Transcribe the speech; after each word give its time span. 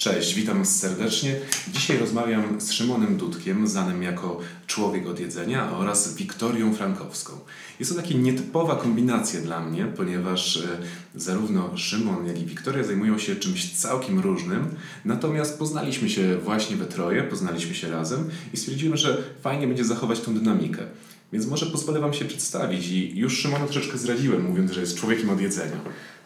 Cześć, 0.00 0.34
witam 0.34 0.66
serdecznie. 0.66 1.36
Dzisiaj 1.72 1.98
rozmawiam 1.98 2.60
z 2.60 2.72
Szymonem 2.72 3.16
Dudkiem, 3.16 3.68
znanym 3.68 4.02
jako 4.02 4.40
Człowiek 4.66 5.06
od 5.06 5.20
Jedzenia 5.20 5.72
oraz 5.72 6.14
Wiktorią 6.14 6.74
Frankowską. 6.74 7.32
Jest 7.80 7.90
to 7.90 8.02
taka 8.02 8.14
nietypowa 8.14 8.76
kombinacja 8.76 9.40
dla 9.40 9.60
mnie, 9.60 9.86
ponieważ 9.96 10.56
e, 10.56 10.60
zarówno 11.14 11.76
Szymon, 11.76 12.26
jak 12.26 12.38
i 12.38 12.46
Wiktoria 12.46 12.84
zajmują 12.84 13.18
się 13.18 13.36
czymś 13.36 13.72
całkiem 13.72 14.20
różnym, 14.20 14.74
natomiast 15.04 15.58
poznaliśmy 15.58 16.10
się 16.10 16.38
właśnie 16.38 16.76
we 16.76 16.86
troje, 16.86 17.22
poznaliśmy 17.22 17.74
się 17.74 17.90
razem 17.90 18.30
i 18.54 18.56
stwierdziłem, 18.56 18.96
że 18.96 19.22
fajnie 19.40 19.66
będzie 19.66 19.84
zachować 19.84 20.20
tą 20.20 20.34
dynamikę. 20.34 20.82
Więc 21.32 21.46
może 21.46 21.66
pozwolę 21.66 22.00
Wam 22.00 22.14
się 22.14 22.24
przedstawić 22.24 22.88
i 22.88 23.18
już 23.18 23.38
Szymona 23.38 23.64
troszeczkę 23.64 23.98
zdradziłem, 23.98 24.48
mówiąc, 24.48 24.70
że 24.70 24.80
jest 24.80 24.96
człowiekiem 24.96 25.30
od 25.30 25.40
jedzenia. 25.40 25.76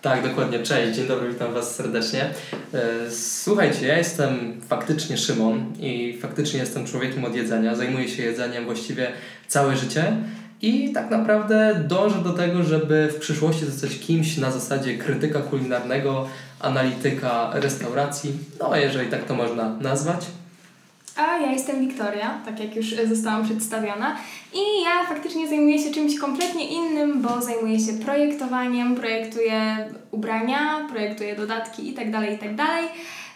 Tak, 0.02 0.28
dokładnie. 0.28 0.62
Cześć, 0.62 0.96
dzień 0.96 1.06
dobry, 1.06 1.28
witam 1.28 1.54
Was 1.54 1.74
serdecznie. 1.74 2.30
E, 2.74 3.10
słuchajcie, 3.10 3.86
ja 3.86 3.98
jestem 3.98 4.60
faktycznie 4.68 5.18
Szymon 5.18 5.72
i 5.80 6.18
faktycznie 6.22 6.60
jestem 6.60 6.86
człowiekiem 6.86 7.24
od 7.24 7.34
jedzenia. 7.34 7.76
Zajmuję 7.76 8.08
się 8.08 8.22
jedzeniem 8.22 8.64
właściwie 8.64 9.12
całe 9.48 9.76
życie 9.76 10.16
i 10.62 10.92
tak 10.92 11.10
naprawdę 11.10 11.84
dążę 11.88 12.22
do 12.22 12.32
tego, 12.32 12.62
żeby 12.62 13.08
w 13.12 13.18
przyszłości 13.18 13.66
zostać 13.66 13.98
kimś 13.98 14.36
na 14.36 14.50
zasadzie 14.50 14.98
krytyka 14.98 15.40
kulinarnego, 15.40 16.28
analityka 16.60 17.50
restauracji, 17.54 18.32
no 18.60 18.76
jeżeli 18.76 19.10
tak 19.10 19.24
to 19.24 19.34
można 19.34 19.76
nazwać. 19.80 20.26
A 21.16 21.38
ja 21.38 21.52
jestem 21.52 21.80
Wiktoria, 21.80 22.40
tak 22.44 22.60
jak 22.60 22.76
już 22.76 22.94
zostałam 23.08 23.44
przedstawiona. 23.44 24.16
I 24.54 24.82
ja 24.84 25.06
faktycznie 25.08 25.48
zajmuję 25.48 25.78
się 25.78 25.90
czymś 25.90 26.18
kompletnie 26.18 26.68
innym, 26.68 27.22
bo 27.22 27.42
zajmuję 27.42 27.80
się 27.80 27.92
projektowaniem, 27.92 28.94
projektuję 28.94 29.76
ubrania, 30.10 30.86
projektuję 30.88 31.36
dodatki 31.36 31.88
itd., 31.88 32.30
itd. 32.30 32.64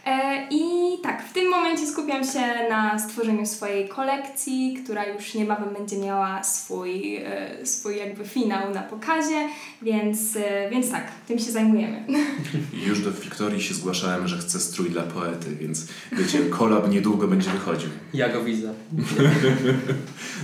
E, 0.08 0.48
I 0.50 0.62
tak, 1.02 1.28
w 1.30 1.32
tym 1.32 1.50
momencie 1.50 1.86
skupiam 1.86 2.24
się 2.24 2.68
na 2.70 2.98
stworzeniu 2.98 3.46
swojej 3.46 3.88
kolekcji, 3.88 4.78
która 4.84 5.06
już 5.06 5.34
niebawem 5.34 5.74
będzie 5.74 5.98
miała 5.98 6.44
swój, 6.44 7.16
e, 7.16 7.66
swój 7.66 7.96
jakby 7.96 8.24
finał 8.24 8.74
na 8.74 8.82
pokazie, 8.82 9.48
więc, 9.82 10.36
e, 10.36 10.70
więc 10.70 10.90
tak, 10.90 11.10
tym 11.26 11.38
się 11.38 11.50
zajmujemy. 11.50 12.04
Już 12.88 13.00
do 13.00 13.12
Wiktorii 13.12 13.62
się 13.62 13.74
zgłaszałem, 13.74 14.28
że 14.28 14.38
chcę 14.38 14.60
strój 14.60 14.90
dla 14.90 15.02
poety, 15.02 15.56
więc 15.60 15.86
wiecie, 16.12 16.38
kolab 16.50 16.90
niedługo 16.90 17.28
będzie 17.28 17.50
wychodził. 17.50 17.90
Ja 18.14 18.28
go 18.28 18.44
widzę. 18.44 18.74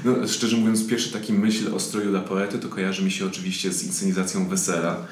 no, 0.05 0.29
szczerze 0.29 0.57
mówiąc, 0.57 0.89
pierwszy 0.89 1.13
taki 1.13 1.33
myśl 1.33 1.75
o 1.75 1.81
stroju 1.81 2.11
dla 2.11 2.21
poety 2.21 2.59
to 2.59 2.69
kojarzy 2.69 3.05
mi 3.05 3.11
się 3.11 3.27
oczywiście 3.27 3.73
z 3.73 3.85
inscenizacją 3.87 4.49
Wesela. 4.49 5.07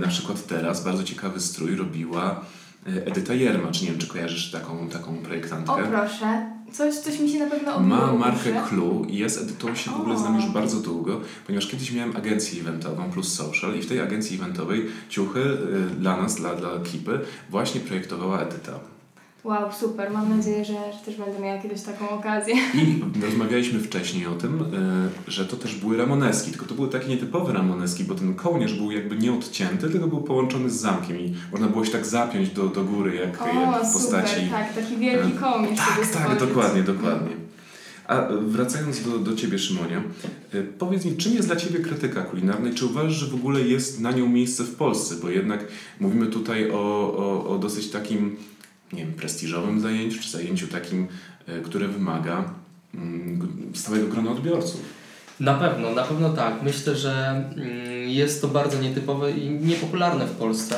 Na 0.00 0.08
przykład 0.08 0.46
teraz 0.46 0.84
bardzo 0.84 1.04
ciekawy 1.04 1.40
strój 1.40 1.76
robiła 1.76 2.44
Edyta 2.86 3.34
Jermacz. 3.34 3.82
Nie 3.82 3.88
wiem, 3.88 3.98
czy 3.98 4.06
kojarzysz 4.06 4.50
taką, 4.50 4.88
taką 4.88 5.16
projektantkę. 5.16 5.72
O 5.72 5.76
proszę, 5.76 6.46
coś, 6.72 6.94
coś 6.94 7.20
mi 7.20 7.30
się 7.30 7.38
na 7.38 7.46
pewno 7.46 7.74
obiło 7.74 7.96
Ma 7.96 8.12
markę 8.12 8.62
Clue 8.68 9.04
i 9.08 9.18
jest 9.18 9.42
Edytą 9.42 9.74
się 9.74 9.90
w 9.90 9.94
ogóle 9.94 10.18
znam 10.18 10.36
już 10.36 10.46
bardzo 10.46 10.80
długo, 10.80 11.20
ponieważ 11.46 11.66
kiedyś 11.66 11.92
miałem 11.92 12.16
agencję 12.16 12.60
eventową 12.60 13.10
plus 13.10 13.34
social 13.34 13.76
i 13.78 13.82
w 13.82 13.86
tej 13.86 14.00
agencji 14.00 14.36
eventowej 14.36 14.86
ciuchy 15.08 15.40
e, 15.40 15.94
dla 15.94 16.16
nas, 16.16 16.34
dla, 16.34 16.54
dla 16.54 16.70
ekipy 16.70 17.20
właśnie 17.50 17.80
projektowała 17.80 18.40
Edyta. 18.40 18.93
Wow, 19.44 19.72
super. 19.80 20.10
Mam 20.10 20.36
nadzieję, 20.36 20.64
że, 20.64 20.74
też 21.04 21.16
będę 21.16 21.38
miała 21.40 21.58
kiedyś 21.58 21.82
taką 21.82 22.10
okazję. 22.10 22.54
I 22.74 23.22
rozmawialiśmy 23.22 23.80
wcześniej 23.80 24.26
o 24.26 24.34
tym, 24.34 24.62
e, 24.62 25.30
że 25.30 25.44
to 25.44 25.56
też 25.56 25.74
były 25.74 25.96
ramoneski, 25.96 26.50
tylko 26.50 26.66
to 26.66 26.74
były 26.74 26.88
takie 26.88 27.08
nietypowe 27.08 27.52
ramoneski, 27.52 28.04
bo 28.04 28.14
ten 28.14 28.34
kołnierz 28.34 28.74
był 28.74 28.90
jakby 28.90 29.16
nieodcięty, 29.16 29.90
tylko 29.90 30.06
był 30.06 30.20
połączony 30.20 30.70
z 30.70 30.74
zamkiem 30.74 31.20
i 31.20 31.34
można 31.52 31.68
było 31.68 31.84
się 31.84 31.92
tak 31.92 32.06
zapiąć 32.06 32.50
do, 32.50 32.68
do 32.68 32.84
góry, 32.84 33.14
jak, 33.14 33.42
o, 33.42 33.46
jak 33.46 33.86
w 33.86 33.92
postaci... 33.92 34.34
Super, 34.34 34.50
tak, 34.50 34.74
taki 34.74 34.96
wielki 34.96 35.32
e, 35.36 35.40
kołnierz. 35.40 35.78
Tak, 35.78 36.06
tak, 36.06 36.38
dokładnie, 36.38 36.82
dokładnie. 36.82 37.36
A 38.06 38.28
wracając 38.46 39.02
do, 39.02 39.18
do 39.18 39.36
Ciebie, 39.36 39.58
Szymonie, 39.58 40.02
e, 40.52 40.62
powiedz 40.62 41.04
mi, 41.04 41.16
czym 41.16 41.34
jest 41.34 41.48
dla 41.48 41.56
Ciebie 41.56 41.80
krytyka 41.80 42.22
kulinarna 42.22 42.68
i 42.68 42.74
czy 42.74 42.86
uważasz, 42.86 43.12
że 43.12 43.26
w 43.26 43.34
ogóle 43.34 43.60
jest 43.60 44.00
na 44.00 44.12
nią 44.12 44.28
miejsce 44.28 44.64
w 44.64 44.74
Polsce? 44.74 45.14
Bo 45.22 45.30
jednak 45.30 45.64
mówimy 46.00 46.26
tutaj 46.26 46.70
o, 46.70 46.76
o, 47.16 47.48
o 47.48 47.58
dosyć 47.58 47.90
takim 47.90 48.36
nie 48.94 49.04
wiem, 49.04 49.14
prestiżowym 49.14 49.80
zajęciu, 49.80 50.22
czy 50.22 50.30
zajęciu 50.30 50.66
takim, 50.66 51.08
e, 51.46 51.60
które 51.60 51.88
wymaga 51.88 52.44
mm, 52.94 53.48
stałego 53.74 54.06
grona 54.08 54.30
odbiorców. 54.30 54.80
Na 55.40 55.54
pewno, 55.54 55.90
na 55.90 56.02
pewno 56.02 56.30
tak. 56.30 56.62
Myślę, 56.62 56.96
że 56.96 57.44
mm, 57.56 58.08
jest 58.08 58.42
to 58.42 58.48
bardzo 58.48 58.80
nietypowe 58.80 59.30
i 59.32 59.50
niepopularne 59.50 60.26
w 60.26 60.36
Polsce. 60.36 60.76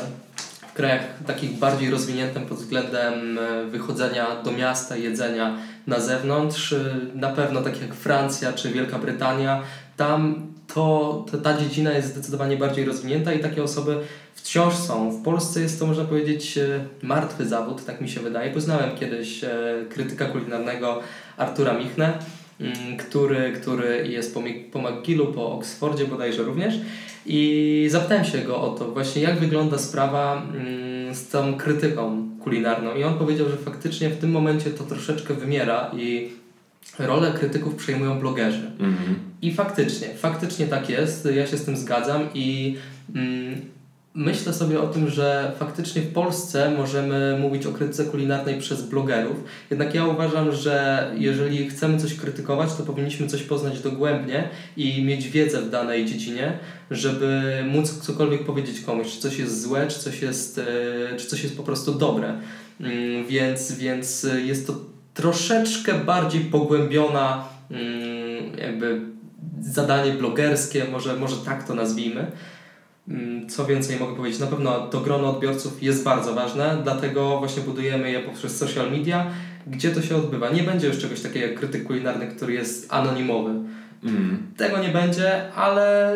W 0.70 0.72
krajach 0.72 1.02
takich 1.26 1.58
bardziej 1.58 1.90
rozwiniętych 1.90 2.46
pod 2.46 2.58
względem 2.58 3.38
e, 3.38 3.64
wychodzenia 3.64 4.42
do 4.42 4.52
miasta, 4.52 4.96
jedzenia 4.96 5.58
na 5.86 6.00
zewnątrz, 6.00 6.72
e, 6.72 6.96
na 7.14 7.28
pewno 7.28 7.62
tak 7.62 7.80
jak 7.80 7.94
Francja 7.94 8.52
czy 8.52 8.72
Wielka 8.72 8.98
Brytania, 8.98 9.62
tam 9.96 10.46
to, 10.74 11.26
ta 11.42 11.58
dziedzina 11.58 11.92
jest 11.92 12.08
zdecydowanie 12.08 12.56
bardziej 12.56 12.84
rozwinięta 12.84 13.32
i 13.32 13.38
takie 13.38 13.62
osoby 13.62 13.96
wciąż 14.34 14.74
są. 14.74 15.10
W 15.10 15.22
Polsce 15.22 15.60
jest 15.60 15.80
to, 15.80 15.86
można 15.86 16.04
powiedzieć, 16.04 16.58
e, 16.58 16.84
martwy 17.02 17.46
zawód, 17.46 17.84
tak 17.84 18.00
mi 18.00 18.08
się 18.08 18.20
wydaje. 18.20 18.50
Poznałem 18.50 18.96
kiedyś 18.96 19.44
e, 19.44 19.50
krytyka 19.90 20.26
kulinarnego 20.26 21.00
Artura 21.36 21.78
Michnę, 21.78 22.18
mm, 22.60 22.96
który, 22.96 23.52
który 23.52 24.08
jest 24.08 24.34
po, 24.34 24.42
po 24.72 24.78
McGillu, 24.78 25.26
po 25.26 25.52
Oxfordzie 25.52 26.04
bodajże 26.04 26.42
również. 26.42 26.74
I 27.26 27.86
zapytałem 27.90 28.24
się 28.24 28.38
go 28.38 28.60
o 28.60 28.70
to 28.70 28.84
właśnie, 28.84 29.22
jak 29.22 29.38
wygląda 29.38 29.78
sprawa 29.78 30.42
mm, 30.42 31.14
z 31.14 31.28
tą 31.28 31.56
krytyką 31.56 32.28
kulinarną. 32.44 32.94
I 32.94 33.04
on 33.04 33.18
powiedział, 33.18 33.48
że 33.48 33.56
faktycznie 33.56 34.10
w 34.10 34.18
tym 34.18 34.30
momencie 34.30 34.70
to 34.70 34.84
troszeczkę 34.84 35.34
wymiera 35.34 35.90
i 35.96 36.30
rolę 36.98 37.32
krytyków 37.32 37.74
przejmują 37.74 38.20
blogerzy. 38.20 38.70
-hmm. 38.78 39.14
I 39.42 39.54
faktycznie, 39.54 40.08
faktycznie 40.08 40.66
tak 40.66 40.88
jest, 40.88 41.28
ja 41.34 41.46
się 41.46 41.56
z 41.56 41.64
tym 41.64 41.76
zgadzam 41.76 42.22
i 42.34 42.76
mm, 43.14 43.60
myślę 44.16 44.52
sobie 44.52 44.80
o 44.80 44.86
tym, 44.86 45.10
że 45.10 45.52
faktycznie 45.58 46.02
w 46.02 46.12
Polsce 46.12 46.70
możemy 46.70 47.38
mówić 47.40 47.66
o 47.66 47.72
krytyce 47.72 48.04
kulinarnej 48.04 48.58
przez 48.58 48.82
blogerów. 48.82 49.36
Jednak 49.70 49.94
ja 49.94 50.06
uważam, 50.06 50.52
że 50.52 51.06
jeżeli 51.18 51.70
chcemy 51.70 51.98
coś 51.98 52.14
krytykować, 52.14 52.74
to 52.74 52.82
powinniśmy 52.82 53.26
coś 53.26 53.42
poznać 53.42 53.80
dogłębnie 53.80 54.48
i 54.76 55.04
mieć 55.04 55.28
wiedzę 55.28 55.62
w 55.62 55.70
danej 55.70 56.06
dziedzinie, 56.06 56.58
żeby 56.90 57.42
móc 57.68 57.98
cokolwiek 57.98 58.44
powiedzieć 58.44 58.80
komuś, 58.80 59.06
czy 59.06 59.20
coś 59.20 59.38
jest 59.38 59.62
złe, 59.62 59.86
czy 59.88 59.98
coś 59.98 60.22
jest, 60.22 60.58
e, 60.58 61.16
czy 61.16 61.26
coś 61.26 61.42
jest 61.42 61.56
po 61.56 61.62
prostu 61.62 61.94
dobre. 61.94 62.38
Mm, 62.80 63.26
więc, 63.26 63.72
więc 63.72 64.26
jest 64.44 64.66
to 64.66 64.95
troszeczkę 65.16 65.94
bardziej 65.94 66.40
pogłębiona 66.40 67.44
mm, 67.70 68.58
jakby 68.58 69.00
zadanie 69.60 70.12
blogerskie, 70.12 70.84
może, 70.92 71.16
może 71.16 71.36
tak 71.36 71.66
to 71.66 71.74
nazwijmy. 71.74 72.26
Mm, 73.08 73.48
co 73.48 73.66
więcej 73.66 73.98
mogę 74.00 74.16
powiedzieć? 74.16 74.40
Na 74.40 74.46
pewno 74.46 74.86
to 74.86 75.00
grono 75.00 75.30
odbiorców 75.30 75.82
jest 75.82 76.04
bardzo 76.04 76.34
ważne, 76.34 76.78
dlatego 76.82 77.38
właśnie 77.38 77.62
budujemy 77.62 78.10
je 78.10 78.20
poprzez 78.20 78.56
social 78.56 78.90
media, 78.90 79.26
gdzie 79.66 79.90
to 79.90 80.02
się 80.02 80.16
odbywa. 80.16 80.50
Nie 80.50 80.62
będzie 80.62 80.86
już 80.86 80.98
czegoś 80.98 81.20
takiego 81.20 81.46
jak 81.46 81.58
krytyk 81.58 81.86
kulinarny, 81.86 82.26
który 82.26 82.52
jest 82.52 82.92
anonimowy. 82.92 83.50
Mm. 84.04 84.52
Tego 84.56 84.78
nie 84.78 84.88
będzie, 84.88 85.52
ale 85.52 86.14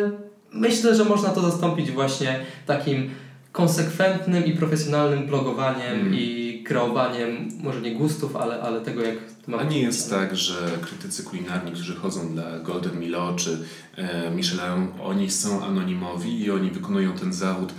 myślę, 0.53 0.95
że 0.95 1.05
można 1.05 1.29
to 1.29 1.41
zastąpić 1.41 1.91
właśnie 1.91 2.39
takim 2.65 3.09
konsekwentnym 3.51 4.45
i 4.45 4.51
profesjonalnym 4.51 5.25
blogowaniem 5.25 5.99
mm. 5.99 6.15
i 6.15 6.40
kreowaniem, 6.71 7.49
może 7.63 7.81
nie 7.81 7.95
gustów, 7.95 8.35
ale, 8.35 8.61
ale 8.61 8.81
tego, 8.81 9.01
jak 9.01 9.15
ma 9.47 9.57
A 9.57 9.63
nie 9.63 9.81
jest 9.81 10.09
tak, 10.09 10.35
że 10.35 10.55
krytycy 10.81 11.23
kulinarni, 11.23 11.71
którzy 11.71 11.95
chodzą 11.95 12.33
dla 12.33 12.59
Golden 12.59 12.99
Milo 12.99 13.33
czy 13.35 13.57
e, 13.95 14.31
Michelin, 14.31 14.87
oni 15.03 15.31
są 15.31 15.63
anonimowi 15.65 16.43
i 16.43 16.51
oni 16.51 16.71
wykonują 16.71 17.13
ten 17.13 17.33
zawód 17.33 17.73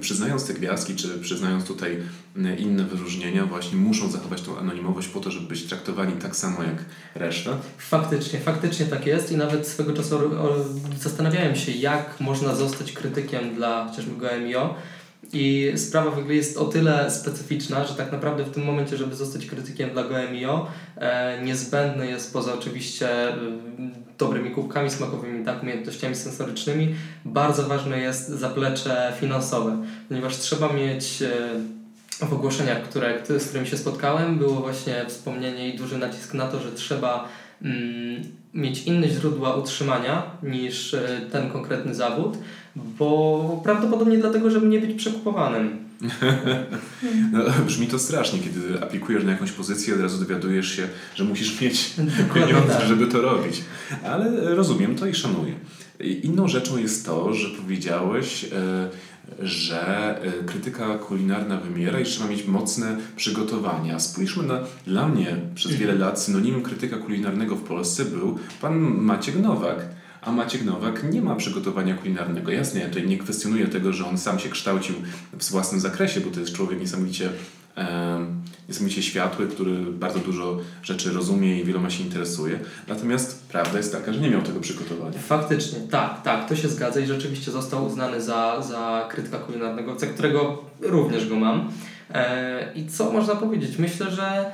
przyznając 0.00 0.46
te 0.46 0.54
gwiazdki, 0.54 0.96
czy 0.96 1.18
przyznając 1.18 1.64
tutaj 1.64 2.02
inne 2.58 2.84
wyróżnienia, 2.84 3.46
właśnie 3.46 3.78
muszą 3.78 4.10
zachować 4.10 4.42
tą 4.42 4.58
anonimowość 4.58 5.08
po 5.08 5.20
to, 5.20 5.30
żeby 5.30 5.46
być 5.46 5.64
traktowani 5.64 6.12
tak 6.12 6.36
samo 6.36 6.62
jak 6.62 6.84
reszta? 7.14 7.58
Faktycznie, 7.78 8.40
faktycznie 8.40 8.86
tak 8.86 9.06
jest 9.06 9.32
i 9.32 9.36
nawet 9.36 9.68
swego 9.68 9.92
czasu 9.92 10.18
zastanawiałem 11.00 11.56
się, 11.56 11.72
jak 11.72 12.20
można 12.20 12.54
zostać 12.54 12.92
krytykiem 12.92 13.54
dla 13.54 13.88
chociażby 13.88 14.26
GMIO, 14.26 14.74
i 15.32 15.72
sprawa 15.76 16.10
w 16.10 16.18
ogóle 16.18 16.34
jest 16.34 16.56
o 16.56 16.64
tyle 16.64 17.10
specyficzna, 17.10 17.84
że 17.84 17.94
tak 17.94 18.12
naprawdę 18.12 18.44
w 18.44 18.50
tym 18.50 18.64
momencie, 18.64 18.96
żeby 18.96 19.16
zostać 19.16 19.46
krytykiem 19.46 19.90
dla 19.90 20.04
GoMio, 20.04 20.66
e, 20.96 21.42
niezbędny 21.44 22.06
jest 22.06 22.32
poza 22.32 22.54
oczywiście 22.54 23.28
e, 23.28 23.36
dobrymi 24.18 24.50
kubkami 24.50 24.90
smakowymi, 24.90 25.44
tak, 25.44 25.62
umiejętnościami 25.62 26.16
sensorycznymi, 26.16 26.94
bardzo 27.24 27.68
ważne 27.68 27.98
jest 27.98 28.28
zaplecze 28.28 29.12
finansowe, 29.20 29.82
ponieważ 30.08 30.36
trzeba 30.36 30.72
mieć 30.72 31.22
e, 31.22 32.26
w 32.26 32.32
ogłoszeniach, 32.32 32.82
które, 32.82 33.18
z 33.38 33.44
którymi 33.44 33.66
się 33.66 33.78
spotkałem, 33.78 34.38
było 34.38 34.54
właśnie 34.54 35.04
wspomnienie 35.08 35.68
i 35.68 35.78
duży 35.78 35.98
nacisk 35.98 36.34
na 36.34 36.46
to, 36.46 36.60
że 36.60 36.72
trzeba 36.72 37.28
mieć 38.54 38.82
inne 38.82 39.08
źródła 39.08 39.56
utrzymania 39.56 40.22
niż 40.42 40.94
e, 40.94 41.20
ten 41.32 41.50
konkretny 41.50 41.94
zawód, 41.94 42.38
bo 42.76 43.60
prawdopodobnie 43.64 44.18
dlatego, 44.18 44.50
żeby 44.50 44.66
nie 44.66 44.80
być 44.80 44.98
przekupowanym. 44.98 45.78
No, 47.32 47.44
brzmi 47.66 47.86
to 47.86 47.98
strasznie, 47.98 48.38
kiedy 48.38 48.82
aplikujesz 48.82 49.24
na 49.24 49.32
jakąś 49.32 49.52
pozycję, 49.52 49.94
od 49.94 50.00
razu 50.00 50.18
dowiadujesz 50.18 50.76
się, 50.76 50.88
że 51.14 51.24
musisz 51.24 51.60
mieć 51.60 51.90
Dokładnie 51.96 52.46
pieniądze, 52.46 52.74
tak. 52.74 52.88
żeby 52.88 53.06
to 53.06 53.20
robić. 53.20 53.60
Ale 54.04 54.54
rozumiem 54.54 54.96
to 54.96 55.06
i 55.06 55.14
szanuję. 55.14 55.54
Inną 56.22 56.48
rzeczą 56.48 56.78
jest 56.78 57.06
to, 57.06 57.34
że 57.34 57.48
powiedziałeś, 57.48 58.44
e, 58.44 58.88
że 59.38 60.18
e, 60.22 60.44
krytyka 60.44 60.98
kulinarna 60.98 61.56
wymiera 61.56 62.00
i 62.00 62.04
trzeba 62.04 62.30
mieć 62.30 62.46
mocne 62.46 62.96
przygotowania. 63.16 64.00
Spójrzmy 64.00 64.42
na, 64.42 64.60
dla 64.86 65.08
mnie 65.08 65.36
przez 65.54 65.72
wiele 65.72 65.94
lat 65.94 66.22
synonimem 66.22 66.62
krytyka 66.62 66.96
kulinarnego 66.96 67.56
w 67.56 67.62
Polsce 67.62 68.04
był 68.04 68.38
pan 68.60 68.78
Maciek 68.80 69.38
Nowak. 69.38 69.86
A 70.22 70.32
Maciek 70.32 70.64
Nowak 70.64 71.12
nie 71.12 71.22
ma 71.22 71.36
przygotowania 71.36 71.94
kulinarnego. 71.94 72.50
Jasne, 72.50 72.80
ja 72.80 72.88
tutaj 72.88 73.08
nie 73.08 73.18
kwestionuję 73.18 73.66
tego, 73.68 73.92
że 73.92 74.06
on 74.06 74.18
sam 74.18 74.38
się 74.38 74.48
kształcił 74.48 74.94
w 75.32 75.50
własnym 75.50 75.80
zakresie, 75.80 76.20
bo 76.20 76.30
to 76.30 76.40
jest 76.40 76.52
człowiek 76.52 76.80
niesamowicie, 76.80 77.30
e, 77.76 78.26
niesamowicie 78.70 79.02
światły, 79.02 79.48
który 79.48 79.76
bardzo 79.76 80.18
dużo 80.18 80.58
rzeczy 80.82 81.12
rozumie 81.12 81.60
i 81.60 81.64
wieloma 81.64 81.90
się 81.90 82.04
interesuje. 82.04 82.60
Natomiast 82.88 83.48
prawda 83.48 83.78
jest 83.78 83.92
taka, 83.92 84.12
że 84.12 84.20
nie 84.20 84.30
miał 84.30 84.42
tego 84.42 84.60
przygotowania. 84.60 85.18
Faktycznie, 85.18 85.78
tak, 85.90 86.22
tak, 86.22 86.48
to 86.48 86.56
się 86.56 86.68
zgadza 86.68 87.00
i 87.00 87.06
rzeczywiście 87.06 87.50
został 87.50 87.86
uznany 87.86 88.20
za, 88.20 88.62
za 88.62 89.08
krytyka 89.10 89.38
kulinarnego, 89.38 89.98
za 89.98 90.06
którego 90.06 90.64
również 90.80 91.28
go 91.28 91.36
mam. 91.36 91.72
E, 92.14 92.72
I 92.74 92.86
co 92.86 93.12
można 93.12 93.36
powiedzieć? 93.36 93.78
Myślę, 93.78 94.10
że 94.10 94.52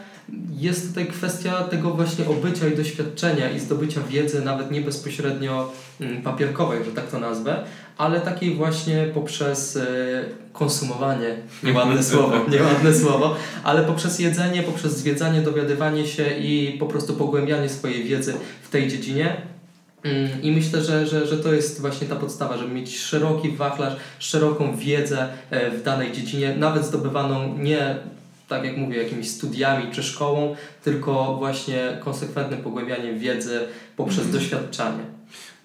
jest 0.51 0.89
tutaj 0.89 1.07
kwestia 1.07 1.63
tego 1.63 1.91
właśnie 1.91 2.29
obycia 2.29 2.69
i 2.69 2.77
doświadczenia 2.77 3.51
i 3.51 3.61
zdobycia 3.61 4.01
wiedzy, 4.01 4.45
nawet 4.45 4.71
nie 4.71 4.81
bezpośrednio 4.81 5.73
mm, 6.01 6.23
papierkowej, 6.23 6.85
że 6.85 6.91
tak 6.91 7.11
to 7.11 7.19
nazwę, 7.19 7.65
ale 7.99 8.21
takiej 8.21 8.55
właśnie 8.55 9.07
poprzez 9.15 9.77
e, 9.77 9.87
konsumowanie, 10.53 11.37
nieładne 11.63 12.03
słowo, 12.03 12.35
nieładne 12.53 12.95
słowo, 12.95 13.37
ale 13.65 13.83
poprzez 13.83 14.19
jedzenie, 14.19 14.63
poprzez 14.63 14.99
zwiedzanie, 14.99 15.41
dowiadywanie 15.41 16.07
się 16.07 16.39
i 16.39 16.77
po 16.79 16.87
prostu 16.87 17.15
pogłębianie 17.15 17.69
swojej 17.69 18.05
wiedzy 18.05 18.35
w 18.63 18.69
tej 18.69 18.89
dziedzinie. 18.89 19.37
Mm, 20.05 20.43
I 20.43 20.53
myślę, 20.53 20.83
że, 20.83 21.07
że, 21.07 21.27
że 21.27 21.37
to 21.37 21.53
jest 21.53 21.81
właśnie 21.81 22.07
ta 22.07 22.17
podstawa, 22.17 22.59
żeby 22.59 22.75
mieć 22.75 22.99
szeroki 22.99 23.51
wachlarz, 23.51 23.97
szeroką 24.19 24.77
wiedzę 24.77 25.29
e, 25.51 25.71
w 25.71 25.83
danej 25.83 26.13
dziedzinie, 26.13 26.55
nawet 26.59 26.85
zdobywaną 26.85 27.59
nie 27.59 27.97
tak 28.49 28.65
jak 28.65 28.77
mówię, 28.77 29.03
jakimiś 29.03 29.31
studiami 29.31 29.93
czy 29.93 30.03
szkołą, 30.03 30.57
tylko 30.85 31.37
właśnie 31.37 31.99
konsekwentnym 32.05 32.63
pogłębianiem 32.63 33.19
wiedzy 33.19 33.61
poprzez 33.97 34.25
Mhm. 34.25 34.39
doświadczanie. 34.39 35.05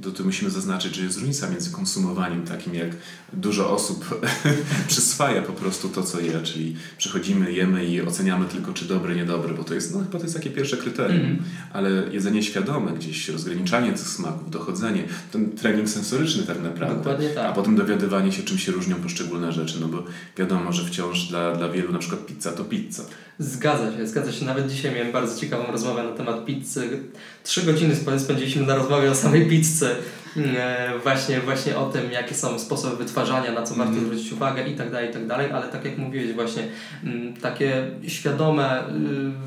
To 0.03 0.11
tu 0.11 0.25
musimy 0.25 0.51
zaznaczyć, 0.51 0.95
że 0.95 1.03
jest 1.03 1.17
różnica 1.17 1.49
między 1.49 1.71
konsumowaniem 1.71 2.43
takim, 2.45 2.73
jak 2.75 2.89
dużo 3.33 3.71
osób 3.71 4.21
przyswaja 4.87 5.41
po 5.41 5.53
prostu 5.53 5.89
to, 5.89 6.03
co 6.03 6.19
je, 6.19 6.41
czyli 6.43 6.75
przychodzimy, 6.97 7.51
jemy 7.53 7.85
i 7.85 8.01
oceniamy 8.01 8.45
tylko, 8.45 8.73
czy 8.73 8.85
dobre, 8.85 9.15
niedobre, 9.15 9.53
bo 9.53 9.63
to 9.63 9.73
jest, 9.73 9.93
no 9.93 9.99
chyba 9.99 10.17
to 10.19 10.23
jest 10.23 10.35
takie 10.35 10.49
pierwsze 10.49 10.77
kryterium, 10.77 11.21
Mhm. 11.21 11.43
ale 11.73 11.89
jedzenie 12.11 12.43
świadome, 12.43 12.91
gdzieś 12.93 13.29
rozgraniczanie 13.29 13.91
tych 13.91 14.07
smaków, 14.07 14.49
dochodzenie, 14.51 15.03
ten 15.31 15.51
trening 15.51 15.89
sensoryczny 15.89 16.43
tak 16.43 16.61
naprawdę. 16.61 16.95
Dokładnie 16.97 17.31
A 17.31 17.33
tak. 17.35 17.53
potem 17.55 17.75
dowiadywanie 17.75 18.31
się, 18.31 18.43
czym 18.43 18.57
się 18.57 18.71
różnią 18.71 18.95
poszczególne 18.95 19.51
rzeczy, 19.51 19.77
no 19.81 19.87
bo 19.87 20.03
wiadomo, 20.37 20.73
że 20.73 20.85
wciąż 20.85 21.27
dla, 21.27 21.55
dla 21.55 21.69
wielu 21.69 21.91
na 21.93 21.99
przykład 21.99 22.25
pizza 22.25 22.51
to 22.51 22.63
pizza. 22.65 23.03
Zgadza 23.45 23.91
się, 23.97 24.07
zgadza 24.07 24.31
się. 24.31 24.45
Nawet 24.45 24.67
dzisiaj 24.67 24.95
miałem 24.95 25.11
bardzo 25.11 25.41
ciekawą 25.41 25.71
rozmowę 25.71 26.03
na 26.03 26.11
temat 26.11 26.45
pizzy. 26.45 26.89
Trzy 27.43 27.61
godziny 27.65 27.93
sp- 28.01 28.19
spędziliśmy 28.19 28.65
na 28.65 28.75
rozmowie 28.75 29.11
o 29.11 29.15
samej 29.15 29.47
pizzy. 29.49 29.89
E, 30.57 30.91
właśnie, 31.03 31.39
właśnie 31.39 31.77
o 31.77 31.89
tym, 31.89 32.11
jakie 32.11 32.35
są 32.35 32.59
sposoby 32.59 32.95
wytwarzania, 32.95 33.51
na 33.51 33.63
co 33.63 33.75
warto 33.75 33.91
Mhm. 33.93 34.05
zwrócić 34.07 34.33
uwagę 34.33 34.67
i 34.67 34.75
tak 34.75 34.91
dalej, 34.91 35.09
i 35.09 35.13
tak 35.13 35.27
dalej. 35.27 35.51
Ale 35.51 35.67
tak 35.67 35.85
jak 35.85 35.97
mówiłeś 35.97 36.33
właśnie, 36.33 36.63
mm, 37.03 37.33
takie 37.33 37.87
świadome 38.07 38.83
y, 38.87 38.91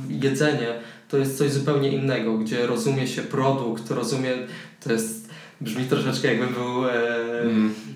jedzenie 0.08 0.68
to 1.08 1.16
jest 1.18 1.38
coś 1.38 1.50
zupełnie 1.52 1.88
innego, 1.88 2.38
gdzie 2.38 2.66
rozumie 2.66 3.06
się 3.06 3.22
produkt, 3.22 3.90
rozumie, 3.90 4.30
to 4.84 4.92
jest, 4.92 5.23
brzmi 5.64 5.84
troszeczkę 5.84 6.28
jakbym 6.28 6.54
był 6.54 6.88
e, 6.88 6.94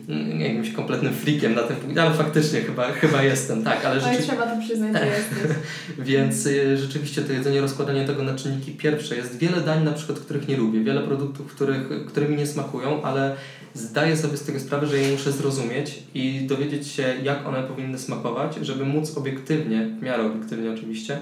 Mm. 0.08 0.40
jakimś 0.40 0.72
kompletnym 0.72 1.14
freakiem 1.14 1.54
na 1.54 1.62
tym 1.62 1.76
punkcie, 1.76 2.02
ale 2.02 2.14
faktycznie 2.14 2.60
chyba, 2.60 2.92
chyba 2.92 3.22
jestem, 3.22 3.64
tak, 3.64 3.84
ale 3.84 3.94
Oj, 3.94 4.00
rzeczywiście... 4.00 4.32
trzeba 4.32 4.46
to 4.46 4.60
przyznać, 4.60 4.92
że 4.92 5.06
jesteś. 5.16 5.56
Więc 5.98 6.46
y, 6.46 6.76
rzeczywiście 6.76 7.22
to 7.22 7.32
jedzenie, 7.32 7.60
rozkładanie 7.60 8.04
tego 8.04 8.22
na 8.22 8.34
czynniki 8.34 8.72
pierwsze. 8.72 9.16
Jest 9.16 9.38
wiele 9.38 9.60
dań 9.60 9.84
na 9.84 9.92
przykład, 9.92 10.18
których 10.18 10.48
nie 10.48 10.56
lubię, 10.56 10.80
wiele 10.80 11.00
produktów, 11.00 11.54
których, 11.54 12.06
które 12.06 12.28
mi 12.28 12.36
nie 12.36 12.46
smakują, 12.46 13.02
ale 13.02 13.36
zdaję 13.74 14.16
sobie 14.16 14.36
z 14.36 14.42
tego 14.42 14.60
sprawę, 14.60 14.86
że 14.86 14.98
je 14.98 15.12
muszę 15.12 15.32
zrozumieć 15.32 16.02
i 16.14 16.40
dowiedzieć 16.46 16.88
się, 16.88 17.14
jak 17.22 17.46
one 17.46 17.62
powinny 17.62 17.98
smakować, 17.98 18.56
żeby 18.62 18.84
móc 18.84 19.16
obiektywnie, 19.16 19.86
w 20.00 20.02
miarę 20.02 20.24
obiektywnie 20.24 20.70
oczywiście, 20.70 21.18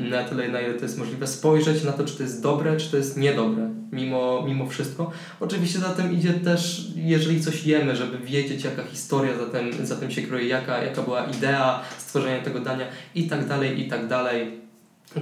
na 0.00 0.24
tyle, 0.24 0.48
na 0.48 0.60
ile 0.60 0.74
to 0.74 0.82
jest 0.82 0.98
możliwe, 0.98 1.26
spojrzeć 1.26 1.84
na 1.84 1.92
to, 1.92 2.04
czy 2.04 2.16
to 2.16 2.22
jest 2.22 2.42
dobre, 2.42 2.76
czy 2.76 2.90
to 2.90 2.96
jest 2.96 3.16
niedobre, 3.16 3.70
mimo, 3.92 4.44
mimo 4.46 4.66
wszystko. 4.66 5.10
Oczywiście 5.40 5.78
za 5.78 5.88
tym 5.88 6.12
idzie 6.12 6.32
też, 6.32 6.86
jeżeli 6.96 7.40
coś 7.40 7.66
jemy, 7.66 7.96
żeby 7.96 8.18
wiedzieć, 8.18 8.64
jaka 8.64 8.84
historia 8.84 9.38
za 9.38 9.46
tym, 9.46 9.86
za 9.86 9.96
tym 9.96 10.10
się 10.10 10.22
kryje, 10.22 10.48
jaka, 10.48 10.82
jaka 10.82 11.02
była 11.02 11.24
idea 11.24 11.82
stworzenia 11.98 12.44
tego 12.44 12.60
dania 12.60 12.86
i 13.14 13.28
tak 13.28 13.48
dalej, 13.48 13.80
i 13.80 13.88
tak 13.88 14.08
dalej. 14.08 14.60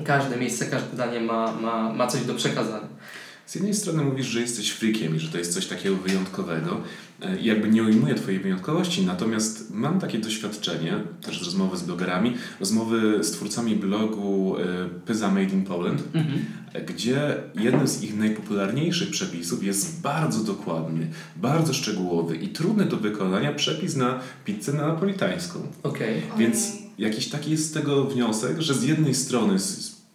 Każde 0.04 0.36
miejsce, 0.36 0.66
każde 0.66 0.96
danie 0.96 1.20
ma, 1.20 1.52
ma, 1.52 1.92
ma 1.92 2.06
coś 2.06 2.24
do 2.24 2.34
przekazania. 2.34 2.88
Z 3.46 3.54
jednej 3.54 3.74
strony 3.74 4.04
mówisz, 4.04 4.26
że 4.26 4.40
jesteś 4.40 4.70
freakiem 4.70 5.16
i 5.16 5.18
że 5.18 5.28
to 5.28 5.38
jest 5.38 5.54
coś 5.54 5.66
takiego 5.66 5.96
wyjątkowego 5.96 6.80
i 7.40 7.44
jakby 7.44 7.68
nie 7.68 7.82
ujmuję 7.82 8.14
Twojej 8.14 8.40
wyjątkowości, 8.40 9.06
natomiast 9.06 9.74
mam 9.74 10.00
takie 10.00 10.18
doświadczenie, 10.18 10.94
też 11.22 11.40
z 11.40 11.44
rozmowy 11.44 11.76
z 11.76 11.82
blogerami, 11.82 12.34
rozmowy 12.60 13.24
z 13.24 13.30
twórcami 13.30 13.76
blogu 13.76 14.56
e, 14.58 14.88
Pyza 15.06 15.28
Made 15.28 15.42
in 15.54 15.64
Poland, 15.64 16.02
Mhm. 16.14 16.44
e, 16.72 16.80
gdzie 16.84 17.36
jednym 17.54 17.88
z 17.88 18.02
ich 18.02 18.16
najpopularniejszych 18.18 19.10
przepisów 19.10 19.64
jest 19.64 20.00
bardzo 20.00 20.44
dokładny, 20.44 21.06
bardzo 21.36 21.72
szczegółowy 21.72 22.36
i 22.36 22.48
trudny 22.48 22.84
do 22.84 22.96
wykonania 22.96 23.52
przepis 23.52 23.96
na 23.96 24.20
pizzę 24.44 24.72
napolitańską. 24.72 25.58
Okej. 25.82 26.22
Więc 26.38 26.72
jakiś 26.98 27.28
taki 27.28 27.50
jest 27.50 27.66
z 27.70 27.72
tego 27.72 28.04
wniosek, 28.04 28.60
że 28.60 28.74
z 28.74 28.82
jednej 28.82 29.14
strony 29.14 29.58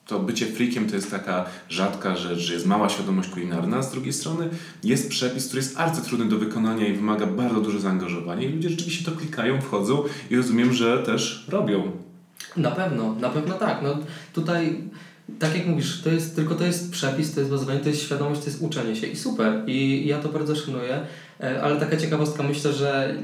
to 0.08 0.20
bycie 0.20 0.46
freakiem 0.46 0.90
to 0.90 0.96
jest 0.96 1.12
taka 1.12 1.46
rzadka 1.70 2.16
rzecz, 2.16 2.40
że 2.40 2.54
jest 2.54 2.66
mała 2.66 2.90
świadomość 2.90 3.30
kulinarna, 3.30 3.84
z 3.84 3.92
drugiej 3.92 4.14
strony 4.14 4.50
jest 4.84 5.10
przepis, 5.10 5.46
który 5.48 5.62
jest 5.62 5.80
arcytrudny 5.80 6.26
do 6.26 6.38
wykonania 6.38 6.88
i 6.88 6.94
wymaga 6.94 7.26
bardzo 7.26 7.62
dużo 7.62 7.80
zaangażowania 7.80 8.48
i 8.48 8.52
ludzie 8.52 8.70
rzeczywiście 8.70 9.12
to 9.12 9.18
klikają, 9.18 9.62
wchodzą 9.62 10.04
i 10.30 10.36
rozumiem, 10.36 10.74
że 10.74 11.04
też 11.04 11.46
robią. 11.50 11.92
Na 12.58 12.72
pewno, 12.72 13.16
na 13.16 13.30
pewno 13.30 13.56
tak. 13.56 13.80
No, 13.84 13.98
tutaj, 14.34 14.78
tak 15.40 15.58
jak 15.58 15.68
mówisz, 15.68 16.02
to 16.02 16.10
jest, 16.10 16.36
tylko 16.36 16.56
to 16.56 16.66
jest 16.66 16.92
przepis, 16.92 17.34
to 17.34 17.40
jest 17.40 17.52
bazowanie, 17.52 17.80
to 17.80 17.90
jest 17.90 18.02
świadomość, 18.02 18.42
to 18.42 18.48
jest 18.48 18.62
uczenie 18.62 18.96
się 18.96 19.08
i 19.08 19.16
super. 19.16 19.64
I 19.68 20.08
ja 20.08 20.20
to 20.20 20.30
bardzo 20.30 20.56
szanuję, 20.56 21.08
E, 21.44 21.62
ale 21.64 21.80
taka 21.80 21.98
ciekawostka, 21.98 22.44
myślę, 22.44 22.74
że 22.74 23.16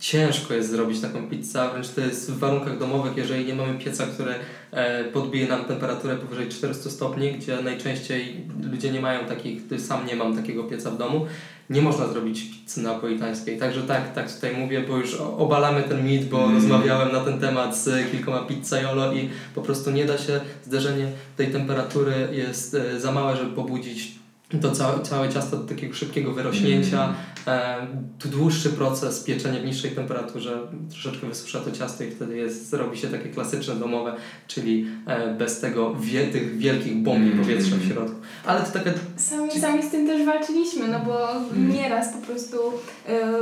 ciężko 0.00 0.54
jest 0.54 0.70
zrobić 0.70 1.00
taką 1.00 1.28
pizzę, 1.28 1.68
wręcz 1.72 1.88
to 1.88 2.00
jest 2.00 2.30
w 2.30 2.38
warunkach 2.38 2.78
domowych, 2.78 3.16
jeżeli 3.16 3.44
nie 3.44 3.54
mamy 3.54 3.78
pieca, 3.78 4.06
który 4.06 4.34
e, 4.70 5.04
podbije 5.04 5.48
nam 5.48 5.64
temperaturę 5.64 6.16
powyżej 6.16 6.48
400 6.48 6.90
stopni, 6.90 7.32
gdzie 7.32 7.62
najczęściej 7.62 8.46
ludzie 8.70 8.90
nie 8.92 9.00
mają 9.00 9.24
takich, 9.26 9.62
sam 9.78 10.06
nie 10.06 10.16
mam 10.16 10.36
takiego 10.36 10.64
pieca 10.64 10.90
w 10.90 10.98
domu, 10.98 11.26
nie 11.70 11.82
można 11.82 12.06
zrobić 12.06 12.44
pizzy 12.64 12.82
napolitańskiej. 12.82 13.58
Także 13.58 13.82
tak, 13.82 14.14
tak 14.14 14.32
tutaj 14.32 14.56
mówię, 14.56 14.80
bo 14.88 14.96
już 14.96 15.14
obalamy 15.14 15.82
ten 15.82 16.06
mit, 16.06 16.24
bo 16.28 16.44
Mm. 16.44 16.54
rozmawiałem 16.54 17.12
na 17.12 17.20
ten 17.20 17.40
temat 17.40 17.76
z 17.76 18.10
kilkoma 18.10 18.38
pizzaiolo 18.38 19.12
i 19.12 19.28
po 19.54 19.62
prostu 19.62 19.90
nie 19.90 20.04
da 20.04 20.18
się, 20.18 20.40
zderzenie 20.64 21.06
tej 21.36 21.46
temperatury 21.52 22.28
jest 22.32 22.74
e, 22.74 23.00
za 23.00 23.12
małe, 23.12 23.36
żeby 23.36 23.50
pobudzić 23.56 24.19
to 24.58 24.70
całe, 24.72 25.02
całe 25.02 25.28
ciasto 25.28 25.56
do 25.56 25.64
takiego 25.64 25.94
szybkiego 25.94 26.32
wyrośnięcia. 26.32 27.14
E, 27.46 27.86
tu 28.18 28.28
dłuższy 28.28 28.70
proces 28.70 29.20
pieczenia 29.20 29.60
w 29.60 29.64
niższej 29.64 29.90
temperaturze 29.90 30.58
troszeczkę 30.90 31.26
wysusza 31.26 31.60
to 31.60 31.70
ciasto 31.70 32.04
i 32.04 32.10
wtedy 32.10 32.36
jest, 32.36 32.72
robi 32.72 32.98
się 32.98 33.08
takie 33.08 33.28
klasyczne 33.28 33.76
domowe, 33.76 34.14
czyli 34.48 34.86
e, 35.06 35.34
bez 35.34 35.60
tego 35.60 35.94
wie, 35.94 36.26
tych 36.26 36.58
wielkich 36.58 36.96
bomb 36.96 37.20
Mm. 37.20 37.38
powietrza 37.38 37.76
w 37.76 37.88
środku. 37.88 38.19
Ale 38.46 38.60
to 38.60 38.72
taka 38.78 38.90
Sami, 39.16 39.60
sami 39.60 39.82
z 39.82 39.90
tym 39.90 40.06
też 40.06 40.24
walczyliśmy, 40.26 40.88
no 40.88 41.00
bo 41.00 41.30
Mm. 41.32 41.72
nieraz 41.74 42.12
po 42.12 42.26
prostu 42.26 42.56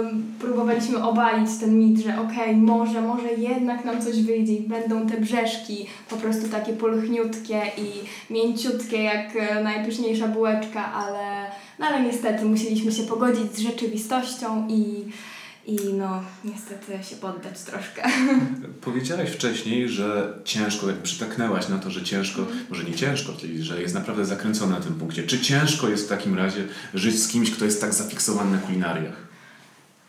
ym, 0.00 0.34
próbowaliśmy 0.40 1.02
obalić 1.04 1.50
ten 1.60 1.78
mit, 1.78 1.98
że 1.98 2.20
okej, 2.20 2.56
może, 2.56 3.02
może 3.02 3.28
jednak 3.32 3.84
nam 3.84 4.02
coś 4.02 4.22
wyjdzie 4.22 4.52
i 4.52 4.60
będą 4.68 5.06
te 5.06 5.20
brzeszki 5.20 5.86
po 6.10 6.16
prostu 6.16 6.48
takie 6.48 6.72
pulchniutkie 6.72 7.62
i 7.78 7.90
mięciutkie 8.32 9.02
jak 9.02 9.36
e, 9.36 9.62
najpyszniejsza 9.62 10.28
bułeczka, 10.28 10.92
ale, 10.92 11.46
no 11.78 11.86
ale 11.86 12.02
niestety 12.02 12.44
musieliśmy 12.44 12.92
się 12.92 13.02
pogodzić 13.02 13.54
z 13.56 13.58
rzeczywistością 13.58 14.66
i, 14.68 15.04
i 15.68 15.92
no 15.92 16.22
niestety 16.44 17.04
się 17.04 17.16
poddać 17.16 17.62
troszkę. 17.62 18.02
Powiedziałaś 18.80 19.30
wcześniej, 19.30 19.88
że 19.88 20.38
ciężko, 20.44 20.86
jak 20.86 20.96
przytaknęłaś 20.96 21.68
na 21.68 21.78
to, 21.78 21.90
że 21.90 22.02
ciężko, 22.02 22.42
może 22.68 22.84
nie 22.84 22.94
ciężko, 22.94 23.32
czyli 23.32 23.62
że 23.62 23.82
jest 23.82 23.94
naprawdę 23.94 24.24
zakręcona 24.24 24.78
na 24.78 24.84
tym 24.84 24.94
punkcie. 24.94 25.22
Czy 25.22 25.40
ciężko 25.40 25.88
jest 25.88 26.06
w 26.06 26.08
takim 26.08 26.34
razie 26.34 26.64
żyć 26.94 27.22
z 27.22 27.28
kimś, 27.28 27.50
kto 27.50 27.64
jest 27.64 27.80
tak 27.80 27.94
zafiksowany 27.94 28.50
na 28.50 28.58
kulinariach? 28.58 29.28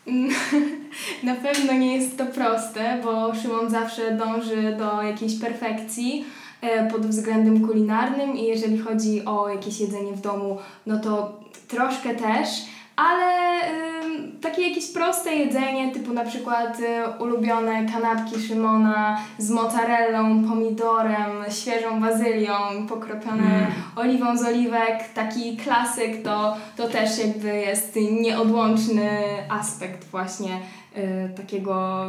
Na 1.22 1.34
pewno 1.34 1.72
nie 1.72 1.96
jest 1.96 2.18
to 2.18 2.26
proste, 2.26 3.00
bo 3.04 3.34
Szymon 3.34 3.70
zawsze 3.70 4.16
dąży 4.16 4.76
do 4.78 5.02
jakiejś 5.02 5.40
perfekcji 5.40 6.24
e, 6.60 6.90
pod 6.90 7.06
względem 7.06 7.66
kulinarnym 7.66 8.36
i 8.36 8.44
jeżeli 8.44 8.78
chodzi 8.78 9.24
o 9.24 9.48
jakieś 9.48 9.80
jedzenie 9.80 10.12
w 10.12 10.20
domu, 10.20 10.58
no 10.86 11.00
to 11.00 11.40
troszkę 11.68 12.14
też, 12.14 12.48
ale 12.96 13.60
ym, 13.70 13.99
takie 14.40 14.68
jakieś 14.68 14.86
proste 14.92 15.34
jedzenie, 15.34 15.92
typu 15.92 16.12
na 16.12 16.24
przykład 16.24 16.80
y, 16.80 17.22
ulubione 17.22 17.86
kanapki 17.92 18.40
Szymona 18.40 19.20
z 19.38 19.50
mozzarellą, 19.50 20.44
pomidorem, 20.48 21.30
świeżą 21.50 22.00
bazylią, 22.00 22.52
pokropione 22.88 23.42
Mm. 23.60 23.72
oliwą 23.96 24.36
z 24.38 24.44
oliwek, 24.44 25.08
taki 25.14 25.56
klasyk, 25.56 26.22
to, 26.22 26.56
to 26.76 26.88
też 26.88 27.18
jakby 27.18 27.56
jest 27.56 27.96
nieodłączny 28.22 29.10
aspekt 29.48 30.04
właśnie 30.10 30.58
y, 30.96 31.30
takiego 31.36 32.04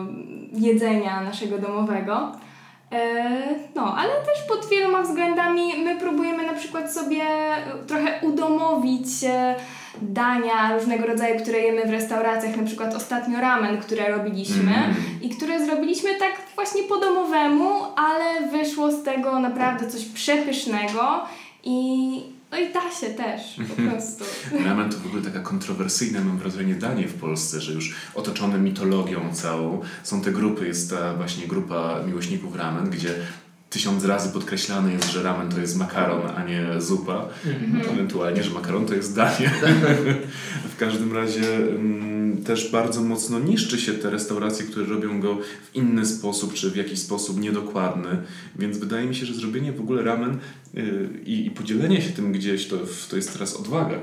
jedzenia 0.54 1.22
naszego 1.22 1.58
domowego. 1.58 2.32
E, 2.92 3.42
No, 3.76 3.96
ale 3.98 4.10
też 4.10 4.42
pod 4.48 4.70
wieloma 4.70 5.02
względami 5.02 5.62
my 5.84 5.96
próbujemy 6.00 6.46
na 6.48 6.54
przykład 6.54 6.94
sobie 6.94 7.24
trochę 7.88 8.20
udomowić 8.22 9.08
dania 10.02 10.78
różnego 10.78 11.08
rodzaju, 11.08 11.40
które 11.40 11.60
jemy 11.60 11.88
w 11.88 11.90
restauracjach, 11.90 12.58
na 12.58 12.64
przykład 12.64 12.96
ostatnio 12.96 13.42
ramen, 13.42 13.78
które 13.78 14.18
robiliśmy 14.18 14.72
Mm. 14.72 14.96
i 15.22 15.30
które 15.30 15.66
zrobiliśmy 15.66 16.16
tak 16.16 16.32
właśnie 16.56 16.84
po 16.84 16.98
domowemu, 16.98 17.70
ale 17.96 18.52
wyszło 18.52 18.92
z 18.92 19.04
tego 19.04 19.40
naprawdę 19.40 19.88
coś 19.88 20.06
przepysznego 20.06 21.26
i 21.64 22.24
no 22.52 22.58
i 22.58 22.74
da 22.74 22.82
się 22.82 23.14
też 23.14 23.42
po 23.70 23.82
prostu. 23.82 24.24
Ramen 24.66 24.90
to 24.90 24.98
w 24.98 25.06
ogóle 25.06 25.22
taka 25.22 25.40
kontrowersyjna, 25.40 26.22
mam 26.22 26.38
wrażenie, 26.38 26.76
danie 26.76 27.08
w 27.08 27.14
Polsce, 27.14 27.62
że 27.62 27.74
już 27.74 27.96
otoczone 28.16 28.60
mitologią 28.60 29.34
całą 29.34 29.82
są 30.04 30.22
te 30.22 30.32
grupy, 30.32 30.68
jest 30.68 30.90
ta 30.90 31.14
właśnie 31.14 31.48
grupa 31.48 32.00
miłośników 32.08 32.56
ramen, 32.56 32.90
gdzie 32.90 33.16
tysiąc 33.72 34.06
razy 34.06 34.30
podkreślane 34.30 34.94
jest, 34.94 35.12
że 35.12 35.24
ramen 35.24 35.50
to 35.50 35.60
jest 35.60 35.78
makaron, 35.78 36.22
a 36.36 36.44
nie 36.44 36.82
zupa. 36.82 37.30
Ewentualnie, 37.92 38.44
że 38.44 38.50
makaron 38.50 38.86
to 38.86 38.94
jest 38.94 39.16
danie. 39.16 39.52
w 40.74 40.78
każdym 40.78 41.14
razie 41.14 41.56
mm, 41.56 42.44
też 42.44 42.72
bardzo 42.72 43.02
mocno 43.02 43.40
niszczy 43.40 43.82
się 43.82 43.94
te 43.94 44.10
restauracje, 44.10 44.66
które 44.66 44.86
robią 44.86 45.20
go 45.20 45.36
w 45.36 45.76
inny 45.76 46.06
sposób, 46.06 46.54
czy 46.54 46.72
w 46.72 46.76
jakiś 46.76 47.00
sposób 47.00 47.40
niedokładny. 47.40 48.10
Więc 48.60 48.78
wydaje 48.78 49.08
mi 49.08 49.16
się, 49.16 49.26
że 49.26 49.34
zrobienie 49.34 49.72
w 49.74 49.82
ogóle 49.82 50.04
ramen 50.04 50.38
y, 50.78 51.10
i, 51.26 51.46
i 51.46 51.52
podzielenie 51.52 52.02
się 52.02 52.10
tym 52.10 52.32
gdzieś, 52.32 52.68
to, 52.68 52.78
to 53.10 53.16
jest 53.16 53.34
teraz 53.34 53.56
odwaga. 53.56 54.00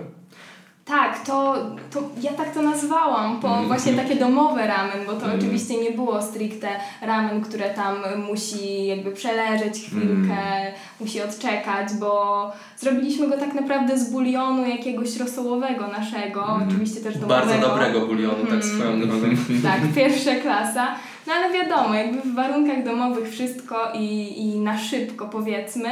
Tak, 0.89 1.25
to, 1.27 1.55
to 1.91 2.01
ja 2.21 2.33
tak 2.33 2.55
to 2.55 2.63
nazwałam, 2.63 3.41
po 3.41 3.49
Mhm. 3.49 3.67
właśnie 3.67 3.93
takie 3.93 4.17
domowe 4.17 4.67
ramen, 4.67 5.07
bo 5.07 5.13
to 5.13 5.19
Mhm. 5.25 5.39
oczywiście 5.39 5.77
nie 5.83 5.91
było 5.91 6.23
stricte 6.23 6.69
ramen, 7.03 7.41
które 7.41 7.71
tam 7.71 7.95
musi 8.29 8.87
jakby 8.87 9.11
przeleżeć 9.13 9.75
chwilkę, 9.87 10.33
Mhm. 10.33 10.73
musi 11.01 11.23
odczekać, 11.23 11.89
bo 12.01 12.53
zrobiliśmy 12.77 13.29
go 13.29 13.39
tak 13.39 13.55
naprawdę 13.55 13.99
z 13.99 14.11
bulionu 14.13 14.67
jakiegoś 14.69 15.17
rosołowego 15.17 15.87
naszego, 15.87 16.41
Mhm. 16.43 16.69
oczywiście 16.69 17.01
też 17.01 17.19
domowego. 17.19 17.47
Bardzo 17.47 17.69
dobrego 17.69 18.07
bulionu, 18.07 18.35
tak 18.45 18.53
Mhm. 18.55 18.63
swoją 18.63 19.01
drogą. 19.01 19.27
Tak, 19.63 19.81
pierwsza 19.95 20.35
klasa. 20.35 20.87
No 21.27 21.33
ale 21.35 21.53
wiadomo, 21.53 21.95
jakby 21.95 22.21
w 22.21 22.35
warunkach 22.35 22.85
domowych 22.85 23.31
wszystko 23.31 23.77
i, 23.95 24.39
i 24.43 24.59
na 24.61 24.79
szybko 24.79 25.27
powiedzmy, 25.27 25.89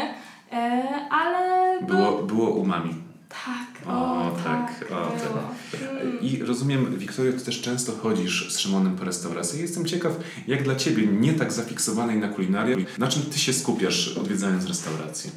e, 0.52 0.82
ale 1.10 1.38
Było, 1.82 2.12
było 2.12 2.50
umami. 2.50 2.94
Tak, 3.28 3.88
O, 3.88 4.26
o, 4.26 4.30
tak, 4.44 4.78
tak, 4.78 4.92
o, 4.92 5.10
tak. 5.10 5.30
było. 5.30 6.00
Mm. 6.02 6.20
I 6.20 6.42
rozumiem, 6.42 6.98
Wiktoria, 6.98 7.32
ty 7.32 7.44
też 7.44 7.60
często 7.60 7.92
chodzisz 7.92 8.54
z 8.54 8.58
Szymonem 8.58 8.96
po 8.96 9.04
restauracji. 9.04 9.62
Jestem 9.62 9.84
ciekaw, 9.84 10.12
jak 10.46 10.62
dla 10.62 10.76
ciebie, 10.76 11.06
nie 11.06 11.32
tak 11.32 11.52
zafiksowanej 11.52 12.18
na 12.18 12.28
kulinarię, 12.28 12.76
na 12.98 13.08
czym 13.08 13.22
ty 13.22 13.38
się 13.38 13.52
skupiasz 13.52 14.18
odwiedzając 14.18 14.66
restaurację? 14.66 15.30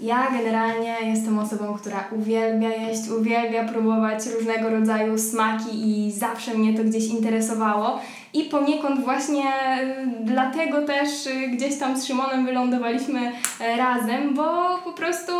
Ja 0.00 0.30
generalnie 0.30 0.96
jestem 1.02 1.38
osobą, 1.38 1.74
która 1.74 2.08
uwielbia 2.12 2.68
jeść, 2.68 3.08
uwielbia 3.20 3.68
próbować 3.68 4.26
różnego 4.38 4.70
rodzaju 4.70 5.18
smaki 5.18 5.68
i 5.90 6.12
zawsze 6.12 6.54
mnie 6.54 6.76
to 6.76 6.84
gdzieś 6.84 7.04
interesowało. 7.04 8.00
I 8.34 8.44
poniekąd 8.44 9.00
właśnie 9.00 9.44
y, 9.44 10.06
dlatego 10.20 10.82
też 10.82 11.26
y, 11.26 11.48
gdzieś 11.48 11.78
tam 11.78 11.96
z 11.96 12.06
Szymonem 12.06 12.46
wylądowaliśmy 12.46 13.32
e, 13.60 13.76
razem, 13.76 14.34
bo 14.34 14.78
po 14.84 14.92
prostu 14.92 15.32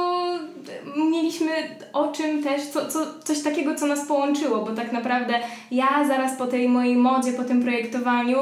y, 0.96 1.10
mieliśmy 1.10 1.50
o 1.92 2.12
czym 2.12 2.42
też, 2.42 2.66
co, 2.66 2.88
co, 2.88 2.98
coś 3.24 3.42
takiego, 3.42 3.74
co 3.74 3.86
nas 3.86 4.06
połączyło, 4.06 4.58
bo 4.58 4.72
tak 4.72 4.92
naprawdę 4.92 5.34
ja 5.70 6.04
zaraz 6.08 6.38
po 6.38 6.46
tej 6.46 6.68
mojej 6.68 6.96
modzie, 6.96 7.32
po 7.32 7.44
tym 7.44 7.62
projektowaniu, 7.62 8.38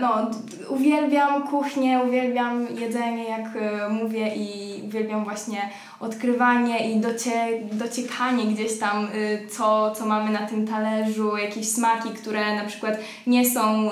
no, 0.00 0.30
d- 0.30 0.68
uwielbiam 0.68 1.48
kuchnię, 1.48 2.00
uwielbiam 2.08 2.66
jedzenie, 2.80 3.24
jak 3.24 3.56
e, 3.56 3.88
mówię, 3.88 4.34
i 4.36 4.82
uwielbiam 4.86 5.24
właśnie 5.24 5.70
odkrywanie 6.00 6.92
i 6.92 7.00
docie, 7.00 7.30
dociekanie 7.72 8.44
gdzieś 8.44 8.78
tam, 8.78 9.04
y, 9.14 9.46
co, 9.50 9.90
co 9.90 10.06
mamy 10.06 10.30
na 10.32 10.46
tym 10.46 10.66
talerzu, 10.66 11.36
jakieś 11.36 11.68
smaki, 11.68 12.08
które 12.08 12.56
na 12.56 12.64
przykład 12.64 12.94
nie 13.26 13.50
są 13.50 13.86
y, 13.86 13.90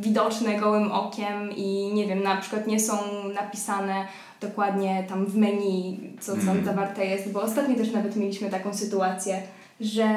widoczne 0.00 0.54
gołym 0.60 0.92
okiem 0.92 1.50
i 1.56 1.90
nie 1.94 2.06
wiem, 2.06 2.22
na 2.22 2.36
przykład 2.36 2.66
nie 2.66 2.80
są 2.80 2.94
napisane 3.34 4.06
dokładnie 4.40 5.04
tam 5.08 5.26
w 5.26 5.36
menu, 5.36 6.00
co 6.20 6.32
tam 6.32 6.48
Mm. 6.48 6.64
zawarte 6.64 7.06
jest, 7.06 7.32
bo 7.32 7.42
ostatnio 7.42 7.76
też 7.76 7.92
nawet 7.92 8.16
mieliśmy 8.16 8.50
taką 8.50 8.74
sytuację, 8.74 9.42
że 9.80 10.08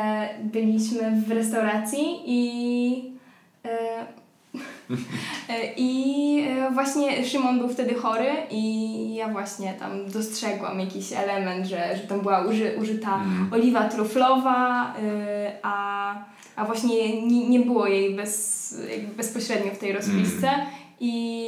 byliśmy 0.43 1.21
w 1.27 1.31
restauracji 1.31 2.21
i 2.25 3.11
e, 3.65 3.69
e, 3.69 4.05
i 5.77 6.43
e, 6.49 6.71
właśnie 6.71 7.25
Szymon 7.25 7.59
był 7.59 7.69
wtedy 7.69 7.95
chory 7.95 8.29
i 8.51 9.13
ja 9.13 9.27
właśnie 9.27 9.73
tam 9.73 10.11
dostrzegłam 10.11 10.79
jakiś 10.79 11.13
element, 11.13 11.65
że, 11.67 11.97
że 11.97 12.03
tam 12.07 12.21
była 12.21 12.45
uży, 12.45 12.77
użyta 12.81 13.15
Mm. 13.15 13.53
oliwa 13.53 13.89
truflowa, 13.89 14.93
y, 14.99 15.51
a, 15.63 16.15
a 16.55 16.65
właśnie 16.65 17.21
nie, 17.21 17.49
nie 17.49 17.59
było 17.59 17.87
jej 17.87 18.15
bez, 18.15 18.75
bezpośrednio 19.17 19.71
w 19.71 19.77
tej 19.77 19.91
rozpisce. 19.93 20.51
I 20.99 21.45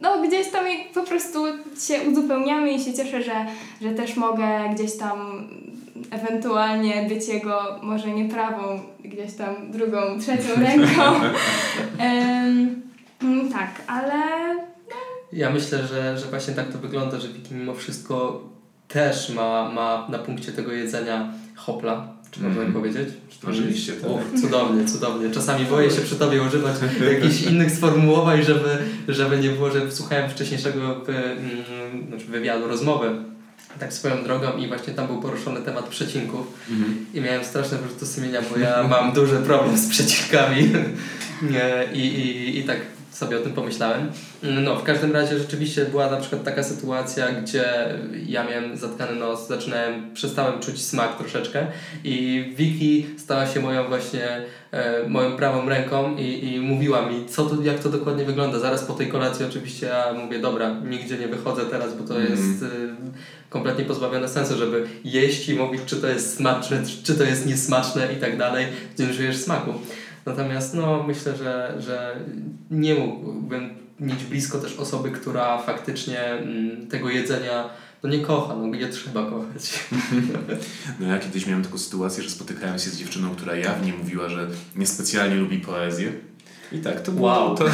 no 0.00 0.22
gdzieś 0.22 0.50
tam 0.50 0.64
po 0.94 1.02
prostu 1.02 1.44
się 1.86 2.10
uzupełniamy 2.10 2.72
i 2.72 2.80
się 2.80 2.94
cieszę, 2.94 3.22
że, 3.22 3.46
że 3.82 3.90
też 3.90 4.16
mogę 4.16 4.46
gdzieś 4.74 4.96
tam 4.98 5.48
ewentualnie 6.10 7.06
być 7.08 7.28
jego 7.28 7.80
może 7.82 8.10
nie 8.10 8.28
prawą, 8.28 8.80
gdzieś 9.04 9.34
tam 9.34 9.72
drugą, 9.72 9.98
trzecią 10.20 10.60
ręką. 10.66 11.02
Mm, 11.98 12.82
tak, 13.52 13.82
ale 13.86 14.12
Ja 15.32 15.50
myślę, 15.50 15.86
że, 15.86 16.18
że 16.18 16.26
właśnie 16.26 16.54
tak 16.54 16.72
to 16.72 16.78
wygląda, 16.78 17.20
że 17.20 17.28
Wiki 17.28 17.54
mimo 17.54 17.74
wszystko 17.74 18.42
też 18.88 19.30
ma, 19.30 19.70
ma 19.72 20.06
na 20.08 20.18
punkcie 20.18 20.52
tego 20.52 20.72
jedzenia 20.72 21.32
hopla, 21.56 22.08
czy 22.30 22.42
można 22.42 22.62
Mhm. 22.62 22.72
tak 22.72 22.82
powiedzieć? 22.82 23.08
Czy 23.30 23.40
to 23.40 23.48
Oczywiście, 23.50 23.92
tak. 23.92 24.10
O, 24.10 24.18
cudownie, 24.40 24.84
cudownie. 24.84 25.30
Czasami 25.30 25.64
boję 25.64 25.90
się 25.90 26.00
przy 26.00 26.16
Tobie 26.16 26.42
używać 26.42 26.74
jakichś 27.14 27.42
innych 27.42 27.70
sformułowań, 27.70 28.42
żeby, 28.42 28.78
żeby 29.08 29.38
nie 29.38 29.48
było, 29.48 29.70
że 29.70 29.92
słuchałem 29.92 30.30
wcześniejszego 30.30 30.80
mm, 30.80 32.06
znaczy 32.08 32.24
wywiadu, 32.24 32.68
rozmowy 32.68 33.10
tak 33.78 33.92
swoją 33.92 34.24
drogą 34.24 34.56
i 34.56 34.68
właśnie 34.68 34.92
tam 34.92 35.06
był 35.06 35.20
poruszony 35.22 35.60
temat 35.60 35.88
przecinków 35.88 36.46
Mhm. 36.70 37.06
i 37.14 37.20
miałem 37.20 37.44
straszne 37.44 37.78
wyrzuty 37.78 38.06
sumienia, 38.06 38.40
bo 38.52 38.58
ja 38.58 38.82
mam 38.88 39.12
duży 39.12 39.36
problem 39.36 39.78
z 39.78 39.88
przecinkami 39.88 40.72
I, 41.92 41.98
i, 41.98 42.58
i 42.58 42.64
tak 42.64 42.78
sobie 43.10 43.36
o 43.38 43.40
tym 43.40 43.52
pomyślałem. 43.52 44.10
No, 44.42 44.76
w 44.76 44.82
każdym 44.82 45.12
razie 45.12 45.38
rzeczywiście 45.38 45.84
była 45.84 46.10
na 46.10 46.16
przykład 46.16 46.44
taka 46.44 46.62
sytuacja, 46.62 47.32
gdzie 47.32 47.64
ja 48.26 48.44
miałem 48.44 48.76
zatkany 48.76 49.14
nos, 49.16 49.48
zaczynałem, 49.48 50.14
przestałem 50.14 50.60
czuć 50.60 50.84
smak 50.84 51.18
troszeczkę 51.18 51.66
i 52.04 52.44
Vicky 52.56 53.18
stała 53.20 53.46
się 53.46 53.60
moją 53.60 53.88
właśnie, 53.88 54.42
moją 55.08 55.36
prawą 55.36 55.68
ręką 55.68 56.16
i, 56.16 56.54
i 56.54 56.60
mówiła 56.60 57.06
mi, 57.06 57.26
co 57.26 57.44
to, 57.46 57.62
jak 57.62 57.78
to 57.78 57.88
dokładnie 57.88 58.24
wygląda. 58.24 58.58
Zaraz 58.58 58.84
po 58.84 58.92
tej 58.92 59.08
kolacji 59.08 59.46
oczywiście 59.46 59.86
ja 59.86 60.12
mówię, 60.12 60.38
dobra, 60.38 60.76
nigdzie 60.84 61.18
nie 61.18 61.28
wychodzę 61.28 61.62
teraz, 61.64 61.96
bo 61.96 62.04
to 62.08 62.20
Mhm. 62.20 62.30
jest 62.30 62.62
e, 62.62 62.66
kompletnie 63.50 63.84
pozbawione 63.84 64.28
sensu, 64.28 64.56
żeby 64.58 64.86
jeść 65.04 65.48
i 65.48 65.54
mówić, 65.54 65.80
czy 65.86 65.96
to 65.96 66.06
jest 66.06 66.36
smaczne, 66.36 66.82
czy 67.02 67.14
to 67.14 67.24
jest 67.24 67.46
niesmaczne 67.46 68.12
i 68.12 68.16
tak 68.16 68.38
dalej, 68.38 68.66
gdzie 68.94 69.14
czujesz 69.14 69.36
smaku. 69.36 69.72
Natomiast 70.26 70.74
no, 70.74 71.02
myślę, 71.06 71.36
że, 71.36 71.74
że 71.78 72.16
nie 72.70 72.94
mógłbym 72.94 73.70
mieć 74.00 74.24
blisko 74.24 74.58
też 74.58 74.76
osoby, 74.76 75.10
która 75.10 75.58
faktycznie 75.58 76.20
mm, 76.24 76.86
tego 76.86 77.10
jedzenia 77.10 77.68
no 78.02 78.08
nie 78.10 78.18
kocha, 78.20 78.54
no 78.56 78.68
gdzie 78.68 78.88
trzeba 78.88 79.22
kochać. 79.30 79.84
No 81.00 81.06
ja 81.06 81.18
kiedyś 81.18 81.46
miałem 81.46 81.64
taką 81.64 81.78
sytuację, 81.78 82.22
że 82.22 82.30
spotykałem 82.30 82.78
się 82.78 82.90
z 82.90 82.96
dziewczyną, 82.98 83.30
która 83.34 83.56
jawnie 83.56 83.92
mówiła, 83.92 84.28
że 84.28 84.48
niespecjalnie 84.76 85.36
lubi 85.36 85.58
poezję. 85.58 86.12
I 86.72 86.78
tak, 86.78 87.00
to 87.00 87.12
było 87.12 87.28
Wow. 87.28 87.56
to... 87.56 87.64
O 87.64 87.68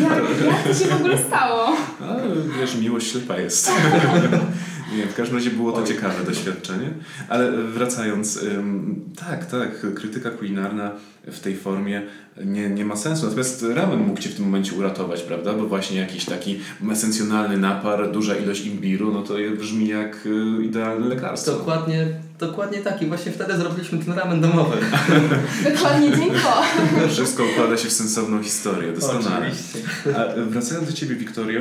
nie, 0.00 0.06
jak, 0.06 0.46
jak 0.46 0.62
to 0.64 0.74
się 0.74 0.84
w 0.86 0.94
ogóle 0.94 1.18
stało? 1.18 1.76
A, 2.00 2.16
wiesz, 2.60 2.76
miłość 2.76 3.10
ślepa 3.12 3.38
jest. 3.38 3.70
Nie, 4.96 5.06
w 5.06 5.14
każdym 5.14 5.36
razie 5.36 5.50
było 5.50 5.72
to 5.72 5.78
Oj. 5.78 5.86
ciekawe 5.86 6.24
doświadczenie. 6.24 6.90
Ale 7.28 7.52
wracając, 7.52 8.42
ym, 8.42 9.04
tak, 9.16 9.46
tak, 9.46 9.94
krytyka 9.94 10.30
kulinarna 10.30 10.90
w 11.26 11.40
tej 11.40 11.56
formie 11.56 12.02
nie, 12.44 12.70
nie 12.70 12.84
ma 12.84 12.96
sensu. 12.96 13.24
Natomiast 13.24 13.64
ramen 13.74 13.98
mógł 13.98 14.20
Cię 14.20 14.28
w 14.28 14.34
tym 14.34 14.44
momencie 14.44 14.74
uratować, 14.74 15.22
prawda? 15.22 15.52
Bo 15.52 15.66
właśnie 15.66 16.00
jakiś 16.00 16.24
taki 16.24 16.60
esencjonalny 16.92 17.58
napar, 17.58 18.12
duża 18.12 18.36
ilość 18.36 18.66
imbiru, 18.66 19.12
no 19.12 19.22
to 19.22 19.34
brzmi 19.58 19.88
jak 19.88 20.26
y, 20.26 20.64
idealne 20.64 21.08
lekarstwo. 21.08 21.52
Dokładnie, 21.52 22.08
dokładnie 22.38 22.78
tak 22.78 23.02
i 23.02 23.06
właśnie 23.06 23.32
wtedy 23.32 23.56
zrobiliśmy 23.56 23.98
ten 23.98 24.14
ramen 24.14 24.40
domowy. 24.40 24.76
Dokładnie 25.72 26.10
po. 26.10 27.08
Wszystko 27.08 27.44
układa 27.44 27.76
się 27.76 27.88
w 27.88 27.92
sensowną 27.92 28.42
historię, 28.42 28.92
doskonale. 28.92 29.46
Oczywiście. 29.46 29.78
A 30.16 30.44
wracając 30.50 30.88
do 30.88 30.92
Ciebie, 30.92 31.14
Wiktorio, 31.14 31.60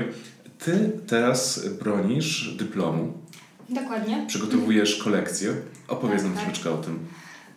Ty 0.66 0.92
teraz 1.08 1.68
bronisz 1.80 2.56
dyplomu, 2.58 3.14
Dokładnie. 3.74 4.24
przygotowujesz 4.28 5.04
kolekcję. 5.04 5.54
Opowiedz 5.88 6.18
Tak, 6.22 6.26
nam 6.26 6.34
tak. 6.34 6.44
troszeczkę 6.44 6.72
o 6.72 6.78
tym. 6.78 7.00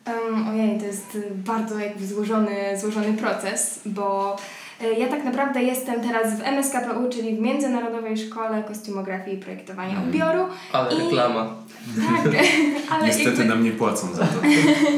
Um, 0.07 0.49
ojej, 0.49 0.79
to 0.81 0.87
jest 0.87 1.19
bardzo 1.35 1.79
jakby 1.79 2.07
złożony, 2.07 2.57
złożony 2.81 3.13
proces, 3.13 3.81
bo 3.87 4.37
y, 4.83 4.95
ja 4.99 5.09
tak 5.09 5.25
naprawdę 5.25 5.63
jestem 5.63 6.01
teraz 6.01 6.35
w 6.41 6.43
MSKPU, 6.43 7.09
czyli 7.11 7.37
w 7.37 7.41
Międzynarodowej 7.41 8.17
Szkole 8.19 8.63
Kostiumografii 8.63 9.37
i 9.37 9.41
Projektowania 9.41 9.91
Mhm. 9.91 10.09
Ubioru. 10.09 10.45
Ale 10.73 10.95
I- 10.95 10.99
reklama. 10.99 11.55
Tak, 11.97 12.33
ale 12.91 13.07
Niestety 13.07 13.29
jakby, 13.29 13.45
nam 13.45 13.65
nie 13.65 13.73
płacą 13.73 14.15
za 14.15 14.27
to. 14.27 14.39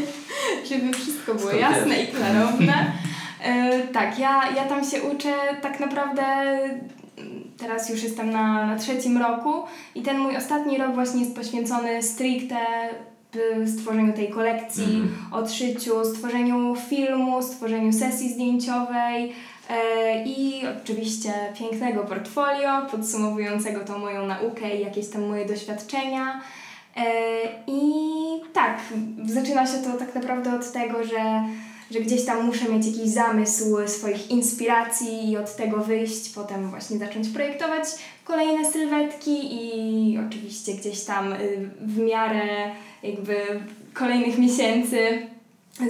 żeby 0.68 0.92
wszystko 0.92 1.34
było 1.34 1.48
Skąd 1.48 1.60
jasne 1.62 1.88
wiesz? 1.96 2.08
i 2.08 2.12
klarowne. 2.12 2.92
E, 3.44 3.80
tak, 3.80 4.18
ja, 4.18 4.40
ja 4.56 4.64
tam 4.64 4.84
się 4.84 5.02
uczę 5.02 5.32
tak 5.62 5.80
naprawdę, 5.80 6.22
teraz 7.58 7.90
już 7.90 8.02
jestem 8.02 8.30
na, 8.30 8.66
na 8.66 8.76
trzecim 8.76 9.18
roku 9.18 9.52
i 9.94 10.02
ten 10.02 10.18
mój 10.18 10.36
ostatni 10.36 10.78
rok 10.78 10.94
właśnie 10.94 11.20
jest 11.20 11.36
poświęcony 11.36 12.02
stricte 12.02 12.56
stworzeniu 13.78 14.12
tej 14.12 14.28
kolekcji, 14.28 14.84
Mhm. 14.84 15.32
odszyciu, 15.32 16.04
stworzeniu 16.04 16.76
filmu, 16.88 17.42
stworzeniu 17.42 17.92
sesji 17.92 18.32
zdjęciowej 18.32 19.32
e, 19.70 20.24
i 20.24 20.62
oczywiście 20.82 21.32
pięknego 21.58 22.04
portfolio 22.04 22.86
podsumowującego 22.90 23.80
tą 23.80 23.98
moją 23.98 24.26
naukę 24.26 24.76
i 24.76 24.80
jakieś 24.84 25.08
tam 25.08 25.26
moje 25.26 25.46
doświadczenia. 25.46 26.40
E, 26.96 27.02
I 27.66 27.80
tak, 28.52 28.78
zaczyna 29.26 29.66
się 29.66 29.78
to 29.78 29.92
tak 29.98 30.14
naprawdę 30.14 30.54
od 30.54 30.72
tego, 30.72 31.04
że, 31.04 31.42
że 31.90 32.00
gdzieś 32.00 32.24
tam 32.24 32.44
muszę 32.46 32.68
mieć 32.68 32.86
jakiś 32.86 33.08
zamysł 33.10 33.76
swoich 33.86 34.30
inspiracji 34.30 35.30
i 35.30 35.36
od 35.36 35.56
tego 35.56 35.76
wyjść, 35.80 36.34
potem 36.34 36.70
właśnie 36.70 36.98
zacząć 36.98 37.28
projektować 37.28 37.84
kolejne 38.24 38.72
sylwetki 38.72 39.38
i 39.54 40.18
oczywiście 40.28 40.74
gdzieś 40.74 41.04
tam 41.04 41.32
y, 41.32 41.70
w 41.80 41.98
miarę 41.98 42.70
jakby 43.02 43.36
kolejnych 43.94 44.38
miesięcy 44.38 45.26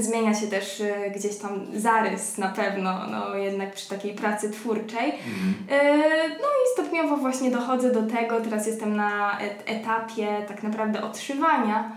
zmienia 0.00 0.34
się 0.34 0.46
też 0.46 0.80
y, 0.80 0.92
gdzieś 1.16 1.36
tam 1.36 1.66
zarys 1.74 2.38
na 2.38 2.48
pewno, 2.48 3.06
no 3.10 3.34
jednak 3.34 3.74
przy 3.74 3.88
takiej 3.88 4.14
pracy 4.14 4.50
twórczej. 4.50 5.04
Mhm. 5.10 5.54
E, 5.70 6.28
No 6.28 6.44
i 6.44 6.72
stopniowo 6.74 7.16
właśnie 7.16 7.50
dochodzę 7.50 7.92
do 7.92 8.02
tego, 8.02 8.40
teraz 8.40 8.66
jestem 8.66 8.96
na 8.96 9.40
et- 9.40 9.62
etapie 9.66 10.44
tak 10.48 10.62
naprawdę 10.62 11.02
odszywania 11.02 11.92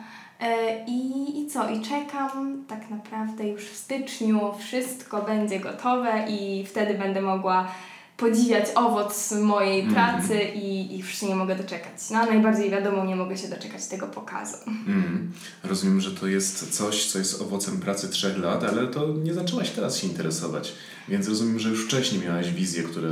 i, 0.88 1.42
i 1.42 1.48
co, 1.48 1.70
i 1.70 1.82
czekam 1.82 2.64
tak 2.68 2.90
naprawdę 2.90 3.48
już 3.48 3.64
w 3.64 3.76
styczniu, 3.78 4.40
wszystko 4.60 5.22
będzie 5.22 5.60
gotowe 5.60 6.26
i 6.30 6.66
wtedy 6.66 6.94
będę 6.94 7.22
mogła 7.22 7.72
podziwiać 8.18 8.66
owoc 8.76 9.32
mojej 9.32 9.80
Mhm. 9.82 9.96
pracy 9.96 10.42
i, 10.44 10.96
i 10.96 10.98
już 11.00 11.16
się 11.20 11.28
nie 11.28 11.36
mogę 11.36 11.56
doczekać. 11.56 12.10
No 12.12 12.20
a 12.20 12.26
najbardziej 12.26 12.70
wiadomo, 12.70 13.06
nie 13.06 13.16
mogę 13.16 13.38
się 13.38 13.48
doczekać 13.48 13.88
tego 13.88 14.08
pokazu. 14.08 14.58
Mhm. 14.68 15.32
Rozumiem, 15.64 16.02
że 16.02 16.12
to 16.12 16.28
jest 16.28 16.78
coś, 16.78 17.06
co 17.06 17.20
jest 17.20 17.42
owocem 17.42 17.80
pracy 17.80 18.10
trzech 18.10 18.38
lat, 18.38 18.64
ale 18.64 18.88
to 18.88 19.08
nie 19.24 19.34
zaczęłaś 19.34 19.70
teraz 19.70 19.98
się 19.98 20.08
interesować. 20.08 20.74
Więc 21.10 21.28
rozumiem, 21.30 21.60
że 21.60 21.70
już 21.70 21.86
wcześniej 21.86 22.22
miałaś 22.22 22.52
wizje, 22.52 22.84
które 22.84 23.10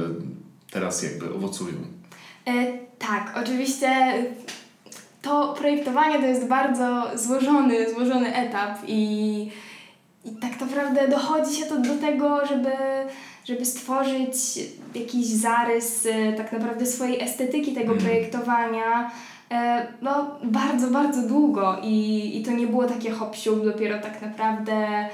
teraz 0.71 1.03
jakby 1.03 1.33
owocują. 1.33 1.73
E, 2.47 2.77
tak, 2.99 3.33
oczywiście 3.43 3.89
to 5.21 5.53
projektowanie 5.53 6.19
to 6.19 6.25
jest 6.25 6.47
bardzo 6.47 7.05
złożony, 7.15 7.93
złożony 7.93 8.35
etap 8.35 8.77
i, 8.87 9.51
i 10.25 10.31
tak 10.31 10.61
naprawdę 10.61 11.07
dochodzi 11.07 11.55
się 11.55 11.65
to 11.65 11.77
do 11.77 11.95
tego, 11.95 12.45
żeby, 12.45 12.71
żeby 13.45 13.65
stworzyć 13.65 14.35
jakiś 14.95 15.25
zarys 15.25 16.05
e, 16.05 16.33
tak 16.33 16.51
naprawdę 16.51 16.85
swojej 16.85 17.21
estetyki 17.21 17.71
tego 17.73 17.93
Mhm. 17.93 17.99
projektowania. 17.99 19.11
E, 19.51 19.87
no, 20.01 20.27
bardzo, 20.43 20.87
bardzo 20.87 21.21
długo 21.21 21.77
i, 21.83 22.31
i 22.37 22.43
to 22.43 22.51
nie 22.51 22.67
było 22.67 22.85
takie 22.87 23.11
hop 23.11 23.35
dopiero 23.65 23.99
tak 23.99 24.21
naprawdę 24.21 25.07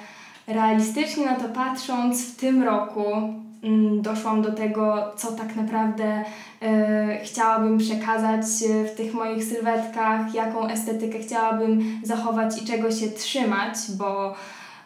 realistycznie 0.47 1.25
na 1.25 1.35
to 1.35 1.49
patrząc 1.49 2.31
w 2.31 2.35
tym 2.35 2.63
roku 2.63 3.03
doszłam 4.01 4.41
do 4.41 4.51
tego, 4.51 5.11
co 5.17 5.31
tak 5.31 5.55
naprawdę 5.55 6.23
e, 6.61 7.19
chciałabym 7.23 7.77
przekazać 7.77 8.41
e, 8.41 8.85
w 8.85 8.95
tych 8.95 9.13
moich 9.13 9.43
sylwetkach, 9.43 10.33
jaką 10.33 10.67
estetykę 10.67 11.19
chciałabym 11.19 12.01
zachować 12.03 12.61
i 12.61 12.65
czego 12.65 12.91
się 12.91 13.07
trzymać, 13.07 13.75
bo, 13.97 14.33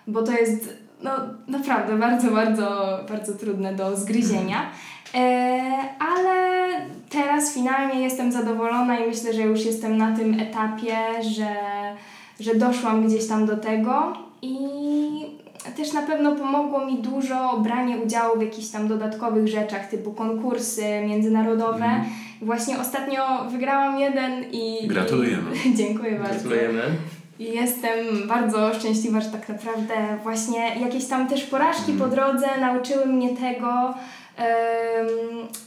bo 0.08 0.24
to 0.24 0.32
jest 0.32 0.74
no, 1.04 1.12
naprawdę 1.48 1.98
bardzo, 1.98 2.32
bardzo, 2.32 3.00
bardzo 3.10 3.34
trudne 3.34 3.76
do 3.76 3.98
zgryzienia. 3.98 4.70
E, 5.16 5.62
ale 6.00 6.68
teraz 7.10 7.54
finalnie 7.54 8.02
jestem 8.02 8.32
zadowolona 8.32 9.00
i 9.00 9.08
myślę, 9.08 9.34
że 9.34 9.42
już 9.42 9.66
jestem 9.66 9.98
na 9.98 10.16
tym 10.16 10.40
etapie, 10.40 10.98
że, 11.22 11.56
że 12.40 12.56
doszłam 12.56 13.08
gdzieś 13.08 13.28
tam 13.28 13.46
do 13.46 13.58
tego 13.58 14.14
i 14.42 14.58
też 15.78 15.94
na 15.94 16.02
pewno 16.02 16.36
pomogło 16.36 16.86
mi 16.86 16.98
dużo 16.98 17.60
branie 17.60 17.98
udziału 17.98 18.40
w 18.40 18.42
jakichś 18.42 18.68
tam 18.68 18.88
dodatkowych 18.88 19.48
rzeczach, 19.48 19.90
typu 19.90 20.12
konkursy 20.12 20.84
międzynarodowe. 21.08 21.86
Mhm. 21.86 22.06
Właśnie 22.42 22.80
ostatnio 22.80 23.46
wygrałam 23.52 24.00
jeden 24.00 24.46
i... 24.52 24.88
Gratulujemy. 24.88 25.52
I, 25.66 25.76
dziękuję 25.82 26.12
bardzo. 26.12 26.50
Gratulujemy. 26.50 26.82
I 27.40 27.44
jestem 27.44 28.28
bardzo 28.28 28.74
szczęśliwa, 28.74 29.22
że 29.22 29.30
tak 29.30 29.50
naprawdę 29.50 29.94
właśnie 30.24 30.76
jakieś 30.80 31.06
tam 31.06 31.28
też 31.28 31.44
porażki 31.44 31.94
po 31.94 32.08
drodze 32.08 32.48
nauczyły 32.62 33.06
mnie 33.06 33.30
tego, 33.30 33.94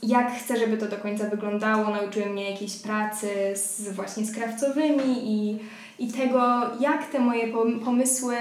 jak 0.02 0.32
chcę, 0.32 0.56
żeby 0.56 0.76
to 0.76 0.86
do 0.86 0.96
końca 0.96 1.30
wyglądało. 1.30 1.90
Nauczyły 1.90 2.26
mnie 2.26 2.50
jakiejś 2.50 2.76
pracy 2.76 3.28
z, 3.54 3.88
właśnie 3.88 4.24
z 4.24 4.34
krawcowymi 4.34 5.32
i, 5.32 5.58
i 6.02 6.12
tego, 6.12 6.60
jak 6.80 7.10
te 7.10 7.18
moje 7.18 7.52
pom- 7.52 7.80
pomysły, 7.84 8.36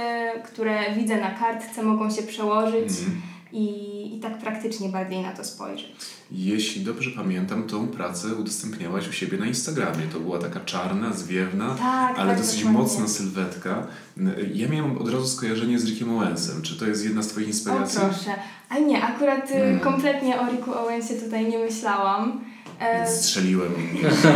które 0.45 0.95
widzę 0.97 1.21
na 1.21 1.31
kartce, 1.31 1.83
mogą 1.83 2.11
się 2.11 2.23
przełożyć 2.23 2.89
Mhm. 2.89 3.21
i, 3.53 4.15
i 4.17 4.19
tak 4.19 4.37
praktycznie 4.37 4.89
bardziej 4.89 5.21
na 5.21 5.31
to 5.31 5.43
spojrzeć. 5.43 5.91
Jeśli 6.31 6.81
dobrze 6.81 7.11
pamiętam, 7.11 7.63
tą 7.67 7.87
pracę 7.87 8.27
udostępniałaś 8.35 9.09
u 9.09 9.11
siebie 9.13 9.37
na 9.37 9.45
Instagramie. 9.45 10.03
To 10.13 10.19
była 10.19 10.39
taka 10.39 10.59
czarna, 10.59 11.13
zwiewna, 11.13 11.75
Tak, 11.79 12.19
ale 12.19 12.29
tak, 12.29 12.37
dosyć 12.41 12.59
dokładnie. 12.59 12.81
mocna 12.81 13.07
sylwetka. 13.07 13.87
Ja 14.53 14.67
miałem 14.69 14.97
od 14.97 15.09
razu 15.13 15.27
skojarzenie 15.27 15.79
z 15.79 15.85
Rickiem 15.85 16.17
Owensem. 16.17 16.61
Czy 16.61 16.79
to 16.79 16.85
jest 16.85 17.05
jedna 17.05 17.21
z 17.23 17.27
Twoich 17.27 17.47
O 17.47 17.49
inspiracji? 17.49 17.99
proszę. 17.99 18.31
A 18.69 18.79
nie, 18.79 19.01
akurat 19.03 19.51
y, 19.51 19.53
Mm. 19.55 19.79
kompletnie 19.79 20.39
o 20.41 20.45
Riku 20.51 20.73
Owensie 20.73 21.13
tutaj 21.13 21.47
nie 21.49 21.57
myślałam. 21.59 22.41
E, 22.81 23.07
Strzeliłem 23.07 23.73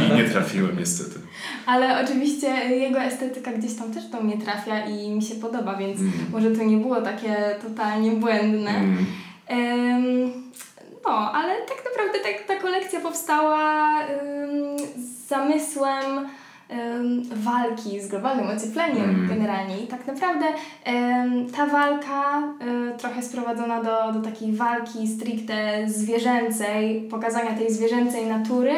i 0.10 0.16
nie 0.16 0.24
trafiłem 0.24 0.80
niestety. 0.80 1.20
Ale 1.66 2.04
oczywiście 2.06 2.48
jego 2.70 3.00
estetyka 3.02 3.52
gdzieś 3.52 3.74
tam 3.76 3.94
też 3.94 4.04
do 4.06 4.22
mnie 4.22 4.38
trafia 4.38 4.86
i 4.86 5.10
mi 5.10 5.22
się 5.22 5.36
podoba, 5.36 5.76
więc 5.76 6.00
Mm. 6.00 6.12
może 6.32 6.52
to 6.52 6.64
nie 6.64 6.78
było 6.78 7.02
takie 7.02 7.36
totalnie 7.62 8.12
błędne. 8.12 8.72
Mm. 9.50 10.44
No, 11.06 11.32
ale 11.32 11.54
tak 11.56 11.78
naprawdę 11.92 12.20
tak, 12.20 12.48
ta 12.48 12.56
kolekcja 12.64 13.00
powstała 13.00 13.94
z 14.98 15.28
zamysłem 15.28 16.18
em, 16.18 16.28
walki 17.36 18.02
z 18.02 18.08
globalnym 18.08 18.48
ociepleniem 18.58 19.10
Mm. 19.10 19.28
generalnie. 19.30 19.78
I 19.78 19.88
tak 19.88 20.08
naprawdę 20.08 20.46
ta 21.58 21.66
walka 21.66 22.44
e, 22.94 22.98
trochę 22.98 23.22
sprowadzona 23.22 23.84
do, 23.84 24.12
do 24.14 24.22
takiej 24.30 24.52
walki 24.54 25.08
stricte 25.08 25.56
zwierzęcej, 25.88 27.02
pokazania 27.12 27.54
tej 27.54 27.74
zwierzęcej 27.74 28.26
natury 28.28 28.74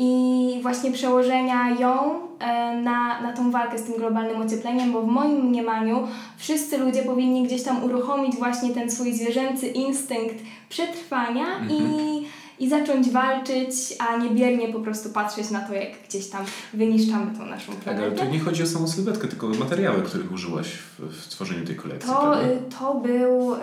i 0.00 0.58
właśnie 0.62 0.90
przełożenia 0.92 1.70
ją 1.80 1.94
e, 2.40 2.76
na, 2.82 3.20
na 3.20 3.32
tą 3.32 3.50
walkę 3.50 3.78
z 3.78 3.82
tym 3.84 3.94
globalnym 3.94 4.42
ociepleniem, 4.42 4.92
bo 4.92 5.02
w 5.02 5.06
moim 5.06 5.44
mniemaniu 5.44 6.08
wszyscy 6.36 6.78
ludzie 6.78 7.02
powinni 7.02 7.42
gdzieś 7.42 7.62
tam 7.62 7.84
uruchomić 7.84 8.36
właśnie 8.36 8.70
ten 8.70 8.90
swój 8.90 9.12
zwierzęcy 9.12 9.66
instynkt 9.66 10.34
przetrwania 10.68 11.44
Mhm. 11.46 11.70
i, 11.70 12.17
i 12.60 12.68
zacząć 12.68 13.10
walczyć, 13.10 13.74
a 13.98 14.16
nie 14.16 14.30
biernie 14.30 14.68
po 14.72 14.80
prostu 14.80 15.10
patrzeć 15.10 15.50
na 15.50 15.60
to, 15.60 15.74
jak 15.74 15.88
gdzieś 16.08 16.28
tam 16.28 16.44
wyniszczamy 16.74 17.36
tą 17.38 17.46
naszą 17.46 17.72
Tak, 17.72 17.88
ale 17.88 17.96
planetę. 17.96 18.26
tu 18.26 18.32
nie 18.32 18.40
chodzi 18.40 18.62
o 18.62 18.66
samą 18.66 18.88
sylwetkę, 18.88 19.28
tylko 19.28 19.46
o 19.46 19.50
materiały, 19.50 20.02
których 20.02 20.32
użyłaś 20.32 20.66
w, 20.68 21.22
w 21.22 21.28
tworzeniu 21.28 21.64
tej 21.66 21.76
kolekcji. 21.76 22.10
To, 22.10 22.20
prawda? 22.20 22.42
y, 22.42 22.58
to 22.78 22.94
był 22.94 23.54
ym, 23.54 23.60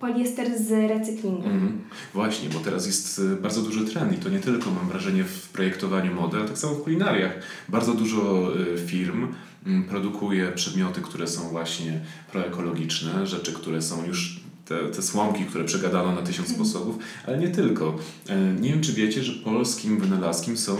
poliester 0.00 0.58
z 0.58 0.70
recyklingu. 0.90 1.44
Mhm. 1.48 1.80
Właśnie, 2.14 2.48
bo 2.48 2.58
teraz 2.58 2.86
jest 2.86 3.18
y, 3.18 3.36
bardzo 3.36 3.62
duży 3.62 3.84
trend 3.84 4.12
i 4.12 4.16
to 4.16 4.28
nie 4.28 4.38
tylko 4.40 4.70
mam 4.70 4.88
wrażenie 4.88 5.24
w 5.24 5.48
projektowaniu 5.48 6.14
mody, 6.14 6.36
ale 6.36 6.48
tak 6.48 6.58
samo 6.58 6.74
w 6.74 6.82
kulinariach. 6.82 7.32
Bardzo 7.68 7.94
dużo 7.94 8.50
y, 8.56 8.78
firm 8.86 9.28
mm, 9.66 9.84
produkuje 9.84 10.52
przedmioty, 10.52 11.00
które 11.00 11.26
są 11.26 11.48
właśnie 11.48 12.00
proekologiczne, 12.32 13.26
rzeczy, 13.26 13.52
które 13.52 13.82
są 13.82 14.06
już 14.06 14.41
te, 14.64 14.78
te 14.88 15.02
słomki, 15.02 15.44
które 15.44 15.64
przegadano 15.64 16.12
na 16.14 16.22
tysiąc 16.22 16.48
sposobów, 16.48 16.98
ale 17.26 17.38
nie 17.38 17.48
tylko. 17.48 17.96
E, 18.28 18.36
Nie 18.60 18.70
wiem, 18.70 18.80
czy 18.80 18.92
wiecie, 18.92 19.22
że 19.22 19.32
polskim 19.32 19.98
wynalazkiem 19.98 20.56
są, 20.56 20.76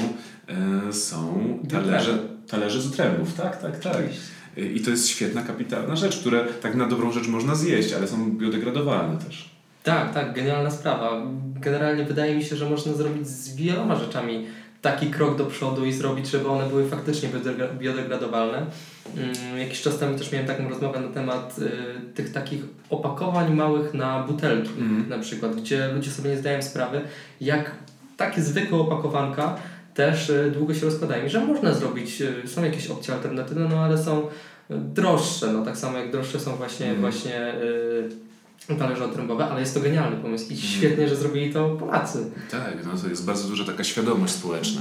e, 0.88 0.92
są 0.92 1.42
talerze, 1.70 2.18
talerze 2.48 2.80
z 2.82 2.86
utrębów. 2.86 3.34
Tak, 3.34 3.62
tak, 3.62 3.80
tak. 3.80 4.02
I 4.74 4.80
to 4.80 4.90
jest 4.90 5.08
świetna, 5.08 5.42
kapitalna 5.42 5.96
rzecz, 5.96 6.18
które 6.20 6.44
tak 6.44 6.74
na 6.74 6.86
dobrą 6.88 7.12
rzecz 7.12 7.28
można 7.28 7.54
zjeść, 7.54 7.92
ale 7.92 8.08
są 8.08 8.30
biodegradowalne 8.30 9.18
też. 9.18 9.50
Tak, 9.82 10.14
tak, 10.14 10.34
genialna 10.34 10.70
sprawa. 10.70 11.22
Generalnie 11.60 12.04
wydaje 12.04 12.36
mi 12.36 12.44
się, 12.44 12.56
że 12.56 12.70
można 12.70 12.92
zrobić 12.92 13.28
z 13.28 13.56
wieloma 13.56 13.96
rzeczami 13.96 14.46
taki 14.82 15.06
krok 15.10 15.36
do 15.38 15.46
przodu 15.46 15.84
i 15.86 15.92
zrobić, 15.92 16.26
żeby 16.30 16.48
one 16.48 16.68
były 16.68 16.88
faktycznie 16.88 17.28
biodegra- 17.28 17.78
biodegradowalne. 17.78 18.66
Mm, 19.16 19.58
Jakiś 19.58 19.82
czas 19.82 19.98
temu 19.98 20.18
też 20.18 20.32
miałem 20.32 20.46
taką 20.48 20.68
rozmowę 20.68 21.00
na 21.00 21.08
temat 21.08 21.56
y, 21.58 21.70
tych 22.14 22.32
takich 22.32 22.62
opakowań 22.90 23.54
małych 23.54 23.94
na 23.94 24.22
butelki 24.28 24.70
Mhm. 24.78 25.08
na 25.08 25.18
przykład, 25.18 25.56
gdzie 25.56 25.88
ludzie 25.94 26.10
sobie 26.10 26.30
nie 26.30 26.36
zdają 26.36 26.62
sprawy, 26.62 27.00
jak 27.40 27.70
takie 28.16 28.42
zwykłe 28.42 28.78
opakowanka 28.78 29.56
też 29.94 30.30
y, 30.30 30.50
długo 30.54 30.74
się 30.74 30.86
rozkładają. 30.86 31.26
I 31.26 31.30
że 31.30 31.40
można 31.44 31.72
zrobić, 31.72 32.22
y, 32.22 32.48
są 32.48 32.64
jakieś 32.64 32.86
opcje 32.90 33.14
alternatywne, 33.14 33.68
no 33.68 33.78
ale 33.78 33.98
są 33.98 34.26
droższe, 34.70 35.52
no 35.52 35.64
tak 35.64 35.76
samo 35.76 35.98
jak 35.98 36.12
droższe 36.12 36.40
są 36.40 36.56
właśnie, 36.56 36.86
Mhm. 36.86 37.00
właśnie 37.00 37.54
y, 37.54 38.10
talerze 38.78 39.04
otrębowe, 39.04 39.44
ale 39.44 39.60
jest 39.60 39.74
to 39.74 39.80
genialny 39.80 40.16
pomysł 40.16 40.44
i 40.50 40.54
Mhm. 40.54 40.72
świetnie, 40.72 41.08
że 41.08 41.16
zrobili 41.16 41.52
to 41.52 41.68
Polacy. 41.68 42.30
Tak, 42.50 42.76
no 42.84 42.98
to 43.02 43.08
jest 43.08 43.24
bardzo 43.24 43.48
duża 43.48 43.64
taka 43.64 43.84
świadomość 43.84 44.32
społeczna. 44.32 44.80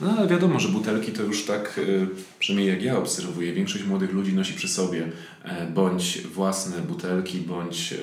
No 0.00 0.14
ale 0.18 0.28
wiadomo, 0.28 0.60
że 0.60 0.68
butelki 0.68 1.12
to 1.12 1.22
już 1.22 1.44
tak, 1.44 1.78
y, 1.78 2.06
przynajmniej 2.38 2.74
jak 2.74 2.82
ja 2.82 2.98
obserwuję, 2.98 3.52
większość 3.52 3.84
młodych 3.84 4.12
ludzi 4.12 4.32
nosi 4.34 4.54
przy 4.54 4.68
sobie 4.68 5.08
e, 5.44 5.66
bądź 5.66 6.22
własne 6.22 6.76
butelki, 6.76 7.38
bądź 7.38 7.94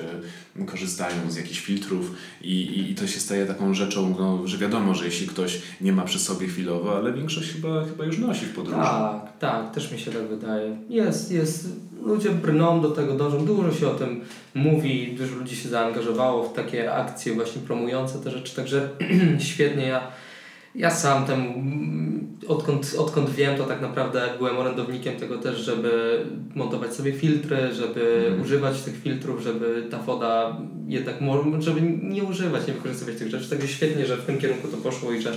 e, 0.60 0.64
korzystają 0.66 1.30
z 1.30 1.36
jakichś 1.36 1.60
filtrów 1.60 2.12
i, 2.42 2.60
i, 2.60 2.90
i 2.90 2.94
to 2.94 3.06
się 3.06 3.20
staje 3.20 3.46
taką 3.46 3.74
rzeczą, 3.74 4.14
no, 4.18 4.48
że 4.48 4.58
wiadomo, 4.58 4.94
że 4.94 5.04
jeśli 5.04 5.26
ktoś 5.26 5.62
nie 5.80 5.92
ma 5.92 6.02
przy 6.04 6.18
sobie 6.18 6.46
chwilowo, 6.46 6.96
ale 6.96 7.12
większość 7.12 7.52
chyba, 7.52 7.84
chyba 7.84 8.04
już 8.04 8.18
nosi 8.18 8.46
w 8.46 8.54
podróży. 8.54 8.80
Tak, 8.82 9.38
tak, 9.38 9.74
też 9.74 9.92
mi 9.92 9.98
się 9.98 10.10
tak 10.10 10.28
wydaje. 10.28 10.76
Jest, 10.88 11.32
jest, 11.32 11.68
ludzie 12.04 12.30
brną 12.30 12.80
do 12.80 12.90
tego, 12.90 13.14
dążą, 13.14 13.44
dużo 13.44 13.72
się 13.72 13.88
o 13.88 13.94
tym 13.94 14.20
mówi, 14.54 15.14
dużo 15.18 15.36
ludzi 15.36 15.56
się 15.56 15.68
zaangażowało 15.68 16.44
w 16.44 16.52
takie 16.52 16.94
akcje 16.94 17.34
właśnie 17.34 17.62
promujące 17.62 18.18
te 18.18 18.30
rzeczy, 18.30 18.56
także 18.56 18.88
świetnie, 19.50 19.86
ja, 19.86 20.06
ja 20.74 20.90
sam 20.90 21.26
temu, 21.26 21.62
odkąd, 22.48 22.94
odkąd 22.98 23.30
wiem, 23.30 23.58
to 23.58 23.64
tak 23.64 23.80
naprawdę 23.80 24.28
byłem 24.38 24.56
orędownikiem 24.56 25.16
tego 25.16 25.38
też, 25.38 25.58
żeby 25.60 26.24
montować 26.54 26.94
sobie 26.94 27.12
filtry, 27.12 27.74
żeby 27.74 28.16
Mhm. 28.26 28.42
używać 28.42 28.82
tych 28.82 29.02
filtrów, 29.02 29.40
żeby 29.42 29.86
ta 29.90 29.98
woda 29.98 30.56
jednak, 30.88 31.14
żeby 31.58 31.80
nie 32.02 32.24
używać, 32.24 32.66
nie 32.66 32.74
wykorzystywać 32.74 33.16
tych 33.16 33.28
rzeczy, 33.30 33.50
także 33.50 33.68
świetnie, 33.68 34.06
że 34.06 34.16
w 34.16 34.24
tym 34.26 34.38
kierunku 34.38 34.68
to 34.68 34.76
poszło 34.76 35.12
i 35.12 35.22
że 35.22 35.32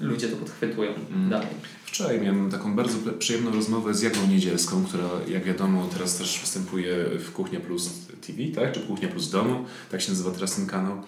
ludzie 0.00 0.28
to 0.28 0.36
podchwytują 0.36 0.90
Mhm. 0.90 1.30
dalej. 1.30 1.48
Wczoraj 1.84 2.20
miałem 2.20 2.50
taką 2.50 2.76
bardzo 2.76 2.98
przyjemną 3.18 3.52
rozmowę 3.52 3.94
z 3.94 4.02
Jagą 4.02 4.26
Niedzielską, 4.28 4.84
która 4.84 5.08
jak 5.28 5.44
wiadomo 5.44 5.88
teraz 5.92 6.16
też 6.18 6.40
występuje 6.40 6.96
w 7.18 7.32
Kuchnia 7.32 7.60
Plus 7.60 7.90
TV, 8.26 8.38
tak? 8.54 8.72
Czy 8.72 8.80
Kuchnia 8.80 9.08
Plus 9.08 9.30
Domu, 9.30 9.64
tak 9.90 10.00
się 10.02 10.10
nazywa 10.10 10.30
teraz 10.30 10.56
ten 10.56 10.66
kanał. 10.66 11.02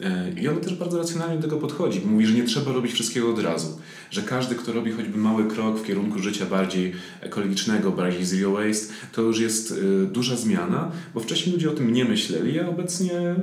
E, 0.00 0.32
I 0.40 0.48
ona 0.48 0.60
też 0.60 0.74
bardzo 0.74 0.98
racjonalnie 0.98 1.36
do 1.36 1.42
tego 1.42 1.56
podchodzi. 1.56 2.00
Mówi, 2.00 2.26
że 2.26 2.34
nie 2.34 2.44
trzeba 2.44 2.72
robić 2.72 2.92
wszystkiego 2.92 3.30
od 3.30 3.38
razu. 3.38 3.78
Że 4.10 4.22
każdy, 4.22 4.54
kto 4.54 4.72
robi 4.72 4.92
choćby 4.92 5.18
mały 5.18 5.44
krok 5.44 5.78
w 5.78 5.86
kierunku 5.86 6.18
życia 6.18 6.46
bardziej 6.46 6.92
ekologicznego, 7.20 7.90
bardziej 7.90 8.24
zero 8.24 8.52
waste, 8.52 8.94
to 9.12 9.22
już 9.22 9.40
jest 9.40 9.72
e, 9.72 10.06
duża 10.06 10.36
zmiana, 10.36 10.92
bo 11.14 11.20
wcześniej 11.20 11.54
ludzie 11.54 11.70
o 11.70 11.74
tym 11.74 11.92
nie 11.92 12.04
myśleli, 12.04 12.60
a 12.60 12.68
obecnie 12.68 13.34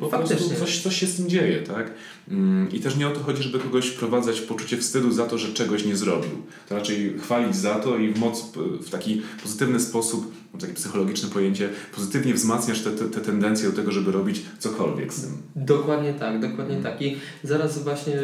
po 0.00 0.08
Faktycznie. 0.08 0.36
prostu 0.36 0.64
coś, 0.64 0.82
coś 0.82 0.96
się 1.00 1.06
z 1.06 1.16
tym 1.16 1.28
dzieje, 1.28 1.62
tak? 1.62 1.90
Mm, 2.28 2.72
I 2.72 2.80
też 2.80 2.96
nie 2.96 3.08
o 3.08 3.10
to 3.10 3.20
chodzi, 3.20 3.42
żeby 3.42 3.58
kogoś 3.58 3.86
wprowadzać 3.88 4.40
w 4.40 4.46
poczucie 4.46 4.76
wstydu 4.76 5.12
za 5.12 5.26
to, 5.26 5.38
że 5.38 5.52
czegoś 5.52 5.84
nie 5.84 5.96
zrobił. 5.96 6.30
To 6.68 6.74
raczej 6.74 7.14
chwalić 7.18 7.56
za 7.56 7.74
to 7.74 7.96
i 7.98 8.12
w 8.12 8.18
moc, 8.18 8.52
w 8.86 8.90
taki 8.90 9.22
pozytywny 9.42 9.80
sposób, 9.80 10.32
takie 10.60 10.74
psychologiczne 10.74 11.28
pojęcie, 11.28 11.68
pozytywnie 11.94 12.34
wzmacniasz 12.34 12.80
te, 12.80 12.90
te, 12.90 13.04
te 13.04 13.20
tendencje 13.20 13.70
do 13.70 13.76
tego, 13.76 13.92
żeby 13.92 14.12
robić 14.12 14.42
cokolwiek 14.58 15.12
z 15.12 15.20
tym. 15.22 15.30
Dokładnie 15.56 16.14
tak, 16.14 16.40
dokładnie 16.40 16.76
tak. 16.76 17.02
I 17.02 17.16
zaraz 17.42 17.82
właśnie 17.82 18.14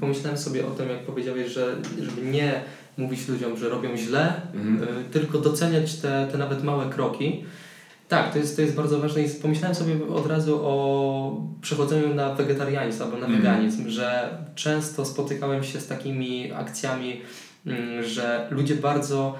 pomyślałem 0.00 0.38
sobie 0.38 0.66
o 0.66 0.70
tym, 0.70 0.88
jak 0.88 1.06
powiedziałeś, 1.06 1.52
że 1.52 1.76
żeby 1.98 2.30
nie 2.30 2.62
mówić 2.98 3.28
ludziom, 3.28 3.56
że 3.58 3.68
robią 3.68 3.96
źle, 3.96 4.40
Mhm. 4.54 4.98
y, 4.98 5.04
tylko 5.12 5.38
doceniać 5.38 5.94
te, 5.94 6.28
te 6.32 6.38
nawet 6.38 6.64
małe 6.64 6.90
kroki. 6.90 7.44
Tak, 8.08 8.32
to 8.32 8.38
jest, 8.38 8.56
to 8.56 8.62
jest 8.62 8.74
bardzo 8.74 8.98
ważne 9.00 9.22
i 9.22 9.28
pomyślałem 9.30 9.74
sobie 9.74 9.94
od 10.14 10.26
razu 10.26 10.60
o 10.62 11.40
przechodzeniu 11.60 12.14
na 12.14 12.34
wegetarianizm 12.34 13.02
albo 13.02 13.16
na 13.16 13.26
Mhm. 13.26 13.42
weganizm, 13.42 13.88
że 13.88 14.38
często 14.54 15.04
spotykałem 15.04 15.64
się 15.64 15.80
z 15.80 15.86
takimi 15.86 16.52
akcjami, 16.52 17.20
mm, 17.66 18.04
że 18.04 18.48
ludzie 18.50 18.74
bardzo 18.74 19.34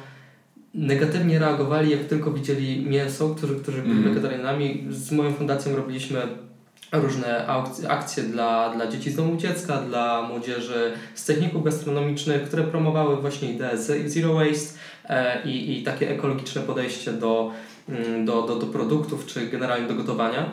negatywnie 0.74 1.38
reagowali, 1.38 1.90
jak 1.90 2.04
tylko 2.04 2.30
widzieli 2.32 2.86
mięso, 2.86 3.34
którzy, 3.34 3.54
którzy 3.56 3.82
byli 3.82 3.94
Mhm. 3.96 4.14
wegetarianami. 4.14 4.86
Z 4.90 5.12
moją 5.12 5.32
fundacją 5.32 5.76
robiliśmy 5.76 6.20
różne 6.92 7.46
akcje 7.88 8.22
dla, 8.22 8.70
dla 8.74 8.86
dzieci 8.86 9.10
z 9.10 9.16
domu 9.16 9.36
dziecka, 9.36 9.78
dla 9.80 10.22
młodzieży 10.22 10.92
z 11.14 11.24
techników 11.24 11.64
gastronomicznych, 11.64 12.42
które 12.42 12.62
promowały 12.64 13.16
właśnie 13.16 13.52
ideę 13.52 13.78
zero 14.06 14.34
waste 14.34 14.78
e, 15.08 15.42
i, 15.44 15.80
i 15.80 15.82
takie 15.82 16.10
ekologiczne 16.10 16.62
podejście 16.62 17.12
do, 17.12 17.50
mm, 17.50 17.54
do, 18.24 18.42
do, 18.42 18.56
do 18.56 18.66
produktów, 18.66 19.26
czy 19.26 19.46
generalnie 19.46 19.88
do 19.88 19.94
gotowania. 19.94 20.50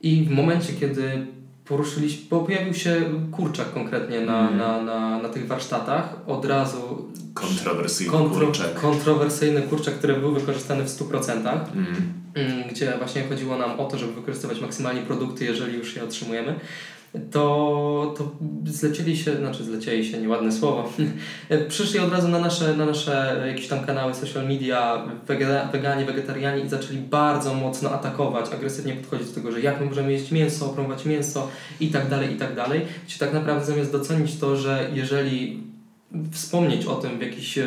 I 0.00 0.22
w 0.24 0.30
momencie, 0.30 0.72
kiedy 0.72 1.26
poruszyliśmy, 1.64 2.22
bo 2.30 2.40
pojawił 2.40 2.74
się 2.74 3.02
kurczak 3.32 3.72
konkretnie 3.72 4.20
na, 4.20 4.40
Mhm. 4.48 4.58
na, 4.58 4.82
na, 4.82 5.18
na 5.22 5.28
tych 5.28 5.46
warsztatach, 5.46 6.16
od 6.26 6.44
razu 6.44 7.08
Kontrowersyjny 7.34 8.12
kontro, 8.12 8.46
kurczak. 8.46 8.74
kontrowersyjny 8.74 9.62
kurczak, 9.62 9.94
który 9.94 10.14
był 10.16 10.32
wykorzystany 10.32 10.84
w 10.84 10.88
100%. 10.88 11.30
Mm. 11.72 11.86
Mm, 12.34 12.68
gdzie 12.70 12.94
właśnie 12.98 13.24
chodziło 13.28 13.56
nam 13.58 13.80
o 13.80 13.84
to, 13.84 13.98
żeby 13.98 14.12
wykorzystywać 14.12 14.60
maksymalnie 14.60 15.02
produkty, 15.02 15.44
jeżeli 15.44 15.78
już 15.78 15.96
je 15.96 16.04
otrzymujemy, 16.04 16.54
to, 17.30 18.14
to 18.18 18.30
zlecieli 18.64 19.16
się, 19.16 19.36
znaczy 19.36 19.64
zlecieli 19.64 20.04
się, 20.04 20.18
nieładne 20.18 20.52
słowo, 20.52 20.92
przyszli 21.68 21.98
od 21.98 22.12
razu 22.12 22.28
na 22.28 22.38
nasze, 22.38 22.76
na 22.76 22.86
nasze 22.86 23.44
jakieś 23.48 23.68
tam 23.68 23.84
kanały 23.84 24.14
social 24.14 24.48
media, 24.48 25.06
wege, 25.26 25.68
weganie, 25.72 26.04
wegetarianie 26.04 26.64
i 26.64 26.68
zaczęli 26.68 26.98
bardzo 26.98 27.54
mocno 27.54 27.90
atakować, 27.90 28.52
agresywnie 28.52 28.94
podchodzić 28.94 29.28
do 29.28 29.34
tego, 29.34 29.52
że 29.52 29.60
jak 29.60 29.80
my 29.80 29.86
możemy 29.86 30.12
jeść 30.12 30.30
mięso, 30.30 30.68
promować 30.68 31.04
mięso 31.04 31.48
i 31.80 31.88
tak 31.88 32.08
dalej, 32.08 32.34
i 32.34 32.36
tak 32.36 32.54
dalej. 32.54 32.80
Gdzie 33.06 33.18
tak 33.18 33.32
naprawdę 33.32 33.64
zamiast 33.64 33.92
docenić 33.92 34.38
to, 34.38 34.56
że 34.56 34.90
jeżeli 34.94 35.62
wspomnieć 36.30 36.86
o 36.86 36.94
tym 36.94 37.18
w 37.18 37.22
jakiś 37.22 37.58
e, 37.58 37.66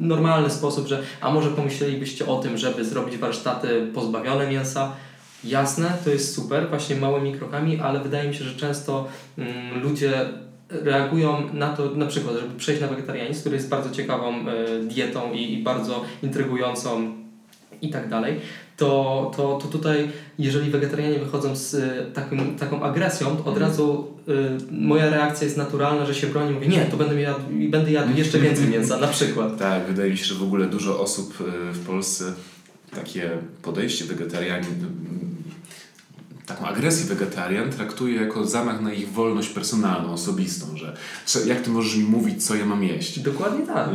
normalny 0.00 0.50
sposób, 0.50 0.86
że 0.86 1.02
a 1.20 1.30
może 1.32 1.50
pomyślelibyście 1.50 2.26
o 2.26 2.38
tym, 2.38 2.58
żeby 2.58 2.84
zrobić 2.84 3.18
warsztaty 3.18 3.86
pozbawione 3.94 4.50
mięsa. 4.50 4.92
Jasne, 5.46 5.92
to 6.04 6.10
jest 6.10 6.34
super, 6.34 6.68
właśnie 6.68 6.96
małymi 6.96 7.32
krokami, 7.32 7.80
ale 7.80 8.00
wydaje 8.00 8.28
mi 8.28 8.34
się, 8.34 8.44
że 8.44 8.54
często 8.56 9.08
mm, 9.38 9.82
ludzie 9.82 10.12
reagują 10.68 11.54
na 11.54 11.76
to, 11.76 11.90
na 11.94 12.06
przykład, 12.06 12.36
żeby 12.36 12.58
przejść 12.58 12.80
na 12.80 12.88
wegetarianizm, 12.88 13.40
który 13.40 13.56
jest 13.56 13.68
bardzo 13.68 13.90
ciekawą 13.90 14.34
e, 14.34 14.44
dietą 14.82 15.32
i, 15.32 15.52
i 15.52 15.62
bardzo 15.62 16.04
intrygującą 16.22 17.12
i 17.82 17.90
tak 17.90 18.08
dalej, 18.08 18.40
to, 18.76 19.30
to, 19.36 19.58
to 19.62 19.68
tutaj, 19.68 20.08
jeżeli 20.38 20.70
wegetarianie 20.70 21.18
wychodzą 21.18 21.56
z 21.56 21.74
e, 21.74 22.04
takim, 22.14 22.56
taką 22.56 22.82
agresją, 22.82 23.26
to 23.26 23.40
od 23.40 23.48
Mhm. 23.48 23.62
razu 23.70 24.06
e, 24.28 24.32
moja 24.70 25.10
reakcja 25.10 25.44
jest 25.44 25.56
naturalna, 25.56 26.06
że 26.06 26.14
się 26.14 26.26
broni, 26.26 26.54
mówię, 26.54 26.68
nie, 26.68 26.84
to 26.84 26.96
będę 26.96 27.20
jadł, 27.20 27.40
i 27.58 27.68
będę 27.68 27.92
jadł 27.92 28.16
jeszcze 28.16 28.38
więcej 28.38 28.68
mięsa, 28.68 28.96
na 28.98 29.06
przykład. 29.08 29.58
Tak, 29.58 29.86
wydaje 29.86 30.10
mi 30.10 30.16
się, 30.18 30.24
że 30.24 30.34
w 30.34 30.42
ogóle 30.42 30.66
dużo 30.66 31.00
osób 31.00 31.40
y, 31.40 31.72
w 31.72 31.86
Polsce 31.86 32.24
takie 32.94 33.30
podejście 33.62 34.04
wegetarianizm 34.04 34.86
taką 36.46 36.66
agresję 36.66 37.06
wegetarian 37.06 37.70
traktuje 37.70 38.14
jako 38.14 38.46
zamach 38.46 38.80
na 38.80 38.92
ich 38.92 39.12
wolność 39.12 39.48
personalną, 39.48 40.12
osobistą, 40.12 40.66
że 40.76 40.96
jak 41.46 41.60
ty 41.60 41.70
możesz 41.70 41.96
mi 41.96 42.04
mówić, 42.04 42.46
co 42.46 42.54
ja 42.54 42.66
mam 42.66 42.84
jeść? 42.84 43.20
Dokładnie 43.20 43.66
tak. 43.66 43.88
Y, 43.88 43.92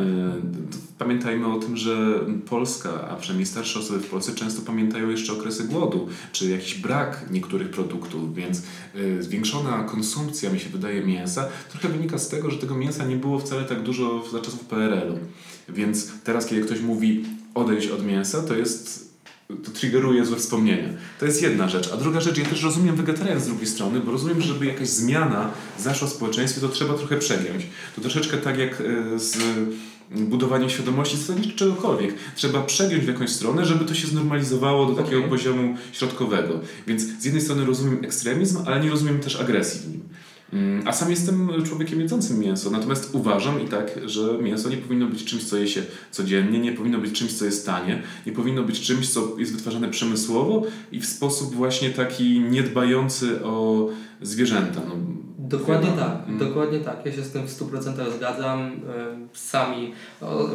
pamiętajmy 0.97 1.47
o 1.47 1.59
tym, 1.59 1.77
że 1.77 2.19
Polska, 2.49 3.07
a 3.09 3.15
przynajmniej 3.15 3.45
starsze 3.45 3.79
osoby 3.79 3.99
w 3.99 4.09
Polsce 4.09 4.35
często 4.35 4.61
pamiętają 4.61 5.09
jeszcze 5.09 5.33
okresy 5.33 5.63
głodu, 5.63 6.07
czy 6.31 6.49
jakiś 6.49 6.75
brak 6.75 7.25
niektórych 7.31 7.69
produktów, 7.69 8.35
więc 8.35 8.61
y, 8.95 9.23
zwiększona 9.23 9.83
konsumpcja, 9.83 10.49
mi 10.49 10.59
się 10.59 10.69
wydaje, 10.69 11.01
mięsa 11.01 11.47
trochę 11.69 11.89
wynika 11.89 12.17
z 12.17 12.29
tego, 12.29 12.51
że 12.51 12.57
tego 12.57 12.75
mięsa 12.75 13.05
nie 13.05 13.15
było 13.15 13.39
wcale 13.39 13.63
tak 13.63 13.83
dużo 13.83 14.23
za 14.31 14.41
czasów 14.41 14.59
PRL-u. 14.59 15.17
Więc 15.69 16.11
teraz, 16.23 16.45
kiedy 16.45 16.61
ktoś 16.61 16.81
mówi 16.81 17.25
odejść 17.55 17.87
od 17.87 18.05
mięsa, 18.05 18.41
to 18.41 18.55
jest 18.55 19.10
to 19.63 19.71
triggeruje 19.71 20.25
złe 20.25 20.37
wspomnienia. 20.37 20.89
To 21.19 21.25
jest 21.25 21.41
jedna 21.41 21.69
rzecz. 21.69 21.89
A 21.93 21.97
druga 21.97 22.21
rzecz, 22.21 22.37
ja 22.37 22.45
też 22.45 22.63
rozumiem 22.63 22.95
wegetarian 22.95 23.39
z 23.39 23.47
drugiej 23.47 23.67
strony, 23.67 23.99
bo 23.99 24.11
rozumiem, 24.11 24.41
że 24.41 24.47
żeby 24.47 24.65
jakaś 24.65 24.89
zmiana 24.89 25.51
zaszła 25.79 26.07
w 26.07 26.11
społeczeństwie, 26.11 26.61
to 26.61 26.69
trzeba 26.69 26.93
trochę 26.93 27.17
przegiąć. 27.17 27.67
To 27.95 28.01
troszeczkę 28.01 28.37
tak 28.37 28.57
jak 28.57 28.81
e, 28.81 29.19
z 29.19 29.37
budowaniem 30.11 30.69
świadomości 30.69 31.17
zasadniczej 31.17 31.53
czegokolwiek. 31.53 32.15
Trzeba 32.35 32.61
przegiąć 32.61 33.03
w 33.03 33.07
jakąś 33.07 33.29
stronę, 33.29 33.65
żeby 33.65 33.85
to 33.85 33.93
się 33.93 34.07
znormalizowało 34.07 34.85
do 34.85 34.95
takiego 34.95 35.17
okay. 35.17 35.29
poziomu 35.29 35.77
środkowego. 35.91 36.59
Więc 36.87 37.01
z 37.19 37.25
jednej 37.25 37.43
strony 37.43 37.65
rozumiem 37.65 38.05
ekstremizm, 38.05 38.57
ale 38.65 38.79
nie 38.79 38.89
rozumiem 38.89 39.19
też 39.19 39.35
agresji 39.35 39.81
w 39.81 39.87
nim. 39.87 40.01
Mm, 40.53 40.87
a 40.87 40.93
sam 40.93 41.11
jestem 41.11 41.51
człowiekiem 41.63 41.99
jedzącym 41.99 42.39
mięso, 42.39 42.71
natomiast 42.71 43.15
uważam 43.15 43.61
i 43.61 43.67
tak, 43.67 43.99
że 44.05 44.37
mięso 44.41 44.69
nie 44.69 44.77
powinno 44.77 45.07
być 45.07 45.23
czymś, 45.25 45.43
co 45.43 45.57
je 45.57 45.67
się 45.67 45.83
codziennie, 46.11 46.59
nie 46.59 46.71
powinno 46.71 46.97
być 46.97 47.11
czymś, 47.19 47.33
co 47.33 47.45
jest 47.45 47.65
tanie, 47.65 48.03
nie 48.25 48.31
powinno 48.31 48.63
być 48.63 48.81
czymś, 48.81 49.09
co 49.09 49.39
jest 49.39 49.53
wytwarzane 49.53 49.89
przemysłowo 49.89 50.63
i 50.91 50.99
w 50.99 51.05
sposób 51.05 51.55
właśnie 51.55 51.89
taki 51.89 52.39
niedbający 52.39 53.43
o 53.43 53.89
zwierzęta. 54.21 54.81
No, 54.87 54.95
Dokładnie 55.51 55.91
tak, 55.91 56.11
mm. 56.27 56.39
dokładnie 56.39 56.79
tak. 56.79 57.05
Ja 57.05 57.11
się 57.11 57.23
z 57.23 57.31
tym 57.31 57.47
w 57.47 57.59
100% 57.59 58.15
zgadzam. 58.17 58.71
Sami 59.33 59.93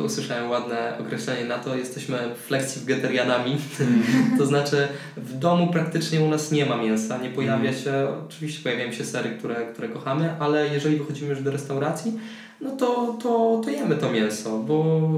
usłyszałem 0.05 0.51
ładne 0.51 0.99
określenie 1.01 1.45
na 1.45 1.59
to, 1.59 1.77
jesteśmy 1.77 2.19
flexi-wegetarianami. 2.49 3.57
Mm. 3.81 4.03
to 4.39 4.47
znaczy 4.47 4.89
w 5.17 5.39
domu 5.39 5.73
praktycznie 5.73 6.21
u 6.21 6.29
nas 6.29 6.53
nie 6.53 6.67
ma 6.67 6.77
mięsa, 6.77 7.19
nie 7.19 7.31
pojawia 7.31 7.71
mm. 7.71 7.83
się, 7.83 8.09
oczywiście 8.27 8.63
pojawiają 8.63 8.93
się 8.93 9.05
sery, 9.05 9.31
które, 9.31 9.73
które 9.73 9.89
kochamy, 9.89 10.35
ale 10.41 10.69
jeżeli 10.69 10.97
wychodzimy 10.97 11.31
już 11.31 11.43
do 11.43 11.51
restauracji, 11.51 12.13
no 12.61 12.71
to, 12.71 13.17
to, 13.23 13.61
to 13.65 13.71
jemy 13.71 13.97
to 13.97 14.13
mięso, 14.13 14.59
bo 14.59 15.11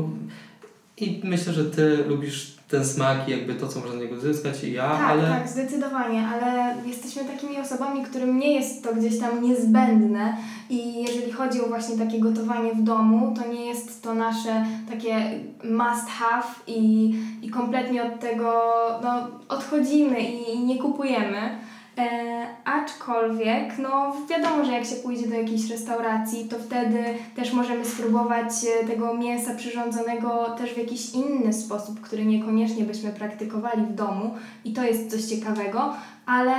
i 0.96 1.20
myślę, 1.24 1.52
że 1.52 1.64
Ty 1.64 2.04
lubisz 2.08 2.57
ten 2.68 2.84
smak 2.84 3.28
i 3.28 3.30
jakby 3.30 3.54
to, 3.54 3.68
co 3.68 3.80
można 3.80 3.94
z 3.94 4.00
niego 4.00 4.20
zyskać 4.20 4.64
i 4.64 4.72
ja, 4.72 4.90
tak, 4.90 5.10
ale... 5.10 5.22
Tak, 5.22 5.48
zdecydowanie, 5.48 6.26
ale 6.26 6.74
jesteśmy 6.86 7.24
takimi 7.24 7.60
osobami, 7.60 8.04
którym 8.04 8.38
nie 8.38 8.54
jest 8.54 8.84
to 8.84 8.94
gdzieś 8.94 9.18
tam 9.20 9.42
niezbędne 9.42 10.36
i 10.70 11.02
jeżeli 11.02 11.32
chodzi 11.32 11.60
o 11.60 11.66
właśnie 11.66 11.98
takie 11.98 12.20
gotowanie 12.20 12.74
w 12.74 12.82
domu, 12.82 13.34
to 13.36 13.48
nie 13.52 13.66
jest 13.66 14.02
to 14.02 14.14
nasze 14.14 14.64
takie 14.90 15.40
must 15.64 16.08
have 16.08 16.46
i, 16.66 17.14
i 17.42 17.50
kompletnie 17.50 18.02
od 18.02 18.20
tego 18.20 18.62
no, 19.02 19.28
odchodzimy 19.48 20.20
i, 20.20 20.54
i 20.54 20.64
nie 20.64 20.78
kupujemy. 20.78 21.58
E, 21.98 22.46
aczkolwiek, 22.64 23.78
no 23.78 24.12
wiadomo, 24.30 24.64
że 24.64 24.72
jak 24.72 24.84
się 24.84 24.96
pójdzie 24.96 25.28
do 25.28 25.34
jakiejś 25.34 25.70
restauracji, 25.70 26.48
to 26.48 26.58
wtedy 26.58 27.04
też 27.36 27.52
możemy 27.52 27.84
spróbować 27.84 28.50
e, 28.82 28.86
tego 28.86 29.14
mięsa 29.14 29.54
przyrządzonego 29.54 30.44
też 30.58 30.74
w 30.74 30.78
jakiś 30.78 31.14
inny 31.14 31.52
sposób, 31.52 32.00
który 32.00 32.24
niekoniecznie 32.24 32.84
byśmy 32.84 33.10
praktykowali 33.10 33.82
w 33.82 33.94
domu 33.94 34.34
i 34.64 34.72
to 34.72 34.84
jest 34.84 35.10
coś 35.10 35.24
ciekawego, 35.24 35.94
ale, 36.26 36.54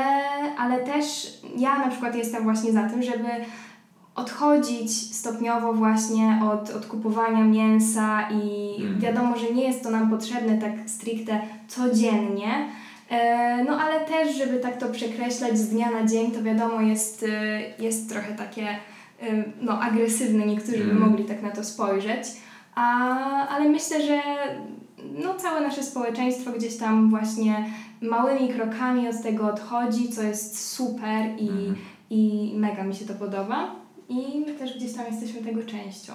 ale 0.58 0.78
też 0.78 1.06
ja 1.58 1.80
na 1.80 1.88
przykład 1.88 2.15
jestem 2.15 2.43
właśnie 2.43 2.71
za 2.71 2.89
tym, 2.89 3.04
żeby 3.04 3.30
odchodzić 4.15 5.15
stopniowo 5.15 5.73
właśnie 5.73 6.39
od, 6.52 6.69
od 6.69 6.86
kupowania 6.86 7.43
mięsa 7.43 8.30
i 8.32 8.75
mm. 8.82 8.99
wiadomo, 8.99 9.38
że 9.38 9.54
nie 9.54 9.63
jest 9.63 9.84
to 9.84 9.91
nam 9.91 10.10
potrzebne 10.10 10.58
tak 10.58 10.71
stricte 10.89 11.41
codziennie, 11.67 12.69
no 13.67 13.82
ale 13.82 14.00
też, 14.06 14.36
żeby 14.38 14.60
tak 14.60 14.78
to 14.78 14.89
przekreślać 14.89 15.58
z 15.58 15.69
dnia 15.69 15.91
na 15.91 16.06
dzień, 16.06 16.32
to 16.32 16.43
wiadomo 16.43 16.82
jest, 16.82 17.26
e, 17.30 17.62
jest 17.84 18.10
trochę 18.10 18.36
takie 18.36 18.67
e, 18.67 19.43
no, 19.62 19.82
agresywne, 19.82 20.45
niektórzy 20.45 20.78
by 20.78 20.91
mhm. 20.91 21.10
mogli 21.10 21.26
tak 21.26 21.41
na 21.41 21.52
to 21.52 21.63
spojrzeć, 21.63 22.28
A, 22.76 23.48
ale 23.48 23.69
myślę, 23.69 24.06
że 24.06 24.22
no, 25.24 25.34
całe 25.34 25.62
nasze 25.62 25.84
społeczeństwo 25.84 26.52
gdzieś 26.52 26.78
tam 26.78 27.10
właśnie 27.10 27.65
małymi 28.02 28.50
krokami 28.50 29.08
od 29.08 29.24
tego 29.24 29.48
odchodzi, 29.48 30.10
co 30.10 30.24
jest 30.24 30.69
super 30.69 31.26
i, 31.38 31.50
mm. 31.50 31.76
i 32.10 32.54
mega 32.56 32.84
mi 32.84 32.95
się 32.95 33.06
to 33.06 33.13
podoba 33.13 33.76
i 34.10 34.45
też 34.60 34.78
gdzieś 34.78 34.93
tam 34.93 35.06
jesteśmy 35.06 35.41
tego 35.41 35.63
częścią. 35.63 36.13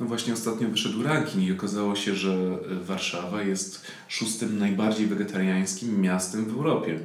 No 0.00 0.06
właśnie 0.06 0.32
ostatnio 0.32 0.68
wyszedł 0.68 1.02
ranking 1.02 1.44
i 1.44 1.52
okazało 1.52 1.96
się, 1.96 2.14
że 2.14 2.58
Warszawa 2.82 3.42
jest 3.42 3.80
szóstym 4.08 4.58
najbardziej 4.58 5.06
wegetariańskim 5.06 6.00
miastem 6.00 6.44
w 6.44 6.50
Europie. 6.50 7.00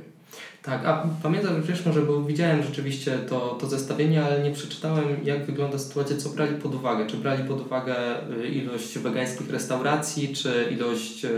Tak, 0.64 0.86
a 0.86 1.08
pamiętam, 1.24 1.64
wiesz 1.64 1.86
może, 1.86 2.02
bo 2.02 2.24
widziałem 2.24 2.64
rzeczywiście 2.64 3.18
to, 3.18 3.58
to 3.62 3.68
zestawienie, 3.68 4.26
ale 4.26 4.44
nie 4.44 4.52
przeczytałem 4.52 5.06
jak 5.24 5.46
wygląda 5.46 5.80
sytuacja, 5.80 6.18
co 6.18 6.30
brali 6.30 6.56
pod 6.56 6.76
uwagę. 6.76 7.08
Czy 7.08 7.18
brali 7.18 7.44
pod 7.44 7.62
uwagę 7.62 7.96
y, 8.44 8.48
ilość 8.48 8.98
wegańskich 8.98 9.50
restauracji, 9.50 10.36
czy 10.36 10.68
ilość 10.72 11.26
y, 11.26 11.30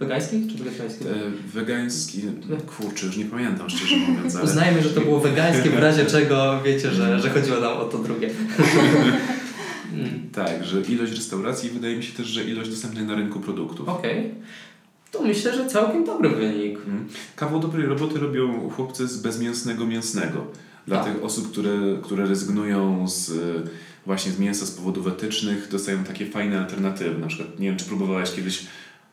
wegańskich, 0.00 0.52
czy 0.52 0.64
wegetariańskich? 0.64 1.06
E, 1.06 1.14
wegański, 1.54 2.22
kurczę, 2.78 3.06
już 3.06 3.16
nie 3.16 3.24
pamiętam 3.24 3.70
szczerze 3.70 3.96
mówiąc. 3.96 4.36
Ale... 4.36 4.44
Uznajmy, 4.44 4.82
że 4.82 4.90
to 4.90 5.00
było 5.00 5.20
wegańskie, 5.20 5.70
w 5.70 5.78
razie 5.88 6.06
czego 6.06 6.60
wiecie, 6.64 6.90
że, 6.90 7.20
że 7.20 7.30
chodziło 7.30 7.60
nam 7.60 7.76
o 7.76 7.84
to 7.84 7.98
drugie. 7.98 8.30
tak, 10.34 10.64
że 10.64 10.80
ilość 10.80 11.12
restauracji 11.12 11.70
wydaje 11.70 11.96
mi 11.96 12.02
się 12.02 12.12
też, 12.12 12.26
że 12.26 12.44
ilość 12.44 12.70
dostępnych 12.70 13.06
na 13.06 13.14
rynku 13.14 13.40
produktów. 13.40 13.88
Okej. 13.88 14.18
Okay 14.18 14.34
to 15.12 15.22
myślę, 15.22 15.56
że 15.56 15.66
całkiem 15.66 16.04
dobry 16.04 16.28
wynik. 16.28 16.84
Hmm. 16.84 17.08
Kawał 17.36 17.60
dobrej 17.60 17.86
roboty 17.86 18.18
robią 18.18 18.70
chłopcy 18.70 19.08
z 19.08 19.16
bezmięsnego 19.16 19.86
mięsnego. 19.86 20.46
Dla 20.86 21.04
tak. 21.04 21.14
tych 21.14 21.24
osób, 21.24 21.52
które, 21.52 21.78
które 22.02 22.26
rezygnują 22.26 23.08
z 23.08 23.32
właśnie 24.06 24.32
z 24.32 24.38
mięsa 24.38 24.66
z 24.66 24.70
powodów 24.70 25.06
etycznych, 25.06 25.68
dostają 25.70 26.04
takie 26.04 26.26
fajne 26.26 26.60
alternatywy. 26.60 27.18
Na 27.18 27.26
przykład, 27.26 27.58
nie 27.58 27.68
wiem, 27.68 27.76
czy 27.76 27.84
próbowałeś 27.84 28.32
kiedyś 28.32 28.66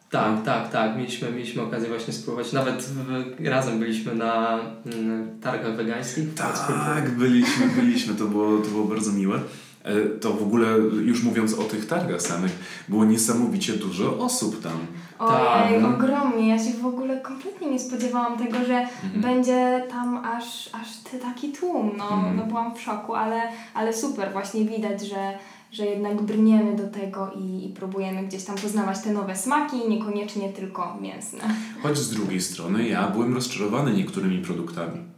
tak, 0.09 0.43
tak, 0.43 0.71
tak. 0.71 0.97
Mieliśmy, 0.97 1.31
mieliśmy 1.31 1.61
okazję 1.61 1.89
właśnie 1.89 2.13
spróbować. 2.13 2.53
Nawet 2.53 2.83
w, 2.83 3.45
razem 3.45 3.79
byliśmy 3.79 4.15
na 4.15 4.59
mm, 4.85 5.39
targach 5.41 5.75
wegańskich. 5.75 6.33
Tak, 6.33 7.11
byliśmy, 7.11 7.67
byliśmy. 7.67 8.15
To 8.15 8.25
było, 8.25 8.57
to 8.57 8.69
było 8.69 8.85
bardzo 8.85 9.11
miłe. 9.11 9.39
E, 9.85 10.19
to 10.19 10.33
w 10.33 10.43
ogóle 10.43 10.67
już 11.03 11.23
mówiąc 11.23 11.53
o 11.53 11.63
tych 11.63 11.87
targach 11.87 12.21
samych, 12.21 12.51
było 12.89 13.05
niesamowicie 13.05 13.73
dużo 13.73 14.17
osób 14.17 14.63
tam. 14.63 14.77
Ojej, 15.19 15.81
tak. 15.81 15.93
ogromnie. 15.93 16.47
Ja 16.49 16.59
się 16.59 16.73
w 16.81 16.85
ogóle 16.85 17.19
kompletnie 17.21 17.71
nie 17.71 17.79
spodziewałam 17.79 18.37
tego, 18.37 18.57
że 18.67 18.77
mhm. 18.77 19.21
będzie 19.21 19.83
tam 19.89 20.17
aż, 20.17 20.69
aż 20.73 20.97
ty 20.97 21.19
taki 21.19 21.51
tłum. 21.51 21.91
No, 21.97 22.09
mhm. 22.13 22.37
no 22.37 22.45
byłam 22.45 22.75
w 22.75 22.81
szoku, 22.81 23.15
ale, 23.15 23.41
ale 23.73 23.93
super. 23.93 24.31
Właśnie 24.31 24.65
widać, 24.65 25.07
że, 25.07 25.37
że 25.71 25.85
jednak 25.85 26.21
brniemy 26.21 26.75
do 26.75 26.87
tego 26.87 27.31
i, 27.35 27.65
i 27.65 27.73
próbujemy 27.73 28.23
gdzieś 28.23 28.43
tam 28.43 28.55
poznawać 28.55 29.01
te 29.01 29.13
nowe 29.13 29.35
smaki, 29.35 29.77
niekoniecznie 29.89 30.49
tylko 30.49 30.97
mięsne. 31.01 31.39
Choć 31.83 31.97
z 31.97 32.09
drugiej 32.09 32.41
strony 32.41 32.87
ja 32.87 33.07
byłem 33.07 33.33
rozczarowany 33.33 33.93
niektórymi 33.93 34.37
produktami. 34.37 35.14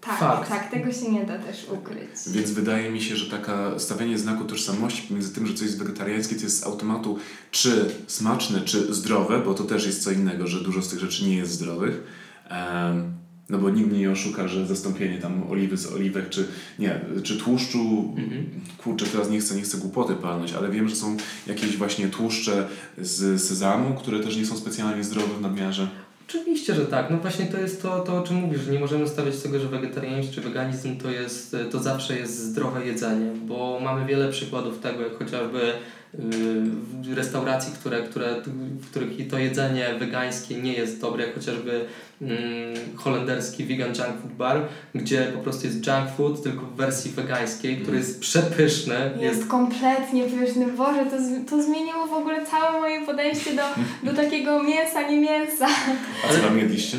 Tak, 0.00 0.18
Fakt. 0.18 0.48
tak, 0.48 0.70
tego 0.70 0.92
się 0.92 1.12
nie 1.12 1.24
da 1.24 1.38
też 1.38 1.66
ukryć. 1.70 2.10
Więc 2.26 2.50
wydaje 2.50 2.90
mi 2.90 3.02
się, 3.02 3.16
że 3.16 3.30
taka 3.30 3.78
stawianie 3.78 4.18
znaku 4.18 4.44
tożsamości 4.44 5.08
pomiędzy 5.08 5.34
tym, 5.34 5.46
że 5.46 5.54
coś 5.54 5.62
jest 5.62 5.78
wegetariańskie, 5.78 6.36
to 6.36 6.42
jest 6.42 6.60
z 6.60 6.66
automatu 6.66 7.18
czy 7.50 7.90
smaczne, 8.06 8.60
czy 8.60 8.94
zdrowe, 8.94 9.38
bo 9.38 9.54
to 9.54 9.64
też 9.64 9.86
jest 9.86 10.04
co 10.04 10.10
innego, 10.10 10.46
że 10.46 10.60
dużo 10.60 10.82
z 10.82 10.88
tych 10.88 10.98
rzeczy 10.98 11.24
nie 11.24 11.36
jest 11.36 11.52
zdrowych. 11.52 12.02
Um, 12.50 13.12
no 13.50 13.58
bo 13.58 13.70
nikt 13.70 13.88
mnie 13.90 13.98
nie 13.98 14.10
oszuka, 14.10 14.48
że 14.48 14.66
zastąpienie 14.66 15.18
tam 15.18 15.50
oliwy 15.50 15.76
z 15.76 15.86
oliwek, 15.86 16.28
czy 16.28 16.48
nie, 16.78 17.00
czy 17.22 17.38
tłuszczu, 17.38 18.14
mhm. 18.18 18.46
kurczę, 18.78 19.06
teraz 19.06 19.30
nie 19.30 19.40
chcę, 19.40 19.54
nie 19.54 19.62
chcę 19.62 19.78
głupoty 19.78 20.14
palnąć, 20.14 20.52
ale 20.52 20.70
wiem, 20.70 20.88
że 20.88 20.96
są 20.96 21.16
jakieś 21.46 21.76
właśnie 21.76 22.08
tłuszcze 22.08 22.68
z 22.98 23.42
sezamu, 23.42 23.94
które 23.94 24.20
też 24.20 24.36
nie 24.36 24.46
są 24.46 24.56
specjalnie 24.56 25.04
zdrowe 25.04 25.34
w 25.34 25.40
nadmiarze. 25.40 25.88
Oczywiście, 26.30 26.74
że 26.74 26.86
tak. 26.86 27.10
No 27.10 27.16
właśnie 27.16 27.46
to 27.46 27.58
jest 27.58 27.82
to, 27.82 28.00
to 28.00 28.18
o 28.18 28.22
czym 28.22 28.36
mówisz, 28.36 28.60
że 28.60 28.72
nie 28.72 28.80
możemy 28.80 29.08
stawiać 29.08 29.42
tego, 29.42 29.60
że 29.60 29.68
wegetarianizm 29.68 30.32
czy 30.32 30.40
weganizm 30.40 30.98
to, 30.98 31.10
jest, 31.10 31.56
to 31.70 31.78
zawsze 31.78 32.16
jest 32.16 32.38
zdrowe 32.38 32.86
jedzenie, 32.86 33.32
bo 33.46 33.80
mamy 33.82 34.06
wiele 34.06 34.28
przykładów 34.28 34.80
tego, 34.80 35.02
jak 35.02 35.18
chociażby 35.18 35.72
restauracji, 37.14 37.72
które, 37.72 38.02
które, 38.02 38.34
w 38.80 38.90
których 38.90 39.28
to 39.30 39.38
jedzenie 39.38 39.94
wegańskie 39.98 40.62
nie 40.62 40.72
jest 40.72 41.00
dobre, 41.00 41.26
jak 41.26 41.34
chociażby 41.34 41.86
Mm, 42.22 42.74
holenderski 42.96 43.64
vegan 43.64 43.88
junk 43.88 44.20
food 44.22 44.32
bar, 44.32 44.62
gdzie 44.94 45.32
po 45.34 45.38
prostu 45.38 45.66
jest 45.66 45.86
junk 45.86 46.10
food, 46.16 46.42
tylko 46.42 46.66
w 46.66 46.76
wersji 46.76 47.10
wegańskiej, 47.10 47.76
który 47.76 47.96
jest 47.96 48.20
przepyszny. 48.20 48.94
Jest, 49.20 49.36
jest 49.36 49.48
kompletnie 49.48 50.24
pyszny. 50.24 50.66
Boże, 50.66 51.06
to, 51.06 51.16
to 51.50 51.62
zmieniło 51.62 52.06
w 52.06 52.12
ogóle 52.12 52.46
całe 52.46 52.80
moje 52.80 53.06
podejście 53.06 53.50
do, 53.56 53.62
do 54.10 54.16
takiego 54.16 54.62
mięsa, 54.62 55.08
nie 55.08 55.20
mięsa. 55.20 55.66
A 56.28 56.34
co 56.34 56.40
tam 56.40 56.58
jedliście? 56.58 56.98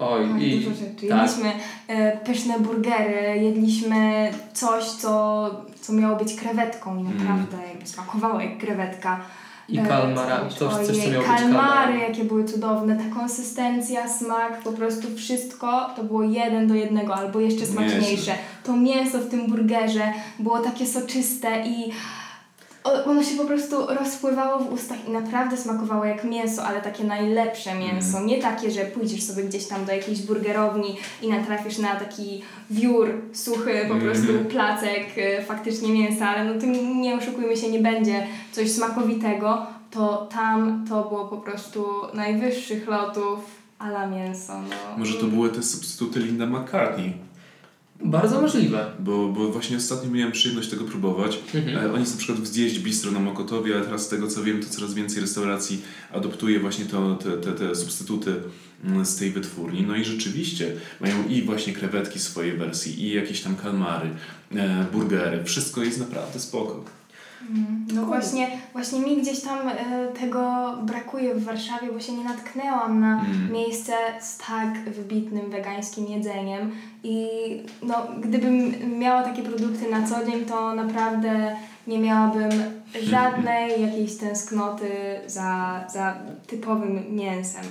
Oj, 0.00 0.28
Oj, 0.34 0.42
i 0.48 0.60
dużo 0.60 0.76
rzeczy. 0.76 1.06
tak. 1.08 1.18
Jedliśmy 1.22 1.52
e, 1.88 2.16
pyszne 2.16 2.60
burgery, 2.60 3.38
jedliśmy 3.42 4.30
coś, 4.52 4.84
co, 4.84 5.50
co 5.80 5.92
miało 5.92 6.16
być 6.16 6.34
krewetką 6.34 6.96
i 6.96 7.00
Mm. 7.00 7.18
naprawdę 7.18 7.56
jakby 7.68 7.86
smakowało 7.86 8.40
jak 8.40 8.58
krewetka. 8.58 9.20
i 9.68 9.78
E, 9.78 9.86
kalmara, 9.86 10.40
coś, 10.48 10.54
to 10.58 10.68
coś, 10.70 10.86
co 10.86 11.10
miało 11.10 11.24
być 11.24 11.26
kalmary, 11.26 11.98
jakie 11.98 12.24
były 12.24 12.44
cudowne, 12.44 12.96
ta 12.96 13.14
konsystencja, 13.20 14.08
smak, 14.08 14.62
po 14.62 14.72
prostu 14.72 15.08
wszystko 15.16 15.90
to 15.96 16.04
było 16.04 16.22
jeden 16.22 16.66
do 16.68 16.74
jednego, 16.74 17.14
albo 17.14 17.40
jeszcze 17.40 17.66
smaczniejsze. 17.66 18.32
To 18.64 18.76
mięso 18.76 19.18
w 19.18 19.28
tym 19.28 19.46
burgerze 19.46 20.12
było 20.38 20.58
takie 20.58 20.86
soczyste 20.86 21.66
i 21.66 21.92
ono 22.84 23.22
się 23.22 23.36
po 23.36 23.44
prostu 23.44 23.86
rozpływało 23.86 24.58
w 24.58 24.72
ustach 24.72 25.08
i 25.08 25.10
naprawdę 25.10 25.56
smakowało 25.56 26.04
jak 26.04 26.24
mięso, 26.24 26.64
ale 26.64 26.80
takie 26.80 27.04
najlepsze 27.04 27.74
mięso. 27.74 28.08
Mhm. 28.08 28.26
Nie 28.26 28.38
takie, 28.42 28.70
że 28.70 28.80
pójdziesz 28.84 29.22
sobie 29.22 29.44
gdzieś 29.44 29.66
tam 29.66 29.84
do 29.84 29.92
jakiejś 29.92 30.22
burgerowni 30.22 30.96
i 31.22 31.28
natrafisz 31.28 31.78
na 31.78 31.96
taki 31.96 32.42
wiór, 32.70 33.08
suchy 33.32 33.84
po 33.88 33.94
Mhm. 33.94 34.00
prostu 34.00 34.32
placek 34.50 35.06
y, 35.18 35.42
faktycznie 35.44 35.92
mięsa, 35.92 36.28
ale 36.28 36.44
no 36.44 36.66
nie, 36.66 36.94
nie 37.00 37.16
oszukujmy 37.16 37.56
się, 37.56 37.70
nie 37.70 37.80
będzie 37.80 38.26
coś 38.52 38.70
smakowitego, 38.72 39.66
to 39.90 40.26
tam 40.32 40.84
to 40.88 41.04
było 41.04 41.24
po 41.24 41.36
prostu 41.36 41.86
najwyższych 42.14 42.86
lotów 42.88 43.38
ala 43.78 44.06
mięso. 44.06 44.52
No. 44.62 44.98
Może 44.98 45.14
to 45.14 45.26
były 45.26 45.48
te 45.50 45.62
substytuty 45.62 46.20
Linda 46.20 46.46
McCartney, 46.46 47.12
Bardzo 48.04 48.40
możliwe. 48.40 48.86
bo, 48.98 49.28
bo 49.28 49.48
właśnie 49.48 49.76
ostatnio 49.76 50.10
miałem 50.10 50.32
przyjemność 50.32 50.68
tego 50.70 50.84
próbować. 50.84 51.38
Mhm. 51.54 51.86
E, 51.86 51.92
Oni 51.92 52.06
są 52.06 52.12
na 52.12 52.18
przykład 52.18 52.40
w 52.40 52.46
Zjeść 52.46 52.78
Bistro 52.78 53.10
na 53.12 53.20
Mokotowie, 53.20 53.74
ale 53.76 53.84
teraz 53.84 54.02
z 54.02 54.08
tego 54.08 54.28
co 54.28 54.42
wiem, 54.42 54.62
to 54.62 54.68
coraz 54.68 54.94
więcej 54.94 55.20
restauracji 55.20 55.82
adoptuje 56.12 56.60
właśnie 56.60 56.84
to, 56.84 57.14
te, 57.14 57.30
te, 57.32 57.52
te 57.52 57.74
substytuty 57.74 58.34
mm, 58.84 59.06
z 59.06 59.16
tej 59.16 59.30
wytwórni. 59.30 59.82
No 59.82 59.96
i 59.96 60.04
rzeczywiście 60.04 60.72
mają 61.00 61.14
i 61.28 61.42
właśnie 61.42 61.72
krewetki 61.72 62.18
w 62.18 62.22
swojej 62.22 62.56
wersji, 62.56 63.02
i 63.04 63.14
jakieś 63.14 63.40
tam 63.40 63.56
kalmary, 63.56 64.10
e, 64.56 64.86
burgery. 64.92 65.44
Wszystko 65.44 65.82
jest 65.82 66.00
naprawdę 66.00 66.40
spoko. 66.40 66.84
Mm, 67.50 67.86
No 67.94 68.06
właśnie, 68.06 68.48
właśnie 68.72 69.00
mi 69.00 69.22
gdzieś 69.22 69.40
tam 69.40 69.68
e, 69.68 69.74
tego 70.20 70.72
brakuje 70.86 71.34
w 71.34 71.44
Warszawie, 71.44 71.92
bo 71.92 72.00
się 72.00 72.12
nie 72.12 72.24
natknęłam 72.24 73.00
na 73.00 73.24
Mm. 73.24 73.52
miejsce 73.52 73.92
z 74.22 74.38
tak 74.38 74.90
wybitnym 74.96 75.50
wegańskim 75.50 76.06
jedzeniem 76.06 76.70
i 77.04 77.26
no, 77.82 78.06
gdybym 78.20 78.72
miała 78.98 79.22
takie 79.22 79.42
produkty 79.42 79.90
na 79.90 80.06
co 80.06 80.26
dzień, 80.26 80.44
to 80.44 80.74
naprawdę 80.74 81.56
nie 81.86 81.98
miałabym 81.98 82.50
żadnej 83.02 83.82
jakiejś 83.82 84.16
tęsknoty 84.16 84.90
za, 85.26 85.80
za 85.92 86.16
typowym 86.46 87.16
mięsem. 87.16 87.64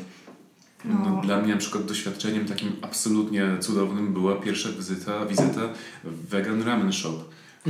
No. 0.86 0.96
No. 1.06 1.22
Dla 1.22 1.42
mnie 1.42 1.54
na 1.54 1.60
przykład 1.60 1.86
doświadczeniem 1.86 2.46
takim 2.46 2.72
absolutnie 2.82 3.58
cudownym 3.60 4.14
była 4.14 4.36
pierwsza 4.36 4.70
wizyta, 4.70 5.26
wizyta 5.26 5.62
w 6.04 6.30
Vegan 6.30 6.64
Ramen 6.64 6.94
Shop, 6.94 7.24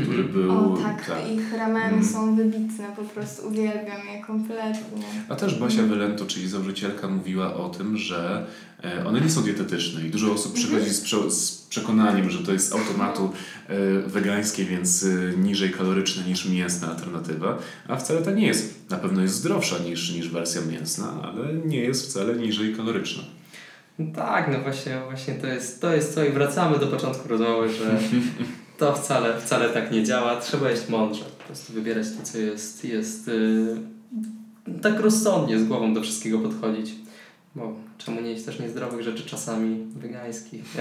który 0.04 0.24
Mhm. 0.24 0.28
był... 0.34 0.52
O 0.74 0.78
tak, 0.78 1.12
ich 1.36 1.54
rameny 1.54 1.94
Mm. 1.94 2.06
są 2.06 2.36
wybitne, 2.36 2.86
po 2.96 3.02
prostu 3.04 3.48
uwielbiam 3.48 4.08
je 4.14 4.22
kompletnie. 4.28 5.06
A 5.30 5.36
też 5.36 5.56
Basia 5.60 5.84
Wylento, 5.84 6.26
czyli 6.26 6.50
założycielka, 6.50 7.08
mówiła 7.08 7.54
o 7.56 7.70
tym, 7.70 7.98
że 7.98 8.46
e, 8.84 9.06
one 9.06 9.22
nie 9.22 9.30
są 9.30 9.42
dietetyczne 9.44 10.02
i 10.08 10.10
dużo 10.10 10.32
osób 10.34 10.54
przychodzi 10.54 10.90
z, 10.90 11.02
prze, 11.02 11.32
z 11.32 11.52
przekonaniem, 11.70 12.30
że 12.30 12.40
to 12.40 12.54
jest 12.54 12.70
z 12.70 12.74
automatu 12.74 13.32
e, 13.68 14.00
wegańskie, 14.08 14.66
więc 14.66 15.04
e, 15.04 15.38
niżej 15.38 15.72
kaloryczne 15.72 16.24
niż 16.24 16.46
mięsna 16.50 16.88
alternatywa, 16.90 17.58
a 17.88 17.96
wcale 17.96 18.22
tak 18.22 18.36
nie 18.36 18.48
jest. 18.48 18.90
Na 18.90 18.98
pewno 18.98 19.22
jest 19.22 19.36
zdrowsza 19.36 19.78
niż, 19.80 20.12
niż 20.16 20.30
wersja 20.30 20.62
mięsna, 20.72 21.14
ale 21.24 21.54
nie 21.54 21.80
jest 21.80 22.10
wcale 22.10 22.36
niżej 22.36 22.76
kaloryczna. 22.76 23.24
Tak, 24.16 24.50
no 24.54 24.60
właśnie, 24.62 25.00
właśnie 25.06 25.34
to 25.34 25.48
jest 25.48 25.82
to, 25.82 25.96
jest 25.96 26.16
to 26.16 26.26
i 26.26 26.30
wracamy 26.32 26.80
do 26.80 26.88
początku 26.88 27.28
rozmowy, 27.28 27.70
że 27.74 28.00
to 28.78 28.96
wcale, 28.96 29.42
wcale 29.42 29.70
tak 29.70 29.92
nie 29.92 30.04
działa. 30.04 30.42
Trzeba 30.42 30.72
jeść 30.72 30.90
mądrze, 30.90 31.24
po 31.38 31.44
prostu 31.44 31.74
wybierać 31.74 32.08
to, 32.18 32.24
co 32.24 32.38
jest, 32.38 32.86
jest 32.86 33.28
yy, 33.28 33.78
tak 34.82 35.00
rozsądnie 35.00 35.60
z 35.60 35.63
głową 35.63 35.94
do 35.94 36.02
wszystkiego 36.02 36.40
podchodzić. 36.40 36.92
Bo 37.56 37.76
czemu 37.98 38.22
nie 38.22 38.30
jeść 38.30 38.44
też 38.44 38.60
niezdrowych 38.60 39.04
rzeczy 39.04 39.24
czasami 39.26 39.86
wegańskich? 39.96 40.63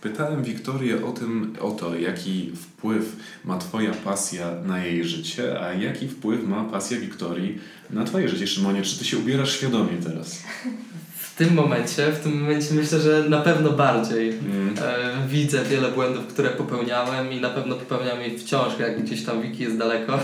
Pytałem 0.00 0.42
Wiktorię 0.42 1.06
o 1.06 1.12
tym, 1.12 1.56
o 1.60 1.70
to, 1.70 1.98
jaki 1.98 2.52
wpływ 2.56 3.16
ma 3.44 3.58
Twoja 3.58 3.92
pasja 3.92 4.50
na 4.66 4.84
jej 4.84 5.04
życie, 5.04 5.60
a 5.60 5.72
jaki 5.72 6.08
wpływ 6.08 6.46
ma 6.46 6.64
pasja 6.64 7.00
Wiktorii 7.00 7.58
na 7.90 8.04
Twoje 8.04 8.28
życie, 8.28 8.46
Szymonie. 8.46 8.82
Czy 8.82 8.98
Ty 8.98 9.04
się 9.04 9.18
ubierasz 9.18 9.56
świadomie 9.56 9.98
teraz? 10.04 10.42
W 11.34 11.36
tym 11.36 11.54
momencie, 11.54 12.12
w 12.12 12.20
tym 12.20 12.40
momencie 12.40 12.74
myślę, 12.74 13.00
że 13.00 13.24
na 13.28 13.40
pewno 13.40 13.70
bardziej. 13.70 14.28
Mm. 14.28 14.74
E, 14.82 15.28
widzę 15.28 15.64
wiele 15.64 15.88
błędów, 15.88 16.26
które 16.26 16.50
popełniałem 16.50 17.32
i 17.32 17.40
na 17.40 17.50
pewno 17.50 17.74
popełniam 17.74 18.20
je 18.20 18.38
wciąż, 18.38 18.78
jak 18.78 19.02
gdzieś 19.02 19.24
tam 19.24 19.42
Wiki 19.42 19.62
jest 19.62 19.78
daleko, 19.78 20.18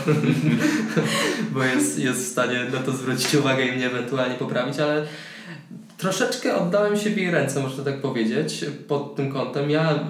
bo 1.53 1.65
jest, 1.65 1.99
jest 1.99 2.21
w 2.21 2.29
stanie 2.33 2.67
na 2.73 2.79
to 2.79 2.93
zwrócić 2.93 3.35
uwagę 3.35 3.67
i 3.67 3.73
mnie 3.73 3.87
ewentualnie 3.87 4.35
poprawić, 4.35 4.79
ale 4.79 5.07
troszeczkę 5.99 6.57
oddałem 6.57 6.97
się 6.97 7.11
w 7.11 7.17
jej 7.17 7.31
ręce, 7.31 7.63
można 7.63 7.85
tak 7.85 8.01
powiedzieć, 8.01 8.65
pod 8.89 9.17
tym 9.17 9.33
kątem. 9.33 9.71
Ja 9.71 10.09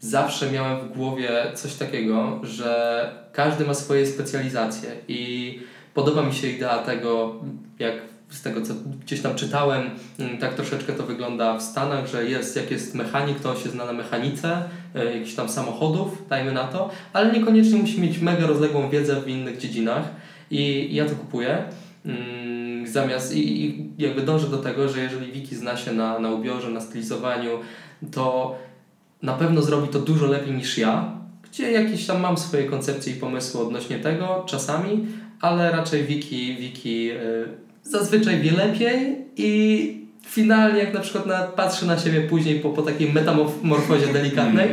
zawsze 0.00 0.50
miałem 0.50 0.80
w 0.80 0.96
głowie 0.96 1.30
coś 1.54 1.74
takiego, 1.74 2.40
że 2.42 3.10
każdy 3.32 3.64
ma 3.64 3.74
swoje 3.74 4.06
specjalizacje 4.06 4.90
i 5.08 5.58
podoba 5.94 6.22
mi 6.22 6.34
się 6.34 6.48
idea 6.48 6.78
tego, 6.78 7.40
jak 7.78 7.94
z 8.30 8.42
tego 8.42 8.62
co 8.62 8.74
gdzieś 9.04 9.20
tam 9.20 9.34
czytałem, 9.34 9.90
mm, 10.18 10.38
tak 10.38 10.54
troszeczkę 10.54 10.92
to 10.92 11.02
wygląda 11.02 11.58
w 11.58 11.62
Stanach, 11.62 12.06
że 12.06 12.24
jest, 12.24 12.56
jak 12.56 12.70
jest 12.70 12.94
mechanik, 12.94 13.40
to 13.40 13.50
on 13.50 13.56
się 13.56 13.68
zna 13.68 13.84
na 13.86 13.92
mechanice 13.92 14.62
e, 14.94 15.04
jakichś 15.04 15.34
tam 15.34 15.48
samochodów, 15.48 16.28
dajmy 16.28 16.52
na 16.52 16.64
to, 16.64 16.90
ale 17.12 17.32
niekoniecznie 17.32 17.78
musi 17.78 18.00
mieć 18.00 18.18
mega 18.18 18.46
rozległą 18.46 18.90
wiedzę 18.90 19.20
w 19.20 19.28
innych 19.28 19.58
dziedzinach 19.58 20.04
i 20.50 20.88
ja 20.94 21.04
to 21.04 21.14
kupuję. 21.14 21.64
Mm, 22.06 22.60
Zamiast 22.86 23.36
i, 23.36 23.64
i 23.64 23.90
jakby 23.98 24.22
dążę 24.22 24.48
do 24.48 24.58
tego, 24.58 24.88
że 24.88 25.00
jeżeli 25.00 25.32
Wiki 25.32 25.56
zna 25.56 25.76
się 25.76 25.92
na, 25.92 26.18
na 26.18 26.30
ubiorze, 26.30 26.70
na 26.70 26.80
stylizowaniu, 26.80 27.50
to 28.12 28.54
na 29.22 29.32
pewno 29.32 29.62
zrobi 29.62 29.88
to 29.88 29.98
dużo 29.98 30.26
lepiej 30.26 30.54
niż 30.54 30.78
ja, 30.78 31.12
gdzie 31.50 31.72
jakieś 31.72 32.06
tam 32.06 32.20
mam 32.20 32.36
swoje 32.36 32.64
koncepcje 32.64 33.12
i 33.12 33.16
pomysły 33.16 33.60
odnośnie 33.60 33.98
tego 33.98 34.44
czasami, 34.46 35.06
ale 35.40 35.72
raczej 35.72 36.04
Wiki, 36.04 36.56
Wiki 36.56 37.10
y, 37.10 37.69
zazwyczaj 37.82 38.40
wie 38.40 38.52
lepiej 38.52 39.16
i 39.36 40.00
finalnie 40.26 40.78
jak 40.78 40.94
na 40.94 41.00
przykład 41.00 41.26
na, 41.26 41.42
patrzy 41.42 41.86
na 41.86 41.98
siebie 41.98 42.20
później 42.20 42.60
po, 42.60 42.70
po 42.70 42.82
takiej 42.82 43.12
metamorfozie 43.12 44.06
delikatnej, 44.12 44.68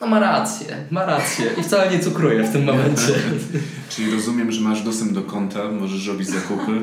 no 0.00 0.06
ma 0.06 0.20
rację, 0.20 0.76
ma 0.90 1.06
rację 1.06 1.46
i 1.60 1.62
wcale 1.62 1.90
nie 1.90 2.00
cukruje 2.00 2.44
w 2.44 2.52
tym 2.52 2.64
momencie. 2.64 3.12
Czyli 3.90 4.10
rozumiem, 4.10 4.52
że 4.52 4.60
masz 4.60 4.82
dostęp 4.82 5.12
do 5.12 5.22
konta, 5.22 5.70
możesz 5.70 6.06
robić 6.06 6.28
zakupy. 6.28 6.80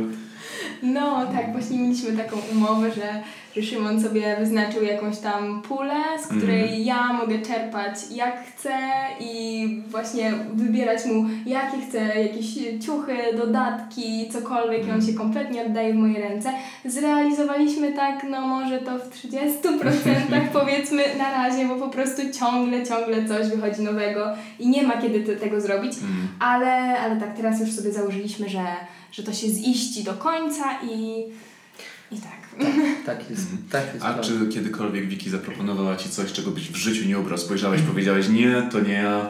No 0.84 1.26
tak, 1.26 1.52
właśnie 1.52 1.80
mieliśmy 1.80 2.18
taką 2.18 2.38
umowę, 2.52 2.92
że, 2.92 3.24
że 3.56 3.62
Szymon 3.62 4.02
sobie 4.02 4.36
wyznaczył 4.40 4.84
jakąś 4.84 5.18
tam 5.18 5.62
pulę, 5.62 5.96
z 6.24 6.28
której 6.28 6.62
Mhm. 6.62 6.84
ja 6.84 7.14
mogę 7.14 7.40
czerpać 7.40 7.96
jak 8.12 8.46
chcę 8.46 8.78
i 9.20 9.68
właśnie 9.88 10.34
wybierać 10.54 11.06
mu 11.06 11.26
jakie 11.46 11.78
chcę, 11.90 12.00
jakieś 12.24 12.48
ciuchy, 12.86 13.18
dodatki, 13.38 14.30
cokolwiek 14.30 14.88
i 14.88 14.92
on 14.92 15.06
się 15.06 15.14
kompletnie 15.14 15.66
oddaje 15.66 15.94
w 15.94 15.98
moje 15.98 16.30
ręce. 16.30 16.54
Zrealizowaliśmy 16.86 17.92
tak, 17.92 18.26
no 18.30 18.42
może 18.42 18.80
to 18.80 19.00
w 19.00 19.10
30% 19.10 19.52
powiedzmy 20.54 21.04
na 21.18 21.32
razie, 21.32 21.66
bo 21.66 21.76
po 21.76 21.90
prostu 21.90 22.22
ciągle, 22.40 22.86
ciągle 22.86 23.28
coś 23.28 23.48
wychodzi 23.48 23.82
nowego 23.82 24.28
i 24.60 24.70
nie 24.70 24.84
ma 24.84 24.98
kiedy 25.02 25.20
te, 25.20 25.36
tego 25.36 25.62
zrobić. 25.62 25.94
Mm. 25.98 26.28
Ale, 26.40 27.00
ale 27.00 27.20
tak, 27.20 27.36
teraz 27.36 27.60
już 27.60 27.72
sobie 27.72 27.92
założyliśmy, 27.92 28.50
że, 28.50 28.66
że 29.12 29.24
to 29.24 29.34
się 29.34 29.48
ziści 29.48 30.04
do 30.04 30.14
końca 30.14 30.64
i, 30.84 31.24
i 32.12 32.16
tak. 32.22 32.42
Tak 33.06 33.30
jest, 33.30 33.42
Mhm. 33.52 33.64
tak 33.72 33.86
jest. 33.94 34.06
A 34.06 34.14
prawda. 34.14 34.24
czy 34.24 34.48
kiedykolwiek 34.48 35.08
Wiki 35.08 35.30
zaproponowała 35.30 35.96
Ci 35.96 36.10
coś, 36.10 36.32
czego 36.32 36.52
byś 36.52 36.70
w 36.72 36.76
życiu 36.76 37.08
nie 37.08 37.20
ubrał? 37.20 37.38
Spojrzałeś, 37.38 37.82
powiedziałeś, 37.82 38.30
nie, 38.30 38.70
to 38.72 38.80
nie 38.80 38.94
ja. 38.94 39.30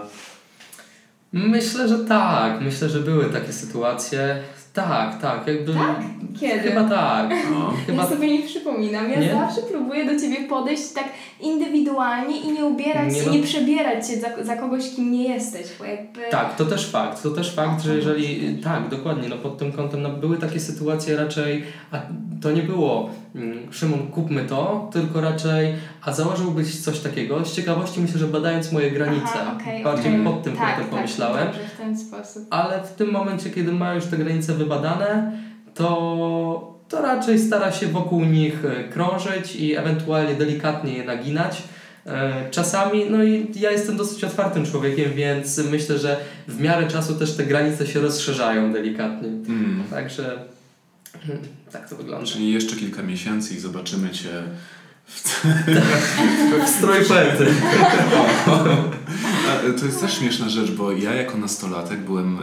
Myślę, 1.34 1.88
że 1.88 2.00
tak. 2.00 2.62
Myślę, 2.62 2.89
że 2.89 3.00
były 3.00 3.26
takie 3.30 3.54
sytuacje. 3.54 4.44
Tak, 4.73 5.21
tak. 5.21 5.47
Jakby, 5.47 5.73
Tak? 5.73 5.99
Kiedy? 6.39 6.60
Chyba 6.60 6.89
tak. 6.89 7.29
No. 7.51 7.73
Chyba 7.86 8.03
Ja 8.03 8.10
sobie 8.10 8.38
nie 8.39 8.47
przypominam. 8.47 9.12
Ja 9.12 9.19
Nie? 9.19 9.31
zawsze 9.31 9.62
próbuję 9.71 10.05
do 10.05 10.19
Ciebie 10.21 10.47
podejść 10.49 10.91
tak 10.91 11.05
indywidualnie 11.41 12.41
i 12.41 12.51
nie 12.51 12.65
ubierać 12.65 13.13
Nie 13.13 13.19
się, 13.19 13.25
no. 13.25 13.34
nie 13.34 13.43
przebierać 13.43 14.07
się 14.07 14.19
za, 14.19 14.43
za 14.43 14.55
kogoś, 14.55 14.95
kim 14.95 15.12
nie 15.12 15.23
jesteś, 15.34 15.67
bo 15.79 15.86
jakby... 15.86 16.19
Tak, 16.31 16.55
to 16.55 16.65
też 16.65 16.89
fakt. 16.91 17.23
To 17.23 17.29
też 17.29 17.55
fakt, 17.55 17.81
że 17.81 17.95
jeżeli. 17.95 18.57
Tak, 18.63 18.89
dokładnie, 18.89 19.29
no 19.29 19.36
pod 19.36 19.57
tym 19.57 19.71
kątem 19.71 20.01
no, 20.01 20.10
były 20.10 20.38
takie 20.38 20.60
sytuacje 20.60 21.15
raczej. 21.15 21.63
A 21.91 21.97
to 22.41 22.51
nie 22.51 22.63
było 22.63 23.10
mm, 23.36 23.73
Szymon, 23.73 24.07
kupmy 24.07 24.45
to, 24.45 24.89
tylko 24.93 25.21
raczej. 25.21 25.73
A 26.02 26.14
założyłbyś 26.14 26.80
coś 26.82 27.00
takiego. 27.00 27.46
Z 27.46 27.56
ciekawości 27.56 28.02
myślę, 28.02 28.20
że 28.20 28.28
badając 28.28 28.72
moje 28.72 28.92
granice, 28.92 29.32
Aha, 29.34 29.58
okej, 29.62 29.84
bardziej 29.84 30.12
okej. 30.12 30.26
pod 30.26 30.44
tym 30.44 30.56
tak, 30.56 30.66
kątem 30.66 30.84
tak, 30.84 30.90
pomyślałem. 30.90 31.48
Dobrze, 31.48 31.68
w 31.76 31.78
ten 31.78 32.00
sposób. 32.00 32.48
Ale 32.50 32.84
w 32.84 32.94
tym 32.94 33.12
momencie, 33.12 33.50
kiedy 33.50 33.72
ma 33.72 33.94
już 33.94 34.06
te 34.06 34.18
granice 34.18 34.54
wybadane, 34.54 35.32
to, 35.74 36.80
to 36.90 37.02
raczej 37.02 37.40
stara 37.40 37.72
się 37.72 37.88
wokół 37.88 38.26
nich 38.26 38.66
e, 38.66 38.84
krążyć 38.84 39.56
i 39.56 39.76
ewentualnie 39.76 40.36
delikatnie 40.36 40.93
je 40.93 41.04
naginać. 41.04 41.64
E, 42.06 42.49
czasami, 42.52 43.06
no 43.10 43.24
i 43.24 43.52
ja 43.56 43.72
jestem 43.72 43.97
dosyć 43.97 44.24
otwartym 44.24 44.66
człowiekiem, 44.66 45.14
więc 45.14 45.58
myślę, 45.58 45.97
że 45.99 46.18
w 46.47 46.62
miarę 46.62 46.88
czasu 46.88 47.16
też 47.16 47.36
te 47.36 47.43
granice 47.43 47.88
się 47.88 47.99
rozszerzają 47.99 48.74
delikatnie. 48.74 49.28
Mm. 49.28 49.84
Także 49.89 50.39
hmm, 51.26 51.43
tak 51.72 51.89
to 51.89 51.95
wygląda. 51.95 52.28
Czyli 52.28 52.54
jeszcze 52.54 52.76
kilka 52.76 53.04
miesięcy 53.04 53.54
i 53.54 53.60
zobaczymy 53.60 54.10
Cię 54.10 54.30
w, 55.08 56.66
w 56.66 56.70
stroju 56.70 57.06
poety. 57.06 57.45
To 59.80 59.86
jest 59.86 60.02
też 60.02 60.18
śmieszna 60.18 60.49
rzecz, 60.49 60.72
bo 60.72 60.91
ja 60.91 61.14
jako 61.14 61.38
nastolatek 61.38 61.99
byłem 61.99 62.38
e, 62.38 62.41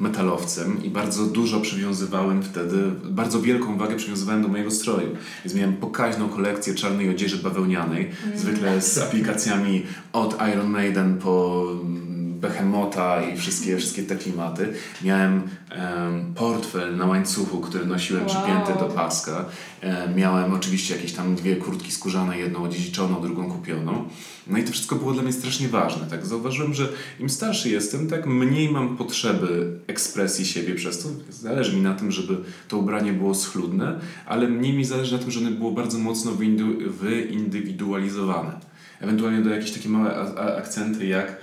metalowcem 0.00 0.84
i 0.84 0.90
bardzo 0.90 1.26
dużo 1.26 1.60
przywiązywałem 1.60 2.42
wtedy, 2.42 2.76
bardzo 3.04 3.40
wielką 3.40 3.78
wagę 3.78 3.96
przywiązywałem 3.96 4.42
do 4.42 4.48
mojego 4.48 4.70
stroju. 4.70 5.08
Więc 5.44 5.54
miałem 5.54 5.76
pokaźną 5.76 6.28
kolekcję 6.28 6.74
czarnej 6.74 7.10
odzieży 7.10 7.36
bawełnianej, 7.36 8.10
zwykle 8.34 8.82
z 8.82 8.98
aplikacjami 8.98 9.82
od 10.12 10.36
Iron 10.52 10.70
Maiden 10.70 11.18
po 11.18 11.64
mm, 11.72 12.03
Behemota 12.48 13.22
i 13.22 13.36
wszystkie, 13.36 13.76
wszystkie 13.76 14.02
te 14.02 14.16
klimaty. 14.16 14.72
Miałem 15.02 15.42
em, 15.70 16.34
portfel 16.34 16.96
na 16.96 17.06
łańcuchu, 17.06 17.60
który 17.60 17.86
nosiłem 17.86 18.26
Wow. 18.26 18.30
przypięty 18.34 18.72
do 18.80 18.84
paska. 18.94 19.44
E, 19.80 20.08
miałem 20.14 20.52
oczywiście 20.54 20.96
jakieś 20.96 21.12
tam 21.12 21.34
dwie 21.34 21.56
kurtki 21.56 21.92
skórzane, 21.92 22.38
jedną 22.38 22.62
odziedziczoną, 22.62 23.20
drugą 23.22 23.50
kupioną. 23.50 24.04
No 24.46 24.58
i 24.58 24.64
to 24.64 24.72
wszystko 24.72 24.96
było 24.96 25.12
dla 25.12 25.22
mnie 25.22 25.32
strasznie 25.32 25.68
ważne. 25.68 26.06
Tak 26.06 26.26
zauważyłem, 26.26 26.74
że 26.74 26.88
im 27.20 27.30
starszy 27.30 27.70
jestem, 27.70 28.08
tak 28.08 28.26
mniej 28.26 28.68
mam 28.72 28.96
potrzeby 28.96 29.78
ekspresji 29.86 30.46
siebie 30.46 30.74
przez 30.74 31.02
to. 31.02 31.08
Zależy 31.30 31.76
mi 31.76 31.82
na 31.82 31.94
tym, 31.94 32.12
żeby 32.12 32.36
to 32.68 32.78
ubranie 32.78 33.12
było 33.12 33.34
schludne, 33.34 34.00
ale 34.26 34.48
mniej 34.48 34.72
mi 34.72 34.84
zależy 34.84 35.12
na 35.12 35.18
tym, 35.18 35.30
że 35.30 35.40
ono 35.40 35.50
było 35.50 35.70
bardzo 35.72 35.98
mocno 35.98 36.32
wyindywidualizowane. 37.00 38.60
Ewentualnie 39.00 39.42
do 39.42 39.50
jakieś 39.50 39.72
takie 39.72 39.88
małe 39.88 40.16
akcenty 40.56 41.06
jak 41.06 41.36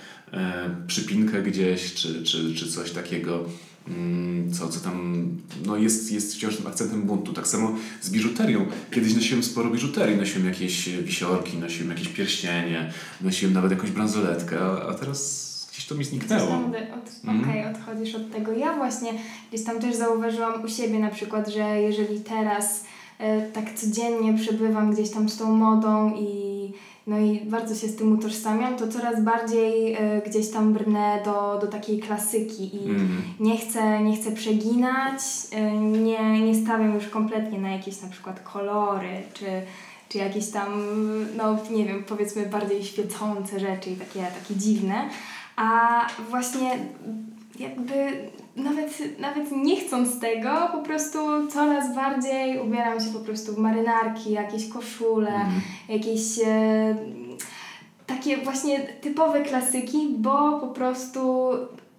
przypinkę 0.88 1.42
gdzieś, 1.42 1.94
czy, 1.94 2.24
czy, 2.24 2.56
czy 2.56 2.72
coś 2.72 2.92
takiego, 2.92 3.46
mm, 3.88 4.54
co, 4.54 4.70
co 4.70 4.80
tam 4.80 5.28
no 5.66 5.78
jest, 5.78 6.12
jest 6.12 6.36
wciąż 6.36 6.58
tym 6.58 6.68
akcentem 6.68 7.02
buntu. 7.02 7.34
Tak 7.34 7.48
samo 7.48 7.76
z 8.02 8.10
biżuterią. 8.10 8.66
Kiedyś 8.92 9.16
nosiłem 9.16 9.44
sporo 9.44 9.70
biżuterii, 9.70 10.18
nosiłem 10.18 10.48
jakieś 10.48 10.90
wisiorki, 10.90 11.58
nosiłem 11.58 11.90
jakieś 11.90 12.08
pierścienie, 12.08 12.92
nosiłem 13.22 13.54
nawet 13.54 13.72
jakąś 13.72 13.92
bransoletkę, 13.92 14.60
a, 14.62 14.94
teraz 14.94 15.52
gdzieś 15.72 15.86
to 15.86 15.96
mi 15.96 16.04
zniknęło. 16.04 16.56
Od, 16.56 17.12
Mhm. 17.24 17.50
Okej, 17.50 17.66
odchodzisz 17.66 18.16
od 18.16 18.32
tego. 18.32 18.52
Ja 18.52 18.76
właśnie 18.76 19.14
gdzieś 19.50 19.66
tam 19.66 19.80
też 19.80 19.96
zauważyłam 19.96 20.64
u 20.64 20.68
siebie 20.68 21.00
na 21.00 21.10
przykład, 21.10 21.48
że 21.48 21.82
jeżeli 21.82 22.20
teraz 22.20 22.84
e, 23.20 23.42
tak 23.42 23.74
codziennie 23.74 24.34
przebywam 24.38 24.94
gdzieś 24.94 25.10
tam 25.10 25.30
z 25.30 25.38
tą 25.38 25.56
modą 25.56 26.16
i 26.16 26.72
no 27.08 27.20
i 27.20 27.40
bardzo 27.40 27.76
się 27.76 27.88
z 27.88 27.96
tym 27.96 28.14
utożsamiam, 28.14 28.78
to 28.78 28.88
coraz 28.88 29.24
bardziej 29.24 29.94
e, 29.94 30.22
gdzieś 30.26 30.50
tam 30.52 30.74
brnę 30.74 31.22
do, 31.26 31.58
do 31.62 31.68
takiej 31.68 32.00
klasyki 32.00 32.76
i 32.76 32.90
Mm. 32.90 33.22
nie 33.40 33.58
chcę, 33.58 34.04
nie 34.04 34.18
chcę 34.18 34.32
przeginać, 34.32 35.22
e, 35.52 35.72
nie, 35.78 36.42
nie 36.42 36.56
stawiam 36.56 36.94
już 36.96 37.08
kompletnie 37.08 37.60
na 37.60 37.70
jakieś 37.72 38.02
na 38.02 38.10
przykład 38.10 38.40
kolory, 38.40 39.24
czy, 39.34 39.46
czy 40.10 40.18
jakieś 40.18 40.50
tam, 40.50 40.70
no 41.38 41.58
nie 41.72 41.86
wiem, 41.86 42.04
powiedzmy 42.08 42.46
bardziej 42.46 42.84
świecące 42.84 43.60
rzeczy 43.60 43.90
i 43.90 43.96
takie, 43.96 44.20
takie 44.20 44.56
dziwne. 44.56 45.10
A 45.56 46.08
właśnie 46.30 46.80
jakby 47.60 47.94
nawet, 48.56 49.20
nawet 49.20 49.52
nie 49.52 49.76
chcąc 49.76 50.20
tego, 50.20 50.50
po 50.72 50.78
prostu 50.78 51.48
coraz 51.48 51.96
bardziej 51.96 52.60
ubieram 52.60 53.00
się 53.00 53.10
po 53.14 53.20
prostu 53.20 53.54
w 53.54 53.58
marynarki, 53.58 54.32
jakieś 54.32 54.70
koszule, 54.70 55.32
Mhm. 55.36 55.62
jakieś 55.90 56.40
e, 56.46 56.96
takie 58.08 58.38
właśnie 58.38 58.80
typowe 58.80 59.42
klasyki, 59.42 60.16
bo 60.18 60.60
po 60.60 60.68
prostu 60.68 61.50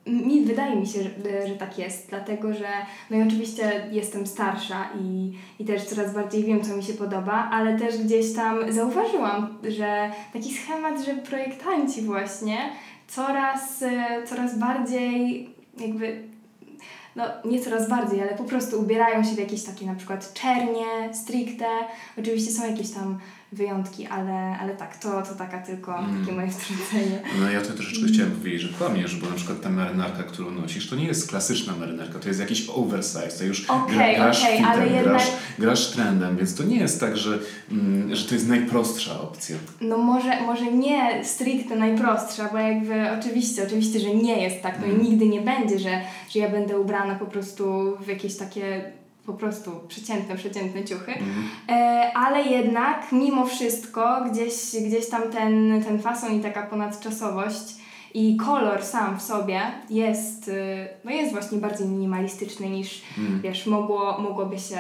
mi 0.07 0.45
wydaje 0.45 0.77
mi 0.77 0.87
się, 0.87 1.03
że, 1.03 1.11
że 1.49 1.55
tak 1.55 1.79
jest, 1.79 2.09
dlatego 2.09 2.55
że 2.55 2.69
no 3.11 3.17
i 3.17 3.23
oczywiście 3.23 3.87
jestem 3.91 4.27
starsza 4.27 4.89
i, 5.01 5.33
i 5.59 5.65
też 5.65 5.85
coraz 5.85 6.15
bardziej 6.15 6.45
wiem, 6.45 6.63
co 6.63 6.77
mi 6.77 6.83
się 6.83 6.93
podoba, 6.93 7.49
ale 7.53 7.79
też 7.79 7.99
gdzieś 7.99 8.35
tam 8.35 8.73
zauważyłam, 8.73 9.59
że 9.69 10.11
taki 10.33 10.55
schemat, 10.55 11.05
że 11.05 11.15
projektanci 11.15 12.03
właśnie 12.03 12.59
coraz, 13.09 13.83
e, 13.83 14.23
coraz 14.27 14.59
bardziej 14.59 15.49
jakby 15.79 16.32
no 17.17 17.25
nie 17.45 17.61
coraz 17.61 17.89
bardziej, 17.89 18.23
ale 18.23 18.35
po 18.35 18.45
prostu 18.45 18.81
ubierają 18.81 19.25
się 19.25 19.35
w 19.35 19.39
jakieś 19.39 19.65
takie 19.65 19.87
na 19.87 19.95
przykład 19.95 20.33
czernie, 20.33 21.15
stricte. 21.15 21.67
Oczywiście 22.19 22.53
są 22.53 22.71
jakieś 22.71 22.91
tam 22.91 23.19
wyjątki, 23.53 24.07
ale, 24.07 24.33
ale 24.61 24.77
tak, 24.77 24.97
to, 24.97 25.23
to 25.23 25.35
taka 25.35 25.59
tylko 25.59 25.99
Mm. 25.99 26.21
takie 26.21 26.33
moje 26.37 26.49
wtrącenie. 26.51 27.19
No 27.41 27.51
ja 27.51 27.61
to 27.61 27.73
troszeczkę 27.73 28.07
chciałem 28.13 28.33
powiedzieć, 28.33 28.61
że 28.61 28.69
kłamiesz, 28.79 29.17
bo 29.17 29.29
na 29.31 29.35
przykład 29.35 29.61
ta 29.61 29.71
marynarka, 29.71 30.23
którą 30.23 30.51
nosisz, 30.51 30.91
to 30.91 30.97
nie 30.97 31.05
jest 31.07 31.29
klasyczna 31.31 31.73
marynarka, 31.81 32.19
to 32.19 32.29
jest 32.29 32.41
jakiś 32.41 32.69
oversize, 32.69 33.39
to 33.39 33.45
już 33.45 33.71
Okej, 33.71 34.17
grasz 34.17 34.43
okej, 34.43 34.59
fitem, 34.59 34.83
jednak- 34.85 35.05
grasz, 35.05 35.27
grasz 35.59 35.91
trendem, 35.91 36.37
więc 36.37 36.55
to 36.55 36.63
nie 36.63 36.77
jest 36.77 37.01
tak, 37.01 37.17
że, 37.17 37.39
mm, 37.71 38.15
że 38.17 38.29
to 38.29 38.35
jest 38.35 38.49
najprostsza 38.49 39.21
opcja. 39.21 39.57
No 39.81 39.99
może, 39.99 40.41
może 40.41 40.73
nie 40.73 41.25
stricte 41.25 41.77
najprostsza, 41.77 42.49
bo 42.53 42.59
jakby 42.59 42.95
oczywiście, 43.21 43.63
oczywiście, 43.67 44.01
że 44.01 44.15
nie 44.15 44.43
jest 44.43 44.63
tak, 44.63 44.79
no 44.81 44.87
i 44.87 44.91
Mm. 44.91 45.03
nigdy 45.03 45.27
nie 45.27 45.41
będzie, 45.41 45.79
że, 45.79 46.01
że 46.31 46.39
ja 46.39 46.49
będę 46.49 46.79
ubrana 46.81 47.15
po 47.15 47.27
prostu 47.27 47.65
w 48.01 48.07
jakieś 48.09 48.37
takie 48.37 48.93
po 49.27 49.33
prostu 49.33 49.71
przeciętne, 49.89 50.37
przeciętne 50.37 50.85
ciuchy. 50.85 51.13
Mhm. 51.13 51.49
E, 51.69 52.13
ale 52.15 52.43
jednak 52.43 53.13
mimo 53.13 53.47
wszystko 53.47 54.25
gdzieś, 54.31 54.55
gdzieś 54.87 55.09
tam 55.09 55.23
ten, 55.23 55.83
ten 55.85 55.99
fason 56.03 56.35
i 56.35 56.41
taka 56.41 56.63
ponadczasowość 56.63 57.83
i 58.15 58.37
kolor 58.37 58.83
sam 58.85 59.19
w 59.19 59.23
sobie 59.23 59.61
jest, 59.91 60.49
y, 60.49 60.89
no 61.05 61.11
jest 61.11 61.33
właśnie 61.33 61.59
bardziej 61.59 61.87
minimalistyczny 61.87 62.71
niż 62.71 63.03
Mm. 63.19 63.41
wiesz, 63.41 63.67
mogło, 63.67 64.19
mogłoby 64.19 64.59
się 64.59 64.79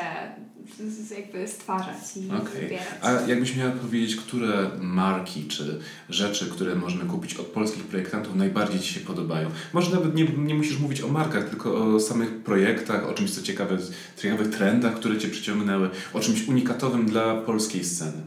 z, 0.78 1.08
z 1.08 1.10
jakby 1.10 1.48
stwarzać 1.48 2.16
i 2.16 2.20
zbierać. 2.20 2.86
A 3.02 3.10
jakbyś 3.12 3.56
miała 3.56 3.70
powiedzieć, 3.70 4.16
które 4.16 4.70
marki 4.80 5.48
czy 5.48 5.80
rzeczy, 6.08 6.50
które 6.50 6.74
można 6.74 7.04
kupić 7.04 7.34
od 7.34 7.46
polskich 7.46 7.84
projektantów 7.84 8.34
najbardziej 8.34 8.80
Ci 8.80 8.94
się 8.94 9.00
podobają? 9.00 9.50
Może 9.72 9.90
nawet 9.90 10.14
nie, 10.14 10.24
nie 10.24 10.54
musisz 10.54 10.78
mówić 10.78 11.00
o 11.00 11.08
markach, 11.08 11.48
tylko 11.48 11.94
o 11.94 12.00
samych 12.00 12.42
projektach, 12.42 13.08
o 13.08 13.14
czymś 13.14 13.30
co 13.30 13.42
ciekawe, 13.42 13.78
ciekawych 14.16 14.50
trendach, 14.50 14.94
które 14.94 15.18
Cię 15.18 15.28
przyciągnęły, 15.28 15.90
o 16.12 16.20
czymś 16.20 16.48
unikatowym 16.48 17.06
dla 17.06 17.36
polskiej 17.36 17.84
sceny. 17.84 18.22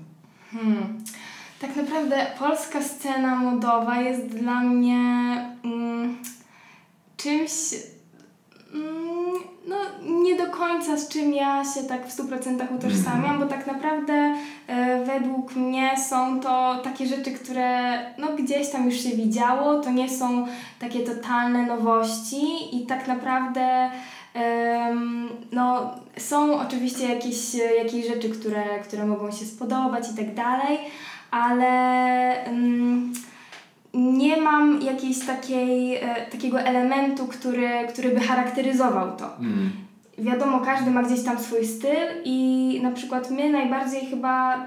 Hmm. 0.52 1.04
Tak 1.60 1.76
naprawdę 1.76 2.28
polska 2.40 2.84
scena 2.84 3.36
modowa 3.36 4.02
jest 4.02 4.28
dla 4.28 4.62
mnie 4.62 5.00
mm, 5.64 6.18
czymś 7.18 7.52
mm, 8.74 9.05
no, 9.68 9.76
nie 10.24 10.36
do 10.36 10.46
końca 10.52 10.98
z 10.98 11.10
czym 11.10 11.34
ja 11.34 11.64
się 11.74 11.84
tak 11.84 12.08
w 12.08 12.18
100% 12.18 12.76
utożsamiam, 12.78 13.40
bo 13.40 13.46
tak 13.46 13.68
naprawdę 13.68 14.36
e, 14.68 15.06
według 15.06 15.56
mnie 15.56 15.92
są 16.10 16.40
to 16.40 16.82
takie 16.84 17.06
rzeczy, 17.06 17.32
które 17.32 17.98
no, 18.18 18.28
gdzieś 18.38 18.70
tam 18.70 18.86
już 18.86 18.96
się 18.96 19.10
widziało, 19.10 19.80
to 19.82 19.92
nie 19.92 20.10
są 20.10 20.48
takie 20.80 21.00
totalne 21.00 21.66
nowości 21.66 22.78
i 22.78 22.86
tak 22.86 23.08
naprawdę 23.08 23.92
no, 25.52 25.92
są 26.18 26.60
oczywiście 26.60 27.14
jakieś, 27.14 27.54
jakieś 27.78 28.08
rzeczy, 28.08 28.30
które, 28.30 28.80
które 28.80 29.06
mogą 29.06 29.32
się 29.32 29.46
spodobać 29.46 30.12
i 30.12 30.16
tak 30.16 30.34
dalej, 30.34 30.80
ale 31.32 31.68
em, 32.46 33.14
nie 33.96 34.42
mam 34.42 34.82
jakiejś 34.82 35.20
takiej, 35.20 35.96
e, 35.96 36.26
takiego 36.32 36.60
elementu, 36.60 37.28
który, 37.28 37.70
który 37.90 38.10
by 38.10 38.20
charakteryzował 38.20 39.18
to. 39.18 39.38
Mm. 39.40 39.72
Wiadomo, 40.18 40.60
każdy 40.60 40.92
ma 40.92 41.04
gdzieś 41.04 41.24
tam 41.24 41.40
swój 41.40 41.66
styl 41.66 42.08
i 42.24 42.80
na 42.84 42.92
przykład 42.92 43.32
my 43.32 43.52
najbardziej 43.52 44.06
chyba 44.06 44.66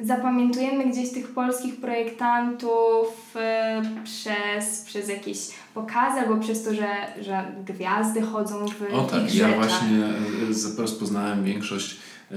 zapamiętujemy 0.00 0.86
gdzieś 0.86 1.10
tych 1.10 1.28
polskich 1.28 1.76
projektantów 1.76 3.36
e, 3.36 3.82
przez, 4.04 4.80
przez 4.80 5.08
jakieś 5.08 5.38
pokazy 5.74 6.20
albo 6.20 6.36
przez 6.36 6.64
to, 6.64 6.74
że, 6.74 6.88
że 7.22 7.44
gwiazdy 7.66 8.22
chodzą 8.22 8.66
w 8.66 8.94
O 8.94 9.04
tak, 9.04 9.26
ich 9.26 9.34
ja 9.34 9.48
rzeczach. 9.48 9.68
właśnie 9.68 10.04
e, 10.04 10.78
rozpoznałem 10.78 11.44
większość 11.44 11.96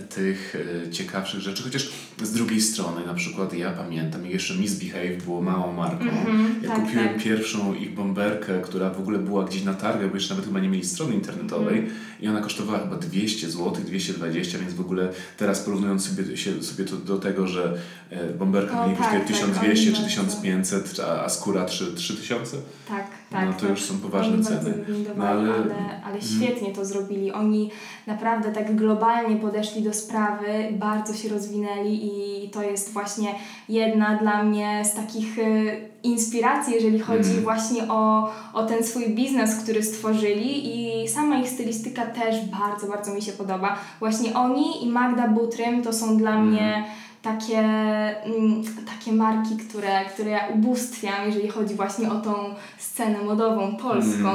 tych 0.10 0.56
e, 0.88 0.92
ciekawszych 0.92 1.40
rzeczy, 1.42 1.64
chociaż 1.64 1.90
z 2.24 2.32
drugiej 2.32 2.62
strony, 2.62 3.06
na 3.06 3.14
przykład 3.14 3.54
ja 3.54 3.72
pamiętam, 3.72 4.26
jeszcze 4.26 4.56
Misbehave 4.56 5.18
było 5.26 5.42
małą 5.42 5.74
marką. 5.74 6.04
Mhm, 6.06 6.56
ja 6.64 6.70
tak, 6.70 6.80
kupiłem 6.86 7.08
tak. 7.10 7.24
pierwszą 7.24 7.74
ich 7.74 7.94
bomberkę, 7.96 8.62
która 8.62 8.90
w 8.90 9.00
ogóle 9.00 9.20
była 9.20 9.44
gdzieś 9.46 9.64
na 9.64 9.74
targach, 9.74 10.10
bo 10.10 10.16
jeszcze 10.16 10.34
nawet 10.34 10.46
chyba 10.46 10.60
nie 10.60 10.70
mieli 10.70 10.86
strony 10.86 11.14
internetowej 11.14 11.80
Mhm. 11.80 11.96
i 12.20 12.28
ona 12.28 12.42
kosztowała 12.42 12.80
chyba 12.80 12.96
200 12.96 13.50
zł, 13.52 13.74
220, 13.86 14.58
więc 14.58 14.74
w 14.74 14.82
ogóle 14.82 15.10
teraz 15.38 15.60
porównując 15.60 16.10
sobie, 16.10 16.38
się, 16.38 16.64
sobie 16.64 16.86
to 16.86 16.96
do 16.96 17.18
tego, 17.18 17.48
że 17.48 17.78
e, 18.10 18.34
bomberka 18.34 18.82
O, 18.82 18.86
mniej 18.86 18.98
kosztuje 18.98 19.20
tak, 19.20 19.28
tak, 19.28 19.38
1200 19.38 19.92
czy 19.92 19.98
oni 19.98 20.04
bardzo- 20.04 20.08
1500, 20.08 21.00
a, 21.00 21.30
skóra 21.30 21.66
3, 21.66 21.94
3000? 21.94 22.58
Tak, 22.88 23.08
tak. 23.30 23.46
no 23.46 23.54
to 23.54 23.68
już 23.68 23.82
są 23.86 23.98
poważne 23.98 24.44
ceny. 24.44 24.74
No, 25.18 25.24
ale- 25.28 25.54
ale, 25.54 26.02
ale 26.06 26.22
świetnie 26.22 26.72
to 26.72 26.86
zrobili. 26.86 27.32
Oni 27.32 27.72
naprawdę 28.08 28.52
tak 28.52 28.76
globalnie 28.76 29.36
podeszli 29.36 29.82
do 29.82 29.94
sprawy, 29.94 30.48
bardzo 30.72 31.14
się 31.14 31.30
rozwinęli 31.30 32.00
i 32.46 32.50
to 32.50 32.64
jest 32.64 32.94
właśnie 32.94 33.36
jedna 33.70 34.16
dla 34.18 34.44
mnie 34.44 34.82
z 34.86 34.94
takich 34.96 35.40
y, 35.40 35.90
inspiracji, 36.04 36.74
jeżeli 36.74 37.00
chodzi 37.00 37.20
Mhm. 37.30 37.44
właśnie 37.44 37.84
o, 37.90 38.30
o 38.54 38.66
ten 38.66 38.84
swój 38.84 39.10
biznes, 39.10 39.56
który 39.64 39.84
stworzyli 39.84 40.78
i 41.04 41.08
sama 41.08 41.38
ich 41.40 41.50
stylistyka 41.50 42.06
też 42.06 42.36
bardzo, 42.46 42.88
bardzo 42.88 43.14
mi 43.14 43.22
się 43.22 43.32
podoba. 43.32 43.76
Właśnie 44.00 44.34
oni 44.34 44.86
i 44.86 44.90
Magda 44.90 45.28
Butrym 45.28 45.84
to 45.84 45.94
są 45.94 46.18
dla 46.18 46.32
Mhm. 46.32 46.48
mnie 46.50 46.84
takie, 47.22 47.60
mm, 47.60 48.64
takie 48.96 49.12
marki, 49.14 49.58
które, 49.58 50.06
które 50.06 50.30
ja 50.32 50.48
ubóstwiam, 50.48 51.26
jeżeli 51.26 51.48
chodzi 51.50 51.76
właśnie 51.76 52.12
o 52.12 52.16
tą 52.16 52.34
scenę 52.78 53.24
modową 53.24 53.76
polską. 53.76 54.30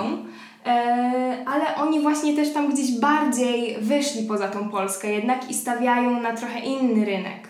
E, 0.67 1.45
ale 1.47 1.75
oni 1.77 2.01
właśnie 2.01 2.37
też 2.37 2.53
tam 2.53 2.73
gdzieś 2.73 3.01
bardziej 3.01 3.77
wyszli 3.81 4.27
poza 4.27 4.49
tą 4.49 4.69
Polskę 4.69 5.13
jednak 5.13 5.51
i 5.51 5.55
stawiają 5.55 6.21
na 6.23 6.37
trochę 6.37 6.61
inny 6.61 7.05
rynek. 7.05 7.49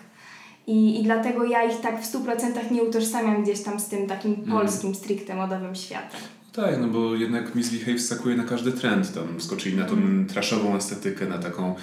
I, 0.67 0.99
I 0.99 1.03
dlatego 1.03 1.43
ja 1.45 1.63
ich 1.63 1.81
tak 1.81 2.01
w 2.01 2.11
100% 2.13 2.71
nie 2.71 2.83
utożsamiam 2.83 3.43
gdzieś 3.43 3.63
tam 3.63 3.79
z 3.79 3.87
tym 3.87 4.07
takim 4.07 4.35
polskim 4.35 4.95
stricte 4.95 5.35
modowym 5.35 5.75
światem. 5.75 6.19
Tak, 6.53 6.81
no 6.81 6.87
bo 6.87 7.15
jednak 7.15 7.55
Miss 7.55 7.71
Lee 7.71 7.79
Hay 7.85 7.97
wskakuje 7.97 8.35
na 8.35 8.43
każdy 8.43 8.71
trend. 8.71 9.13
Tam 9.13 9.41
skoczyli 9.41 9.77
na 9.77 9.85
tą 9.85 9.93
Mhm. 9.93 10.25
traszową 10.25 10.75
estetykę, 10.75 11.25
na 11.25 11.37
taką 11.37 11.75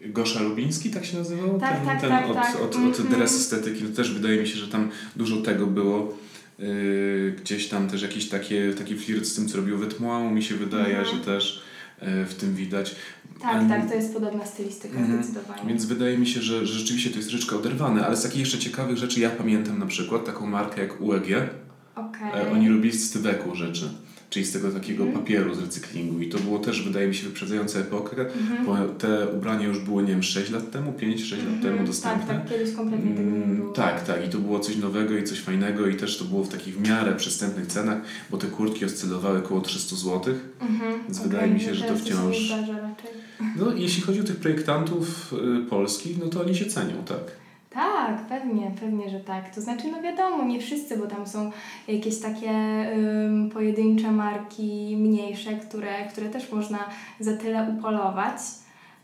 Gosza 0.00 0.42
Lubiński, 0.42 0.90
tak 0.90 1.04
się 1.04 1.18
nazywał? 1.18 1.60
Tak, 1.60 1.76
ten, 1.76 1.86
tak, 1.86 2.00
ten 2.00 2.10
tak, 2.10 2.26
od, 2.30 2.34
tak. 2.34 2.54
od, 2.56 2.76
od 2.76 2.76
Mhm. 2.76 3.08
dress 3.08 3.34
estetyki. 3.36 3.84
No 3.84 3.90
też 3.96 4.14
wydaje 4.14 4.40
mi 4.40 4.48
się, 4.48 4.58
że 4.58 4.68
tam 4.68 4.90
dużo 5.16 5.36
tego 5.36 5.66
było. 5.66 6.18
Yy, 6.58 7.34
gdzieś 7.42 7.68
tam 7.68 7.88
też 7.88 8.02
jakiś 8.02 8.28
takie, 8.28 8.74
taki 8.74 8.96
flirt 8.96 9.24
z 9.24 9.34
tym, 9.34 9.48
co 9.48 9.56
robił 9.56 9.78
Wetmłał, 9.78 10.30
mi 10.30 10.42
się 10.42 10.54
wydaje, 10.54 10.98
Mhm. 10.98 11.16
że 11.18 11.24
też 11.24 11.62
yy, 12.02 12.24
w 12.26 12.34
tym 12.34 12.54
widać. 12.54 12.94
Tak, 13.42 13.68
tak, 13.68 13.88
to 13.88 13.94
jest 13.94 14.14
podobna 14.14 14.46
stylistyka 14.46 14.98
Mhm. 14.98 15.24
zdecydowanie. 15.24 15.68
Więc 15.68 15.84
wydaje 15.84 16.18
mi 16.18 16.26
się, 16.26 16.42
że, 16.42 16.66
że 16.66 16.78
rzeczywiście 16.78 17.10
to 17.10 17.16
jest 17.16 17.28
troszeczkę 17.28 17.56
oderwane, 17.56 18.06
ale 18.06 18.16
z 18.16 18.22
takich 18.22 18.40
jeszcze 18.40 18.58
ciekawych 18.58 18.96
rzeczy 18.98 19.20
ja 19.20 19.30
pamiętam 19.30 19.78
na 19.78 19.86
przykład 19.86 20.24
taką 20.24 20.46
markę 20.46 20.82
jak 20.82 21.00
UEG. 21.00 21.26
Okej. 21.96 22.30
E, 22.42 22.52
Oni 22.52 22.68
robili 22.68 22.98
z 22.98 23.10
tybeku 23.10 23.54
rzeczy, 23.54 23.90
czyli 24.30 24.44
z 24.46 24.52
tego 24.52 24.70
takiego 24.70 25.04
Mhm. 25.04 25.22
papieru 25.22 25.54
z 25.54 25.58
recyklingu 25.60 26.20
i 26.20 26.28
to 26.28 26.38
było 26.38 26.58
też, 26.58 26.82
wydaje 26.82 27.08
mi 27.08 27.14
się, 27.14 27.26
wyprzedzające 27.28 27.80
epokę, 27.80 28.16
Mhm. 28.20 28.66
bo 28.66 28.76
te 28.98 29.28
ubrania 29.28 29.66
już 29.66 29.78
było, 29.78 30.00
nie 30.00 30.08
wiem, 30.08 30.22
6 30.22 30.50
lat 30.50 30.70
temu, 30.70 30.92
5-6 30.92 31.30
lat 31.36 31.40
Mhm. 31.46 31.62
temu 31.62 31.76
Tak, 31.78 31.86
dostępne. 31.86 32.26
tak, 32.34 32.48
kiedyś 32.48 32.74
kompletnie 32.74 33.10
tego 33.10 33.30
nie 33.30 33.36
Mm, 33.44 33.56
było. 33.56 33.72
Tak, 33.72 34.04
tak. 34.06 34.26
I 34.26 34.28
to 34.28 34.38
było 34.38 34.60
coś 34.60 34.76
nowego 34.76 35.16
i 35.18 35.24
coś 35.24 35.40
fajnego 35.40 35.86
i 35.86 35.94
też 35.96 36.18
to 36.18 36.24
było 36.24 36.44
w 36.44 36.48
takich 36.48 36.74
w 36.74 36.88
miarę 36.88 37.14
przystępnych 37.16 37.66
cenach, 37.66 37.98
bo 38.30 38.36
te 38.38 38.46
kurtki 38.46 38.84
oscylowały 38.84 39.38
około 39.38 39.60
300 39.60 39.96
zł. 39.96 40.34
Mhm, 40.60 40.92
Więc 41.04 41.18
okej, 41.18 41.30
wydaje 41.30 41.52
mi 41.52 41.60
się, 41.60 41.68
no 41.68 41.74
że 41.74 41.84
to 41.84 41.94
wciąż-. 41.96 42.52
No 43.56 43.72
jeśli 43.76 44.02
chodzi 44.02 44.20
o 44.20 44.24
tych 44.24 44.36
projektantów 44.36 45.34
y, 45.64 45.70
polskich, 45.70 46.18
no 46.18 46.26
to 46.26 46.40
oni 46.40 46.54
się 46.54 46.64
cenią, 46.66 46.94
tak. 47.06 47.37
Tak, 47.70 48.26
pewnie, 48.28 48.70
pewnie, 48.80 49.10
że 49.10 49.20
tak. 49.20 49.54
To 49.54 49.60
znaczy, 49.60 49.88
no 49.92 50.02
wiadomo, 50.02 50.44
nie 50.44 50.60
wszyscy, 50.60 50.96
bo 50.96 51.06
tam 51.06 51.26
są 51.26 51.50
jakieś 51.88 52.20
takie 52.20 52.50
ym, 53.26 53.50
pojedyncze 53.50 54.12
marki 54.12 54.96
mniejsze, 54.96 55.52
które, 55.52 56.08
które 56.08 56.28
też 56.28 56.52
można 56.52 56.78
za 57.20 57.36
tyle 57.36 57.74
upolować. 57.78 58.38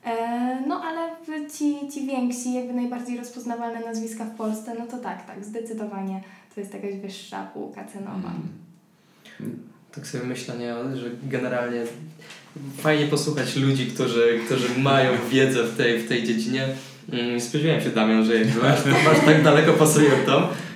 E, 0.05 0.61
no 0.67 0.83
ale 0.85 1.11
ci, 1.51 1.89
ci 1.93 2.07
więksi, 2.07 2.55
jakby 2.55 2.73
najbardziej 2.73 3.19
rozpoznawalne 3.19 3.81
nazwiska 3.81 4.25
w 4.25 4.37
Polsce, 4.37 4.75
no 4.79 4.87
to 4.87 4.99
tak, 4.99 5.27
tak, 5.27 5.45
zdecydowanie 5.45 6.23
to 6.55 6.61
jest 6.61 6.75
jakaś 6.75 6.97
wyższa 6.97 7.51
półka 7.55 7.85
cenowa. 7.85 8.33
Mm. 9.41 9.59
Tak 9.95 10.07
sobie 10.07 10.25
myślę, 10.25 10.59
nie, 10.59 10.97
że 10.97 11.11
generalnie 11.23 11.83
fajnie 12.77 13.07
posłuchać 13.07 13.57
ludzi, 13.57 13.87
którzy, 13.87 14.41
którzy 14.47 14.79
mają 14.79 15.13
wiedzę 15.31 15.65
w 15.65 15.77
tej, 15.77 15.99
w 15.99 16.09
tej 16.09 16.25
dziedzinie. 16.25 16.69
Mm, 17.13 17.41
Spodziewałem 17.41 17.83
się, 17.83 17.91
Damian, 17.91 18.25
że 18.25 18.33
masz, 18.63 19.21
tak 19.27 19.43
daleko 19.43 19.73
pasujętą. 19.73 20.33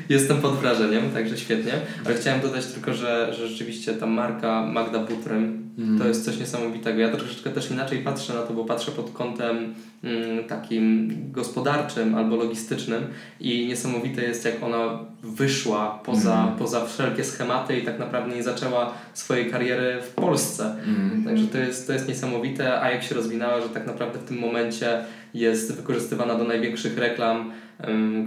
Jestem 0.09 0.37
pod 0.37 0.55
wrażeniem, 0.55 1.11
także 1.11 1.39
świetnie. 1.39 1.73
Ale 2.07 2.15
chciałem 2.15 2.41
dodać 2.41 2.67
tylko, 2.67 2.95
że, 2.95 3.35
że 3.35 3.49
rzeczywiście 3.49 3.93
ta 3.95 4.07
marka 4.07 4.63
Magda 4.67 4.99
Butrym 4.99 5.69
Mm. 5.79 5.99
to 5.99 6.09
jest 6.09 6.25
coś 6.25 6.39
niesamowitego. 6.39 7.01
Ja 7.01 7.09
troszeczkę 7.17 7.51
też 7.51 7.71
inaczej 7.71 7.99
patrzę 7.99 8.35
na 8.35 8.43
to, 8.43 8.55
bo 8.55 8.65
patrzę 8.65 8.91
pod 8.93 9.11
kątem 9.13 9.75
mm, 10.05 10.45
takim 10.45 11.13
gospodarczym 11.33 12.15
albo 12.15 12.37
logistycznym 12.37 13.03
i 13.41 13.67
niesamowite 13.67 14.23
jest, 14.23 14.45
jak 14.45 14.63
ona 14.63 14.99
wyszła 15.23 16.01
poza, 16.05 16.35
Mhm. 16.35 16.59
poza 16.59 16.87
wszelkie 16.87 17.25
schematy 17.25 17.79
i 17.79 17.83
tak 17.85 17.99
naprawdę 17.99 18.37
nie 18.37 18.43
zaczęła 18.43 18.93
swojej 19.15 19.51
kariery 19.51 19.99
w 20.03 20.09
Polsce. 20.15 20.77
Mm. 20.87 21.25
Także 21.25 21.45
to 21.47 21.59
jest, 21.59 21.87
to 21.87 21.93
jest 21.93 22.09
niesamowite, 22.09 22.81
a 22.81 22.91
jak 22.91 23.03
się 23.03 23.15
rozwinęła, 23.15 23.61
że 23.61 23.69
tak 23.69 23.87
naprawdę 23.87 24.19
w 24.19 24.25
tym 24.25 24.39
momencie 24.39 25.05
jest 25.35 25.77
wykorzystywana 25.77 26.35
do 26.35 26.45
największych 26.45 26.99
reklam, 26.99 27.53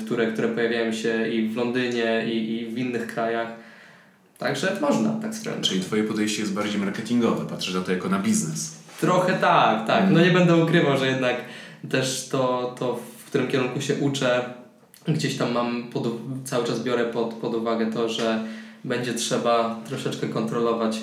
które, 0.05 0.31
które 0.31 0.47
pojawiają 0.47 0.91
się 0.91 1.27
i 1.27 1.49
w 1.49 1.55
Londynie, 1.55 2.25
i, 2.25 2.53
i 2.53 2.65
w 2.65 2.77
innych 2.77 3.07
krajach. 3.07 3.47
Także 4.37 4.77
można 4.81 5.09
tak 5.09 5.35
sprawdzić. 5.35 5.69
Czyli 5.69 5.81
twoje 5.81 6.03
podejście 6.03 6.41
jest 6.41 6.53
bardziej 6.53 6.81
marketingowe, 6.81 7.45
patrzysz 7.45 7.73
na 7.73 7.81
to 7.81 7.91
jako 7.91 8.09
na 8.09 8.19
biznes. 8.19 8.75
Trochę 9.01 9.33
tak, 9.33 9.87
tak. 9.87 10.11
No 10.11 10.21
nie 10.21 10.31
będę 10.31 10.63
ukrywał, 10.63 10.97
że 10.97 11.07
jednak 11.07 11.35
też 11.89 12.27
to, 12.31 12.75
to 12.79 12.99
w 13.17 13.25
którym 13.25 13.47
kierunku 13.47 13.81
się 13.81 13.95
uczę, 13.95 14.53
gdzieś 15.07 15.37
tam 15.37 15.51
mam, 15.51 15.83
pod, 15.83 16.07
cały 16.43 16.65
czas 16.65 16.83
biorę 16.83 17.05
pod, 17.05 17.33
pod 17.33 17.55
uwagę 17.55 17.91
to, 17.91 18.09
że 18.09 18.43
będzie 18.83 19.13
trzeba 19.13 19.79
troszeczkę 19.85 20.27
kontrolować 20.27 20.99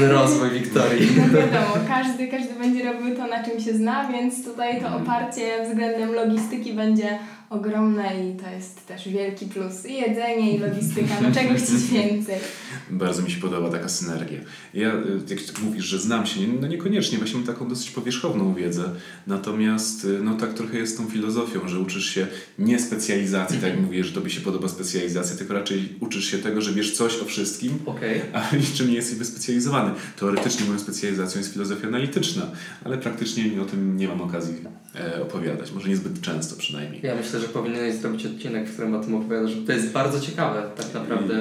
rozwój 0.00 0.50
Wiktorii. 0.50 1.08
No 1.16 1.38
wiadomo, 1.38 1.74
każdy, 1.88 2.28
każdy 2.28 2.54
będzie 2.54 2.92
robił 2.92 3.16
to, 3.16 3.26
na 3.26 3.44
czym 3.44 3.60
się 3.60 3.72
zna, 3.72 4.08
więc 4.12 4.44
tutaj 4.44 4.80
to 4.80 4.96
oparcie 4.96 5.64
względem 5.68 6.12
logistyki 6.12 6.72
będzie 6.72 7.18
ogromne 7.52 8.30
i 8.30 8.36
to 8.36 8.50
jest 8.50 8.86
też 8.86 9.08
wielki 9.08 9.46
plus. 9.46 9.86
I 9.86 9.94
jedzenie, 9.94 10.56
i 10.56 10.58
logistyka, 10.58 11.14
no 11.22 11.34
czego 11.34 11.54
chcieć 11.54 11.90
więcej. 11.92 12.36
Bardzo 12.90 13.22
mi 13.22 13.30
się 13.30 13.40
podoba 13.40 13.70
taka 13.70 13.88
synergia. 13.88 14.38
Ja, 14.74 14.94
y, 14.94 15.20
jak 15.28 15.62
mówisz, 15.62 15.84
że 15.84 15.98
znam 15.98 16.26
się, 16.26 16.40
no 16.60 16.66
niekoniecznie, 16.66 17.18
właśnie 17.18 17.36
mam 17.36 17.46
taką 17.46 17.68
dosyć 17.68 17.90
powierzchowną 17.90 18.54
wiedzę, 18.54 18.90
natomiast 19.26 20.04
y, 20.04 20.18
no 20.22 20.34
tak 20.34 20.54
trochę 20.54 20.78
jest 20.78 20.96
tą 20.96 21.06
filozofią, 21.06 21.68
że 21.68 21.80
uczysz 21.80 22.10
się 22.14 22.26
nie 22.58 22.78
specjalizacji, 22.78 23.58
tak 23.58 23.70
jak 23.70 23.80
mówię, 23.80 24.04
że 24.04 24.12
tobie 24.12 24.30
się 24.30 24.40
podoba 24.40 24.68
specjalizacja, 24.68 25.36
tylko 25.36 25.54
raczej 25.54 25.88
uczysz 26.00 26.24
się 26.30 26.38
tego, 26.38 26.60
że 26.60 26.72
wiesz 26.72 26.96
coś 26.96 27.18
o 27.22 27.24
wszystkim, 27.24 27.78
Okej. 27.86 28.20
a 28.32 28.56
niczym 28.56 28.88
nie 28.88 28.94
jesteś 28.94 29.18
wyspecjalizowany. 29.18 29.94
Teoretycznie 30.18 30.66
moją 30.66 30.78
specjalizacją 30.78 31.38
jest 31.38 31.52
filozofia 31.52 31.88
analityczna, 31.88 32.50
ale 32.84 32.98
praktycznie 32.98 33.62
o 33.62 33.64
tym 33.64 33.96
nie 33.96 34.08
mam 34.08 34.20
okazji 34.20 34.54
e, 34.94 35.22
opowiadać, 35.22 35.72
może 35.72 35.88
niezbyt 35.88 36.20
często 36.20 36.56
przynajmniej. 36.56 37.00
Ja 37.02 37.14
myślę, 37.14 37.40
że 37.42 37.48
powinieneś 37.48 37.94
zrobić 37.94 38.26
odcinek, 38.26 38.68
w 38.68 38.72
którym 38.72 38.94
o 38.94 39.00
tym 39.00 39.14
opowiadasz, 39.14 39.50
że 39.50 39.62
to 39.62 39.72
jest 39.72 39.92
bardzo 39.92 40.20
ciekawe 40.20 40.62
tak 40.76 40.94
naprawdę. 40.94 41.34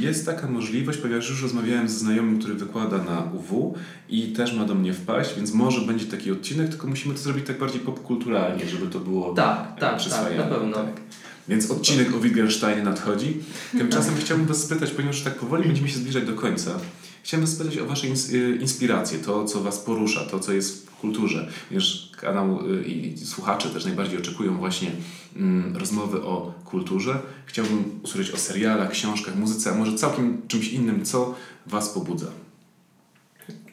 Jest 0.00 0.26
taka 0.26 0.48
możliwość, 0.48 0.98
ponieważ 0.98 1.28
już 1.30 1.42
rozmawiałem 1.42 1.88
ze 1.88 1.98
znajomym, 1.98 2.38
który 2.38 2.54
wykłada 2.54 2.98
na 2.98 3.30
UW 3.32 3.74
i 4.08 4.32
też 4.32 4.54
ma 4.54 4.64
do 4.64 4.74
mnie 4.74 4.92
wpaść, 4.92 5.36
więc 5.36 5.54
może 5.54 5.80
będzie 5.80 6.06
taki 6.06 6.32
odcinek, 6.32 6.68
tylko 6.68 6.86
musimy 6.86 7.14
to 7.14 7.20
zrobić 7.20 7.46
tak 7.46 7.58
bardziej 7.58 7.80
popkulturalnie, 7.80 8.66
żeby 8.66 8.86
to 8.86 9.00
było 9.00 9.34
Tak, 9.34 9.80
tak, 9.80 10.02
tak, 10.10 10.38
na 10.38 10.44
pewno. 10.44 10.76
Tak. 10.76 10.86
Więc 11.48 11.70
odcinek 11.70 12.14
o 12.14 12.20
Wittgensteinie 12.20 12.82
nadchodzi. 12.82 13.36
Tymczasem 13.78 14.14
chciałbym 14.20 14.46
Was 14.46 14.62
spytać, 14.62 14.90
ponieważ 14.90 15.22
tak 15.22 15.34
powoli 15.34 15.66
będziemy 15.66 15.88
się 15.88 15.96
zbliżać 15.96 16.26
do 16.26 16.34
końca, 16.34 16.70
chciałem 17.22 17.46
Was 17.46 17.54
spytać 17.54 17.78
o 17.78 17.86
Wasze 17.86 18.06
y, 18.06 18.58
inspiracje, 18.60 19.18
to 19.18 19.44
co 19.44 19.60
Was 19.60 19.78
porusza, 19.78 20.20
to 20.20 20.40
co 20.40 20.52
jest 20.52 20.86
w 20.86 20.90
kulturze. 20.90 21.48
Wiesz, 21.70 22.12
kanał 22.16 22.70
y, 22.70 22.84
i 22.84 23.18
słuchacze 23.18 23.68
też 23.68 23.84
najbardziej 23.84 24.18
oczekują 24.18 24.58
właśnie 24.58 24.90
mm, 25.36 25.76
rozmowy 25.76 26.22
o 26.22 26.54
kulturze. 26.64 27.18
Chciałbym 27.46 28.00
usłyszeć 28.02 28.34
o 28.34 28.38
serialach, 28.38 28.90
książkach, 28.90 29.36
muzyce, 29.36 29.70
a 29.70 29.74
może 29.74 29.94
całkiem 29.94 30.42
czymś 30.48 30.68
innym, 30.68 31.04
co 31.04 31.34
Was 31.66 31.88
pobudza. 31.88 32.26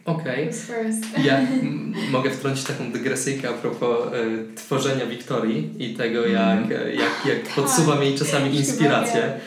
Okej. 0.06 0.46
First? 0.54 1.04
Ja 1.28 1.42
mogę 2.12 2.30
wtrącić 2.30 2.64
taką 2.64 2.92
dygresyjkę 2.92 3.50
a 3.50 3.54
propos 3.54 4.08
e, 4.08 4.56
tworzenia 4.56 5.06
Wiktorii 5.06 5.70
i 5.80 5.94
tego, 5.96 6.28
jak, 6.28 6.72
e, 6.72 6.96
jak, 6.96 7.26
jak 7.28 7.44
podsuwam 7.56 8.04
jej 8.04 8.18
czasami 8.18 8.56
inspirację. 8.56 9.24
E, 9.24 9.40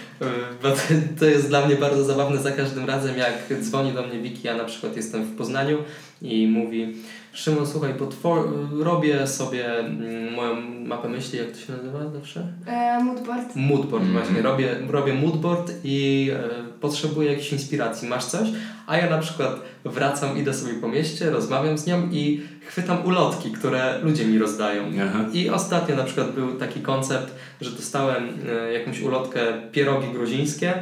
Bo 0.63 0.71
to, 0.71 0.79
to 1.19 1.25
jest 1.25 1.49
dla 1.49 1.67
mnie 1.67 1.77
bardzo 1.77 2.05
zabawne 2.05 2.43
za 2.43 2.53
każdym 2.53 2.85
razem, 2.85 3.19
jak 3.19 3.61
dzwoni 3.61 3.93
do 3.93 4.03
mnie 4.07 4.19
Wiki, 4.19 4.47
ja 4.47 4.57
na 4.57 4.65
przykład 4.65 4.97
jestem 4.97 5.25
w 5.25 5.37
Poznaniu 5.37 5.79
i 6.23 6.47
mówi 6.47 6.95
Szymon, 7.35 7.67
słuchaj, 7.67 7.95
bo 7.99 8.07
twor- 8.07 8.83
robię 8.83 9.27
sobie 9.27 9.79
mm, 9.79 10.33
moją 10.35 10.57
mapę 10.87 11.09
myśli, 11.09 11.39
jak 11.39 11.51
to 11.51 11.59
się 11.59 11.73
nazywa 11.73 12.11
zawsze? 12.11 12.47
E, 12.67 13.05
moodboard. 13.05 13.57
Moodboard 13.57 14.05
Mhm. 14.05 14.13
właśnie. 14.25 14.43
Robię, 14.43 14.77
robię 14.89 15.15
moodboard 15.15 15.73
i 15.85 16.31
e, 16.35 16.39
potrzebuję 16.81 17.31
jakiejś 17.31 17.53
inspiracji. 17.53 18.09
Masz 18.09 18.25
coś? 18.25 18.49
A 18.87 18.97
ja 18.97 19.11
na 19.11 19.19
przykład 19.19 19.61
wracam, 19.85 20.39
idę 20.39 20.55
sobie 20.55 20.75
po 20.75 20.89
mieście, 20.89 21.31
rozmawiam 21.31 21.79
z 21.79 21.87
nią 21.87 22.09
i 22.11 22.43
chwytam 22.67 23.05
ulotki, 23.07 23.53
które 23.53 23.99
ludzie 24.03 24.25
mi 24.27 24.39
rozdają. 24.39 24.83
Aha. 25.11 25.25
I 25.33 25.51
ostatnio 25.51 25.97
na 25.97 26.05
przykład 26.05 26.33
był 26.35 26.55
taki 26.55 26.81
koncept, 26.81 27.35
że 27.61 27.71
dostałem 27.71 28.25
e, 28.69 28.73
jakąś 28.73 29.01
ulotkę 29.03 29.41
pierogi 29.73 30.09
gruzińskie 30.13 30.75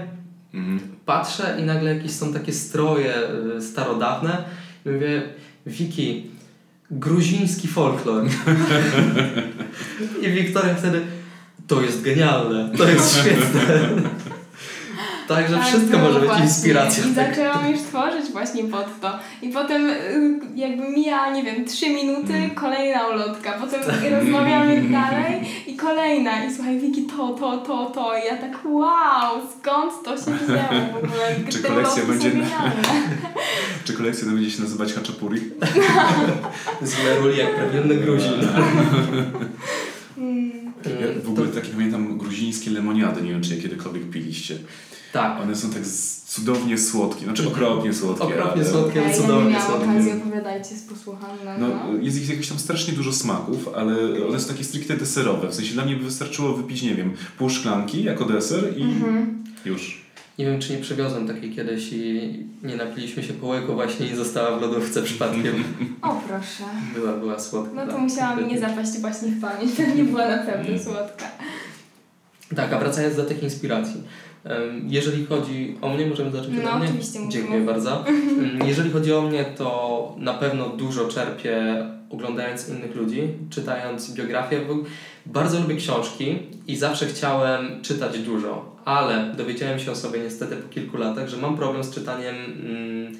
Mhm. 0.54 0.80
Patrzę 1.06 1.56
i 1.60 1.62
nagle 1.62 1.94
jakieś 1.94 2.10
są 2.10 2.32
takie 2.32 2.52
stroje 2.52 3.14
y, 3.58 3.62
starodawne 3.62 4.44
i 4.86 4.88
mówię, 4.88 5.22
Wiki, 5.66 6.26
gruziński 6.92 7.68
folklor. 7.68 8.24
I 10.22 10.30
Wiktoria 10.30 10.74
wtedy, 10.74 11.00
to 11.66 11.82
jest 11.82 12.02
genialne, 12.02 12.70
to 12.78 12.88
jest 12.88 13.20
świetne. 13.20 13.60
Także 15.34 15.56
Tak 15.56 15.66
wszystko 15.66 15.90
było 15.98 16.02
może 16.02 16.18
być 16.20 16.28
właśnie. 16.28 16.44
inspiracją. 16.44 17.04
I 17.10 17.14
zaczęłam 17.14 17.70
już 17.70 17.80
tworzyć 17.80 18.30
właśnie 18.32 18.64
pod 18.64 19.00
to. 19.00 19.18
I 19.42 19.48
potem 19.48 19.90
y, 19.90 20.40
jakby 20.54 20.88
mija, 20.88 21.30
nie 21.30 21.42
wiem, 21.42 21.64
trzy 21.64 21.90
minuty, 21.90 22.32
Mm. 22.34 22.50
kolejna 22.50 23.06
ulotka, 23.08 23.52
potem 23.52 23.80
rozmawiamy 24.18 24.82
dalej 25.00 25.40
i 25.66 25.76
kolejna. 25.76 26.44
I 26.44 26.54
słuchaj, 26.54 26.78
Wiki, 26.80 27.02
to, 27.16 27.28
to, 27.28 27.56
to, 27.58 27.90
to. 27.94 28.12
I 28.18 28.26
ja 28.26 28.36
tak, 28.36 28.58
wow, 28.64 29.40
skąd 29.60 29.92
to 30.04 30.16
się 30.16 30.22
wzięło 30.44 30.92
w 30.92 30.96
ogóle? 30.96 31.36
Czy 31.50 31.58
Te 31.58 31.68
kolekcja 31.68 32.02
będzie-. 32.04 32.30
Czy 33.84 33.92
kolekcja 33.92 34.26
będzie 34.28 34.50
się 34.50 34.62
nazywać 34.62 34.92
Haczapuri? 34.92 35.40
Z 36.82 37.04
Meruli 37.04 37.38
jak 37.38 37.54
prawilny 37.54 37.94
Gruzin. 37.94 38.32
Mm. 40.18 40.50
Ja 40.84 41.22
w 41.24 41.28
ogóle 41.28 41.48
takie 41.48 41.68
pamiętam 41.68 42.18
gruzińskie 42.18 42.70
lemoniady, 42.70 43.22
nie 43.22 43.30
wiem 43.30 43.42
czy 43.42 43.54
je 43.56 43.62
kiedykolwiek 43.62 44.10
piliście. 44.10 44.58
Tak, 45.12 45.40
One 45.42 45.56
są 45.56 45.70
tak 45.70 45.82
cudownie 46.26 46.78
słodkie, 46.78 47.24
znaczy 47.24 47.48
okropnie 47.48 47.94
słodkie. 47.94 48.24
Okropnie 48.24 48.62
ale- 48.62 48.70
słodkie. 48.70 48.98
Ja, 48.98 49.04
ja 49.04 49.10
nie 49.10 49.16
cudownie 49.22 49.50
miałam 49.50 49.66
są. 49.84 49.90
okazji, 49.90 50.12
opowiadajcie, 50.12 50.68
posłucham. 50.88 51.30
No, 51.44 51.68
No, 51.68 51.74
no. 51.92 51.98
jest 52.02 52.22
ich 52.22 52.28
jakoś 52.30 52.48
tam 52.48 52.58
strasznie 52.58 52.94
dużo 52.94 53.12
smaków, 53.12 53.68
ale 53.76 53.94
one 54.28 54.40
są 54.40 54.48
takie 54.48 54.64
stricte 54.64 54.96
deserowe. 54.96 55.48
W 55.48 55.54
sensie 55.54 55.74
dla 55.74 55.84
mnie 55.84 55.96
by 55.96 56.04
wystarczyło 56.04 56.52
wypić, 56.56 56.82
nie 56.82 56.94
wiem, 56.94 57.12
pół 57.38 57.50
szklanki 57.50 58.02
jako 58.04 58.24
deser 58.24 58.78
i 58.78 58.82
Mhm. 58.82 59.44
już. 59.64 60.01
Nie 60.38 60.44
wiem 60.44 60.60
czy 60.60 60.72
nie 60.72 60.78
przywiozłem 60.78 61.28
takiej 61.28 61.50
kiedyś 61.50 61.92
i 61.92 62.30
nie 62.62 62.76
napiliśmy 62.76 63.22
się 63.22 63.32
po 63.32 63.46
łyku 63.46 63.74
właśnie 63.74 64.06
i 64.06 64.16
została 64.16 64.58
w 64.58 64.62
lodówce 64.62 65.02
przypadkiem. 65.02 65.64
O 66.02 66.20
proszę. 66.28 66.64
Była, 66.94 67.12
była 67.12 67.38
słodka. 67.40 67.84
No 67.86 67.92
to 67.92 67.98
musiała 67.98 68.36
mi 68.36 68.46
nie 68.46 68.60
zapaść 68.60 68.98
właśnie 69.00 69.28
w 69.28 69.40
pamięć, 69.40 69.72
pewnie 69.76 70.04
była 70.04 70.28
naprawdę 70.28 70.68
Mm. 70.68 70.80
słodka. 70.80 71.24
Tak, 72.56 72.72
a 72.72 72.78
wracając 72.78 73.16
do 73.16 73.24
tych 73.24 73.42
inspiracji. 73.42 74.02
Jeżeli 74.88 75.26
chodzi 75.26 75.76
o 75.82 75.88
mnie, 75.88 76.06
możemy 76.06 76.30
zacząć 76.30 76.54
No, 76.64 76.70
ode 76.70 76.78
mnie? 76.78 76.88
oczywiście. 76.88 77.18
Dziękuję 77.28 77.60
bardzo. 77.60 78.04
Jeżeli 78.66 78.90
chodzi 78.90 79.12
o 79.12 79.22
mnie, 79.22 79.44
to 79.44 80.14
na 80.18 80.34
pewno 80.34 80.68
dużo 80.68 81.08
czerpię 81.08 81.86
oglądając 82.10 82.68
innych 82.68 82.94
ludzi, 82.96 83.22
czytając 83.50 84.14
biografię. 84.14 84.60
Bardzo 85.26 85.60
lubię 85.60 85.76
książki 85.76 86.38
i 86.66 86.76
zawsze 86.76 87.06
chciałem 87.06 87.82
czytać 87.82 88.18
dużo, 88.18 88.71
ale 88.84 89.34
dowiedziałem 89.36 89.78
się 89.78 89.90
o 89.92 89.96
sobie 89.96 90.20
niestety 90.20 90.56
po 90.56 90.68
kilku 90.68 90.96
latach, 90.96 91.28
że 91.28 91.36
mam 91.36 91.56
problem 91.56 91.84
z 91.84 91.90
czytaniem 91.94 92.34
mm, 92.36 93.12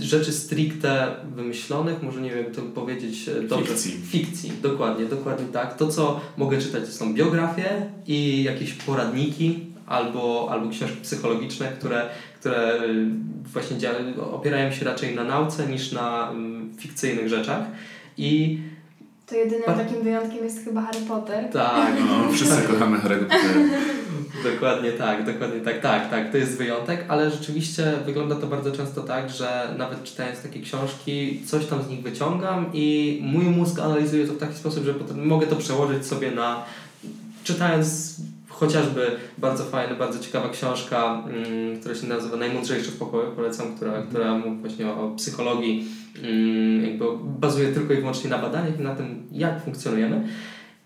rzeczy 0.00 0.32
stricte 0.32 1.14
wymyślonych, 1.36 2.02
może 2.02 2.20
nie 2.20 2.30
wiem 2.30 2.44
to 2.54 2.62
powiedzieć 2.62 3.28
e, 3.28 3.40
dobrze. 3.42 3.66
Fikcji. 3.66 3.92
Fikcji, 4.06 4.52
dokładnie, 4.62 5.06
dokładnie 5.06 5.46
tak. 5.46 5.76
To, 5.76 5.88
co 5.88 6.20
mogę 6.36 6.58
czytać, 6.58 6.84
to 6.84 6.92
są 6.92 7.14
biografie 7.14 7.86
i 8.06 8.42
jakieś 8.42 8.72
poradniki 8.72 9.66
albo, 9.86 10.48
albo 10.50 10.70
książki 10.70 10.96
psychologiczne, 11.02 11.68
które, 11.78 12.08
które 12.40 12.82
y, 12.84 13.06
właśnie 13.52 13.76
dzia- 13.76 14.20
opierają 14.32 14.72
się 14.72 14.84
raczej 14.84 15.14
na 15.14 15.24
nauce 15.24 15.66
niż 15.66 15.92
na 15.92 16.30
mm, 16.30 16.72
fikcyjnych 16.78 17.28
rzeczach. 17.28 17.64
I 18.18 18.58
To 19.26 19.34
jedynym 19.36 19.62
Pa- 19.66 19.74
takim 19.74 20.02
wyjątkiem 20.02 20.44
jest 20.44 20.64
chyba 20.64 20.82
Harry 20.82 21.00
Potter. 21.08 21.50
tak, 21.52 21.92
No, 22.08 22.32
wszyscy 22.32 22.62
kochamy 22.62 22.98
Harry'ego 22.98 23.20
Pottera. 23.22 23.60
Dokładnie 24.52 24.92
tak, 24.92 25.24
dokładnie 25.26 25.60
tak, 25.60 25.80
tak, 25.80 26.10
tak, 26.10 26.32
to 26.32 26.36
jest 26.36 26.58
wyjątek, 26.58 27.04
ale 27.08 27.30
rzeczywiście 27.30 27.92
wygląda 28.06 28.34
to 28.34 28.46
bardzo 28.46 28.72
często 28.72 29.02
tak, 29.02 29.30
że 29.30 29.74
nawet 29.78 30.04
czytając 30.04 30.42
takie 30.42 30.60
książki, 30.60 31.42
coś 31.46 31.66
tam 31.66 31.82
z 31.82 31.88
nich 31.88 32.02
wyciągam 32.02 32.70
i 32.72 33.18
mój 33.22 33.44
mózg 33.44 33.78
analizuje 33.78 34.26
to 34.26 34.32
w 34.32 34.38
taki 34.38 34.54
sposób, 34.54 34.84
że 34.84 34.94
potem 34.94 35.26
mogę 35.26 35.46
to 35.46 35.56
przełożyć 35.56 36.06
sobie 36.06 36.30
na, 36.30 36.64
czytając 37.44 38.16
chociażby 38.48 39.16
bardzo 39.38 39.64
fajna, 39.64 39.94
bardzo 39.94 40.18
ciekawa 40.18 40.48
książka, 40.48 41.22
mm, 41.28 41.80
która 41.80 41.94
się 41.94 42.06
nazywa 42.06 42.36
Najmądrzejszy 42.36 42.90
w 42.90 42.98
pokoju, 42.98 43.32
polecam, 43.36 43.76
która, 43.76 44.02
która 44.02 44.38
mówi 44.38 44.60
właśnie 44.60 44.86
o, 44.86 45.04
o 45.04 45.10
psychologii, 45.10 45.86
mm, 46.22 46.84
jakby 46.84 47.04
bazuje 47.24 47.72
tylko 47.72 47.92
i 47.92 47.96
wyłącznie 47.96 48.30
na 48.30 48.38
badaniach 48.38 48.80
i 48.80 48.82
na 48.82 48.94
tym, 48.94 49.28
jak 49.32 49.64
funkcjonujemy. 49.64 50.28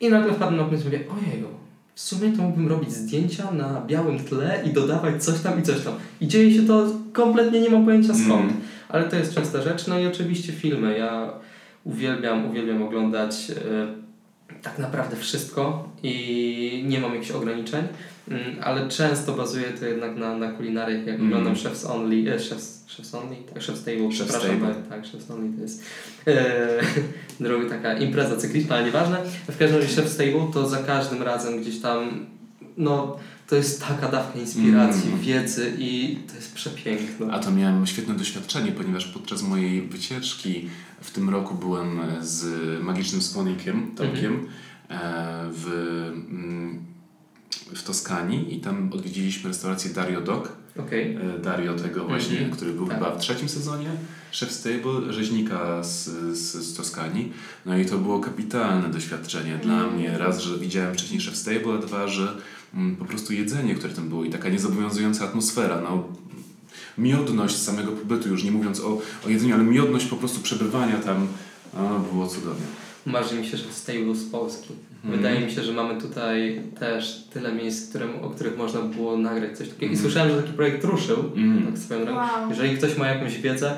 I 0.00 0.10
nagle 0.10 0.32
wpadłem 0.32 0.56
na 0.56 0.64
pomysł 0.64 0.82
i 0.82 0.84
mówię, 0.86 0.98
ojeju, 0.98 1.48
w 1.98 2.00
sumie 2.00 2.32
to 2.32 2.42
mógłbym 2.42 2.68
robić 2.68 2.92
zdjęcia 2.92 3.50
na 3.50 3.80
białym 3.86 4.18
tle 4.18 4.60
i 4.64 4.72
dodawać 4.72 5.24
coś 5.24 5.40
tam 5.40 5.60
i 5.60 5.62
coś 5.62 5.80
tam. 5.80 5.94
I 6.20 6.28
dzieje 6.28 6.54
się 6.54 6.66
to 6.66 6.86
kompletnie 7.12 7.60
nie 7.60 7.70
mam 7.70 7.84
pojęcia 7.84 8.14
skąd. 8.14 8.50
Mm. 8.50 8.56
Ale 8.88 9.04
to 9.04 9.16
jest 9.16 9.34
częsta 9.34 9.62
rzecz. 9.62 9.86
No 9.86 9.98
i 9.98 10.06
oczywiście 10.06 10.52
filmy. 10.52 10.98
Ja 10.98 11.32
uwielbiam, 11.84 12.50
uwielbiam 12.50 12.82
oglądać 12.82 13.50
e, 13.50 13.54
tak 14.62 14.78
naprawdę 14.78 15.16
wszystko 15.16 15.88
i 16.02 16.84
nie 16.88 17.00
mam 17.00 17.14
jakichś 17.14 17.30
ograniczeń, 17.30 17.84
mm, 18.28 18.42
ale 18.62 18.88
często 18.88 19.32
bazuje 19.32 19.64
to 19.68 19.86
jednak 19.86 20.16
na, 20.16 20.36
na 20.38 20.52
kulinarii. 20.52 21.06
Jak 21.06 21.16
Mm. 21.16 21.26
oglądam 21.26 21.54
Chef's 21.54 21.90
Only, 21.92 22.32
e, 22.34 22.36
Chef's, 22.38 22.86
Chef's 22.88 23.18
Only? 23.18 23.36
Tak, 23.36 23.62
Chef's 23.62 23.84
Table, 23.84 24.08
Chef's 24.08 24.12
przepraszam. 24.14 24.50
Table. 24.60 24.74
Tak, 24.90 25.02
Chef's 25.02 25.32
Only 25.34 25.56
to 25.56 25.62
jest 25.62 25.82
e, 26.26 26.68
droga 27.44 27.68
taka 27.68 27.98
impreza 27.98 28.36
cykliczna, 28.36 28.76
ale 28.76 28.84
nieważne. 28.84 29.18
W 29.48 29.58
każdym 29.58 29.80
razie 29.80 30.02
Chef's 30.02 30.16
Table 30.18 30.52
to 30.54 30.68
za 30.68 30.76
każdym 30.82 31.22
razem 31.22 31.60
gdzieś 31.60 31.80
tam, 31.80 32.26
no 32.76 33.16
to 33.48 33.56
jest 33.56 33.84
taka 33.88 34.08
dawka 34.08 34.38
inspiracji, 34.38 35.08
Mm. 35.08 35.20
wiedzy 35.20 35.72
i 35.78 36.18
to 36.28 36.34
jest 36.34 36.54
przepiękne. 36.54 37.32
A 37.32 37.38
to 37.38 37.50
miałem 37.50 37.86
świetne 37.86 38.14
doświadczenie, 38.14 38.72
ponieważ 38.72 39.06
podczas 39.06 39.42
mojej 39.42 39.82
wycieczki 39.82 40.68
w 41.00 41.10
tym 41.10 41.30
roku 41.30 41.54
byłem 41.54 42.00
z 42.20 42.44
magicznym 42.82 43.22
słonikiem, 43.22 43.90
Tomkiem, 43.96 44.46
e, 44.90 45.50
w, 45.52 45.66
mm, 46.30 46.78
w 47.74 47.82
Toskanii 47.82 48.56
i 48.56 48.60
tam 48.60 48.90
odwiedziliśmy 48.92 49.48
restaurację 49.48 49.90
Dario 49.90 50.20
Dog. 50.20 50.52
Okej. 50.78 51.16
E, 51.16 51.38
Dario 51.38 51.74
tego 51.74 52.04
właśnie, 52.04 52.32
Mhm. 52.38 52.50
który 52.56 52.72
był 52.72 52.86
Tak. 52.86 52.98
chyba 52.98 53.10
w 53.16 53.18
trzecim 53.18 53.48
sezonie, 53.48 53.88
szef 54.30 54.52
stable, 54.52 55.12
rzeźnika 55.12 55.84
z, 55.84 56.04
z, 56.38 56.54
z 56.54 56.74
Toskanii. 56.76 57.32
No 57.66 57.78
i 57.78 57.86
to 57.86 57.98
było 57.98 58.20
kapitalne 58.20 58.88
doświadczenie 58.88 59.58
dla 59.62 59.74
Mhm. 59.74 59.94
mnie. 59.94 60.18
Raz, 60.18 60.40
że 60.40 60.58
widziałem 60.58 60.94
wcześniej 60.94 61.20
szef 61.20 61.36
stable, 61.36 61.74
a 61.74 61.78
dwa, 61.78 62.08
że 62.08 62.22
mm, 62.22 62.42
po 62.98 63.04
prostu 63.04 63.32
jedzenie, 63.32 63.74
które 63.74 63.94
tam 63.94 64.08
było 64.08 64.24
i 64.24 64.30
taka 64.30 64.48
niezobowiązująca 64.48 65.24
atmosfera. 65.24 65.80
No, 65.80 66.04
miodność 66.98 67.56
samego 67.56 67.92
pobytu, 67.92 68.28
już 68.28 68.44
nie 68.44 68.50
mówiąc 68.52 68.80
o, 68.80 68.98
o 69.26 69.28
jedzeniu, 69.28 69.54
ale 69.54 69.64
miodność 69.64 70.06
po 70.06 70.16
prostu 70.16 70.40
przebywania 70.40 70.96
tam, 70.98 71.26
a, 71.76 71.98
było 72.12 72.26
cudownie. 72.26 72.66
Marzy 73.06 73.34
mi 73.34 73.46
się, 73.46 73.56
że 73.56 73.64
stable 73.72 74.14
z 74.14 74.24
Polski. 74.24 74.74
Mhm. 75.04 75.16
Wydaje 75.16 75.46
mi 75.46 75.52
się, 75.52 75.62
że 75.62 75.72
mamy 75.72 76.00
tutaj 76.00 76.62
też 76.80 77.24
tyle 77.32 77.54
miejsc, 77.54 77.88
które, 77.88 78.06
o 78.22 78.30
których 78.30 78.58
można 78.58 78.80
było 78.80 79.16
nagrać 79.16 79.58
coś 79.58 79.68
takiego. 79.68 79.86
I 79.92 79.96
Mhm. 79.96 80.02
słyszałem, 80.02 80.30
że 80.30 80.42
taki 80.42 80.52
projekt 80.54 80.84
ruszył. 80.84 81.32
Mm. 81.36 81.66
Tak 81.66 81.78
swoją 81.78 82.04
drogą. 82.04 82.20
Wow, 82.20 82.50
Jeżeli 82.50 82.76
ktoś 82.76 82.96
ma 82.96 83.06
jakąś 83.06 83.38
wiedzę, 83.38 83.74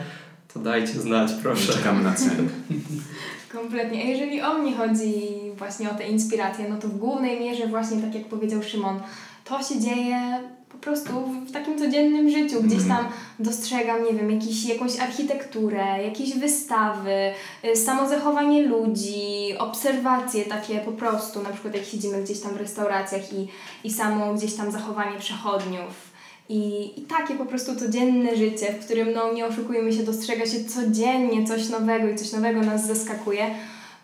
to 0.55 0.61
dajcie 0.61 1.01
znać, 1.01 1.31
proszę. 1.43 1.73
Czekamy 1.73 2.05
na 2.05 2.15
cenę. 2.15 2.35
kompletnie. 3.53 4.03
A 4.03 4.07
jeżeli 4.07 4.41
o 4.43 4.59
mnie 4.59 4.77
chodzi 4.77 5.15
właśnie 5.61 5.91
o 5.91 5.95
te 5.95 6.09
inspiracje, 6.09 6.69
no 6.69 6.77
to 6.77 6.89
w 6.89 6.99
głównej 6.99 7.41
mierze 7.41 7.67
właśnie 7.67 8.03
tak 8.03 8.15
jak 8.15 8.25
powiedział 8.25 8.63
Szymon, 8.63 9.01
to 9.45 9.63
się 9.63 9.81
dzieje 9.81 10.41
po 10.69 10.79
prostu 10.79 11.13
w 11.49 11.53
takim 11.53 11.79
codziennym 11.79 12.31
życiu. 12.31 12.63
Gdzieś 12.63 12.83
Mhm. 12.83 12.89
tam 12.97 13.13
dostrzegam, 13.39 14.05
nie 14.05 14.13
wiem, 14.13 14.31
jakiś, 14.31 14.65
jakąś 14.65 15.01
architekturę, 15.01 16.05
jakieś 16.05 16.35
wystawy, 16.39 17.33
y, 17.65 17.77
samo 17.77 18.09
zachowanie 18.09 18.63
ludzi, 18.63 19.55
obserwacje 19.59 20.45
takie 20.45 20.79
po 20.79 20.93
prostu, 20.93 21.43
na 21.43 21.51
przykład 21.51 21.75
jak 21.75 21.85
siedzimy 21.85 22.23
gdzieś 22.23 22.41
tam 22.41 22.53
w 22.55 22.57
restauracjach 22.57 23.33
i, 23.33 23.49
i 23.85 23.91
samo 23.93 24.35
gdzieś 24.35 24.55
tam 24.55 24.73
zachowanie 24.73 25.19
przechodniów. 25.19 26.11
I, 26.49 26.91
I 27.01 27.03
takie 27.03 27.35
po 27.35 27.47
prostu 27.47 27.77
codzienne 27.77 28.37
życie, 28.37 28.73
w 28.73 28.85
którym, 28.85 29.13
no 29.13 29.33
nie 29.33 29.47
oszukujmy 29.47 29.93
się, 29.93 30.03
dostrzega 30.03 30.47
się 30.47 30.65
codziennie 30.65 31.47
coś 31.47 31.69
nowego 31.69 32.09
i 32.09 32.17
coś 32.17 32.33
nowego 32.33 32.61
nas 32.61 32.87
zaskakuje, 32.87 33.47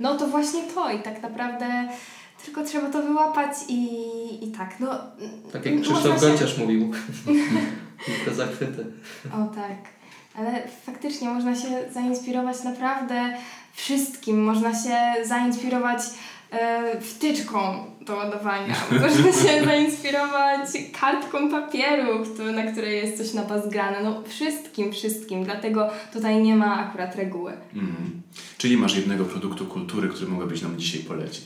no 0.01 0.17
to 0.17 0.27
właśnie 0.29 0.63
to 0.63 0.93
i 0.93 0.99
tak 0.99 1.23
naprawdę 1.23 1.89
tylko 2.45 2.65
trzeba 2.65 2.91
to 2.91 3.03
wyłapać 3.03 3.53
i, 3.69 3.85
i 4.45 4.53
tak, 4.53 4.81
no... 4.81 4.89
Tak 5.53 5.67
jak 5.67 5.81
Krzysztof 5.81 6.21
się- 6.21 6.27
Gonciarz 6.27 6.59
mówił. 6.59 6.93
Te 8.25 8.35
zachwyty. 8.35 8.87
O 9.33 9.55
tak, 9.55 9.77
ale 10.35 10.63
faktycznie 10.87 11.29
można 11.29 11.55
się 11.57 11.69
zainspirować 11.93 12.65
naprawdę 12.65 13.37
wszystkim. 13.73 14.45
Można 14.45 14.73
się 14.83 15.25
zainspirować 15.25 16.01
wtyczką 17.01 17.85
do 18.01 18.17
ładowania. 18.17 18.75
Można 18.91 19.33
się 19.33 19.65
zainspirować 19.65 20.69
kartką 21.01 21.51
papieru, 21.51 22.25
na 22.55 22.73
której 22.73 22.97
jest 22.97 23.19
coś 23.19 23.35
napazgrane. 23.35 24.03
No 24.03 24.23
wszystkim, 24.29 24.93
wszystkim. 24.93 25.45
Dlatego 25.45 25.91
tutaj 26.13 26.43
nie 26.43 26.57
ma 26.57 26.87
akurat 26.89 27.17
reguły. 27.17 27.53
Mhm. 27.75 28.23
Czyli 28.59 28.77
masz 28.77 28.97
jednego 28.97 29.25
produktu 29.25 29.67
kultury, 29.67 30.09
który 30.09 30.31
mogłabyś 30.31 30.63
nam 30.63 30.79
dzisiaj 30.79 31.01
polecić. 31.03 31.45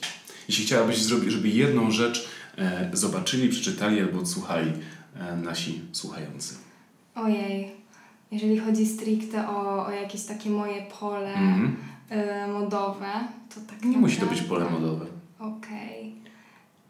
Jeśli 0.48 0.64
chciałabyś 0.64 0.98
zrobić, 0.98 1.32
żeby 1.32 1.48
jedną 1.48 1.90
rzecz 1.90 2.28
e, 2.59 2.90
zobaczyli, 2.92 3.48
przeczytali 3.48 4.01
albo 4.01 4.18
odsłuchali 4.18 4.72
e, 5.20 5.36
nasi 5.36 5.80
słuchający? 5.92 6.55
Ojej, 7.14 7.72
jeżeli 8.32 8.59
chodzi 8.59 8.86
stricte 8.86 9.48
o, 9.48 9.86
o 9.86 9.90
jakieś 9.90 10.24
takie 10.24 10.51
moje 10.51 10.82
pole 11.01 11.34
Mhm. 11.34 11.76
E, 12.11 12.47
modowe, 12.49 13.07
to 13.55 13.61
tak 13.71 13.85
Nie 13.85 13.97
musi 13.99 14.17
to 14.17 14.27
być 14.27 14.41
naprawdę- 14.43 14.67
pole 14.67 14.81
modowe. 14.81 15.07
Okej. 15.39 16.15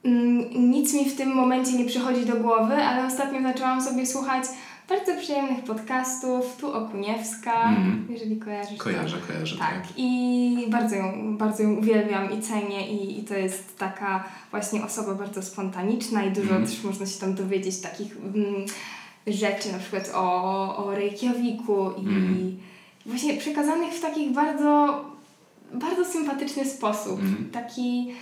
Mm, 0.05 0.71
Nic 0.71 0.95
mi 0.95 1.11
w 1.11 1.17
tym 1.17 1.35
momencie 1.35 1.73
nie 1.73 1.85
przychodzi 1.85 2.27
do 2.27 2.37
głowy, 2.37 2.75
ale 2.75 3.07
ostatnio 3.07 3.43
zaczęłam 3.43 3.83
sobie 3.83 4.07
słuchać 4.07 4.45
bardzo 4.89 5.15
przyjemnych 5.21 5.65
podcastów. 5.65 6.57
Tu 6.57 6.73
Okuniewska, 6.73 7.53
Mhm. 7.69 8.07
jeżeli 8.11 8.37
kojarzysz. 8.37 8.79
to- 8.79 8.85
Kojarzę, 8.85 9.17
kojarzę, 9.29 9.57
tak. 9.59 9.69
Tak, 9.75 9.83
i 9.97 10.67
bardzo 10.71 10.97
ją, 10.97 11.37
bardzo 11.37 11.63
ją 11.63 11.73
uwielbiam 11.75 12.33
i 12.33 12.43
cenię 12.43 12.89
i, 12.93 13.19
i 13.21 13.25
to 13.25 13.35
jest 13.35 13.79
taka 13.79 14.25
właśnie 14.51 14.85
osoba 14.85 15.15
bardzo 15.15 15.43
spontaniczna 15.43 16.25
i 16.25 16.31
dużo 16.31 16.43
Mhm. 16.51 16.67
też 16.67 16.85
można 16.85 17.07
się 17.07 17.21
tam 17.21 17.35
dowiedzieć 17.35 17.81
takich 17.81 18.17
mm, 18.17 18.65
rzeczy, 19.27 19.73
na 19.73 19.79
przykład 19.79 20.11
o, 20.15 20.77
o 20.87 20.95
Reykjaviku 20.95 21.91
i 21.99 22.01
Mhm. 22.01 22.57
właśnie 23.07 23.35
przekazanych 23.35 23.93
w 23.93 24.01
takich 24.01 24.33
bardzo, 24.33 25.05
bardzo 25.75 26.05
sympatyczny 26.05 26.65
sposób. 26.65 27.21
Mhm. 27.21 27.51
Taki, 27.51 28.15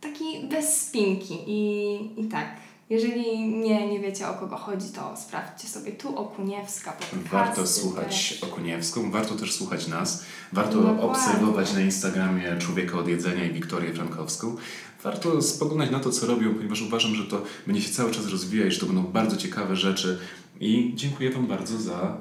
taki 0.00 0.48
bez 0.50 0.80
spinki 0.80 1.38
i, 1.46 2.20
i 2.20 2.24
tak. 2.24 2.46
Jeżeli 2.90 3.38
nie, 3.48 3.86
nie 3.90 4.00
wiecie 4.00 4.28
o 4.28 4.34
kogo 4.34 4.56
chodzi, 4.56 4.88
to 4.88 5.16
sprawdźcie 5.16 5.68
sobie 5.68 5.92
tu 5.92 6.18
Okuniewska 6.18 6.92
podcasty 6.92 7.28
Warto 7.32 7.60
też. 7.60 7.70
słuchać 7.70 8.38
Okuniewską, 8.42 9.10
warto 9.10 9.34
też 9.34 9.52
słuchać 9.54 9.88
nas, 9.88 10.24
warto 10.52 10.74
Dokładnie. 10.80 11.02
obserwować 11.02 11.72
na 11.72 11.80
Instagramie 11.80 12.56
Człowieka 12.58 12.98
od 12.98 13.08
Jedzenia 13.08 13.44
i 13.44 13.52
Wiktorię 13.52 13.92
Frankowską. 13.92 14.56
Warto 15.02 15.42
spoglądać 15.42 15.90
na 15.90 16.00
to, 16.00 16.10
co 16.10 16.26
robią, 16.26 16.54
ponieważ 16.54 16.82
uważam, 16.82 17.14
że 17.14 17.24
to 17.24 17.42
będzie 17.66 17.82
się 17.82 17.92
cały 17.92 18.10
czas 18.10 18.26
rozwijać, 18.28 18.74
że 18.74 18.80
to 18.80 18.86
będą 18.86 19.02
bardzo 19.02 19.36
ciekawe 19.36 19.76
rzeczy 19.76 20.18
i 20.60 20.92
dziękuję 20.94 21.30
Wam 21.30 21.46
bardzo 21.46 21.78
za 21.78 22.16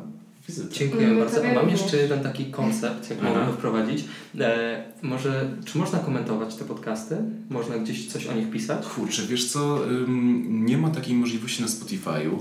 wizytę. 0.47 0.73
Dziękuję 0.75 1.07
My 1.07 1.19
bardzo. 1.19 1.35
tobie 1.35 1.51
A 1.51 1.55
mam 1.55 1.69
jeszcze 1.69 1.97
jeden 1.97 2.19
taki 2.23 2.45
koncept, 2.45 3.09
jak 3.09 3.21
mogę 3.21 3.45
go 3.45 3.51
wprowadzić. 3.51 4.05
E, 4.39 4.83
może, 5.01 5.49
czy 5.65 5.77
można 5.77 5.99
komentować 5.99 6.55
te 6.55 6.65
podcasty? 6.65 7.17
Można 7.49 7.77
gdzieś 7.77 8.07
coś 8.07 8.27
o 8.27 8.33
nich 8.33 8.49
pisać? 8.51 8.85
Kurczę, 8.85 9.21
wiesz 9.29 9.51
co, 9.51 9.89
ym, 9.89 10.65
nie 10.65 10.77
ma 10.77 10.89
takiej 10.89 11.15
możliwości 11.15 11.61
na 11.61 11.67
Spotify'u, 11.67 12.33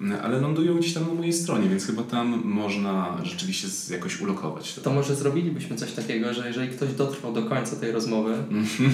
y, 0.00 0.22
ale 0.22 0.40
lądują 0.40 0.78
gdzieś 0.78 0.94
tam 0.94 1.06
na 1.08 1.14
mojej 1.14 1.32
stronie, 1.32 1.68
więc 1.68 1.86
chyba 1.86 2.02
tam 2.02 2.42
można 2.44 3.18
rzeczywiście 3.22 3.68
z- 3.68 3.88
jakoś 3.90 4.20
ulokować 4.20 4.74
to. 4.74 4.80
To 4.80 4.90
może 4.90 5.16
zrobilibyśmy 5.16 5.76
coś 5.76 5.92
takiego, 5.92 6.34
że 6.34 6.46
jeżeli 6.46 6.68
ktoś 6.68 6.92
dotrwał 6.92 7.32
do 7.32 7.42
końca 7.42 7.76
tej 7.76 7.92
rozmowy, 7.92 8.34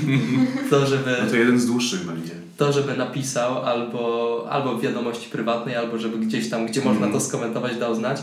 to 0.70 0.86
żeby, 0.86 1.16
No 1.24 1.30
to 1.30 1.36
jeden 1.36 1.60
z 1.60 1.66
dłuższych 1.66 2.06
będzie. 2.06 2.32
to 2.56 2.72
żeby 2.72 2.96
napisał 2.96 3.62
albo, 3.64 4.46
albo 4.50 4.74
w 4.78 4.82
wiadomości 4.82 5.30
prywatnej, 5.30 5.76
albo 5.76 5.98
żeby 5.98 6.18
gdzieś 6.18 6.48
tam, 6.50 6.66
gdzie 6.66 6.80
można 6.84 7.08
to 7.08 7.20
skomentować, 7.20 7.76
dał 7.76 7.94
znać. 7.94 8.22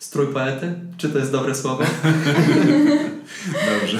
Strój 0.00 0.26
poety? 0.26 0.74
Czy 0.96 1.08
to 1.08 1.18
jest 1.18 1.32
dobre 1.32 1.54
słowo? 1.54 1.84
Dobrze. 3.80 3.98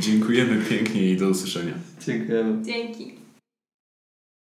Dziękujemy 0.00 0.64
pięknie 0.64 1.10
i 1.10 1.16
do 1.16 1.28
usłyszenia. 1.28 1.74
Dziękujemy. 2.06 2.64
Dzięki. 2.64 3.21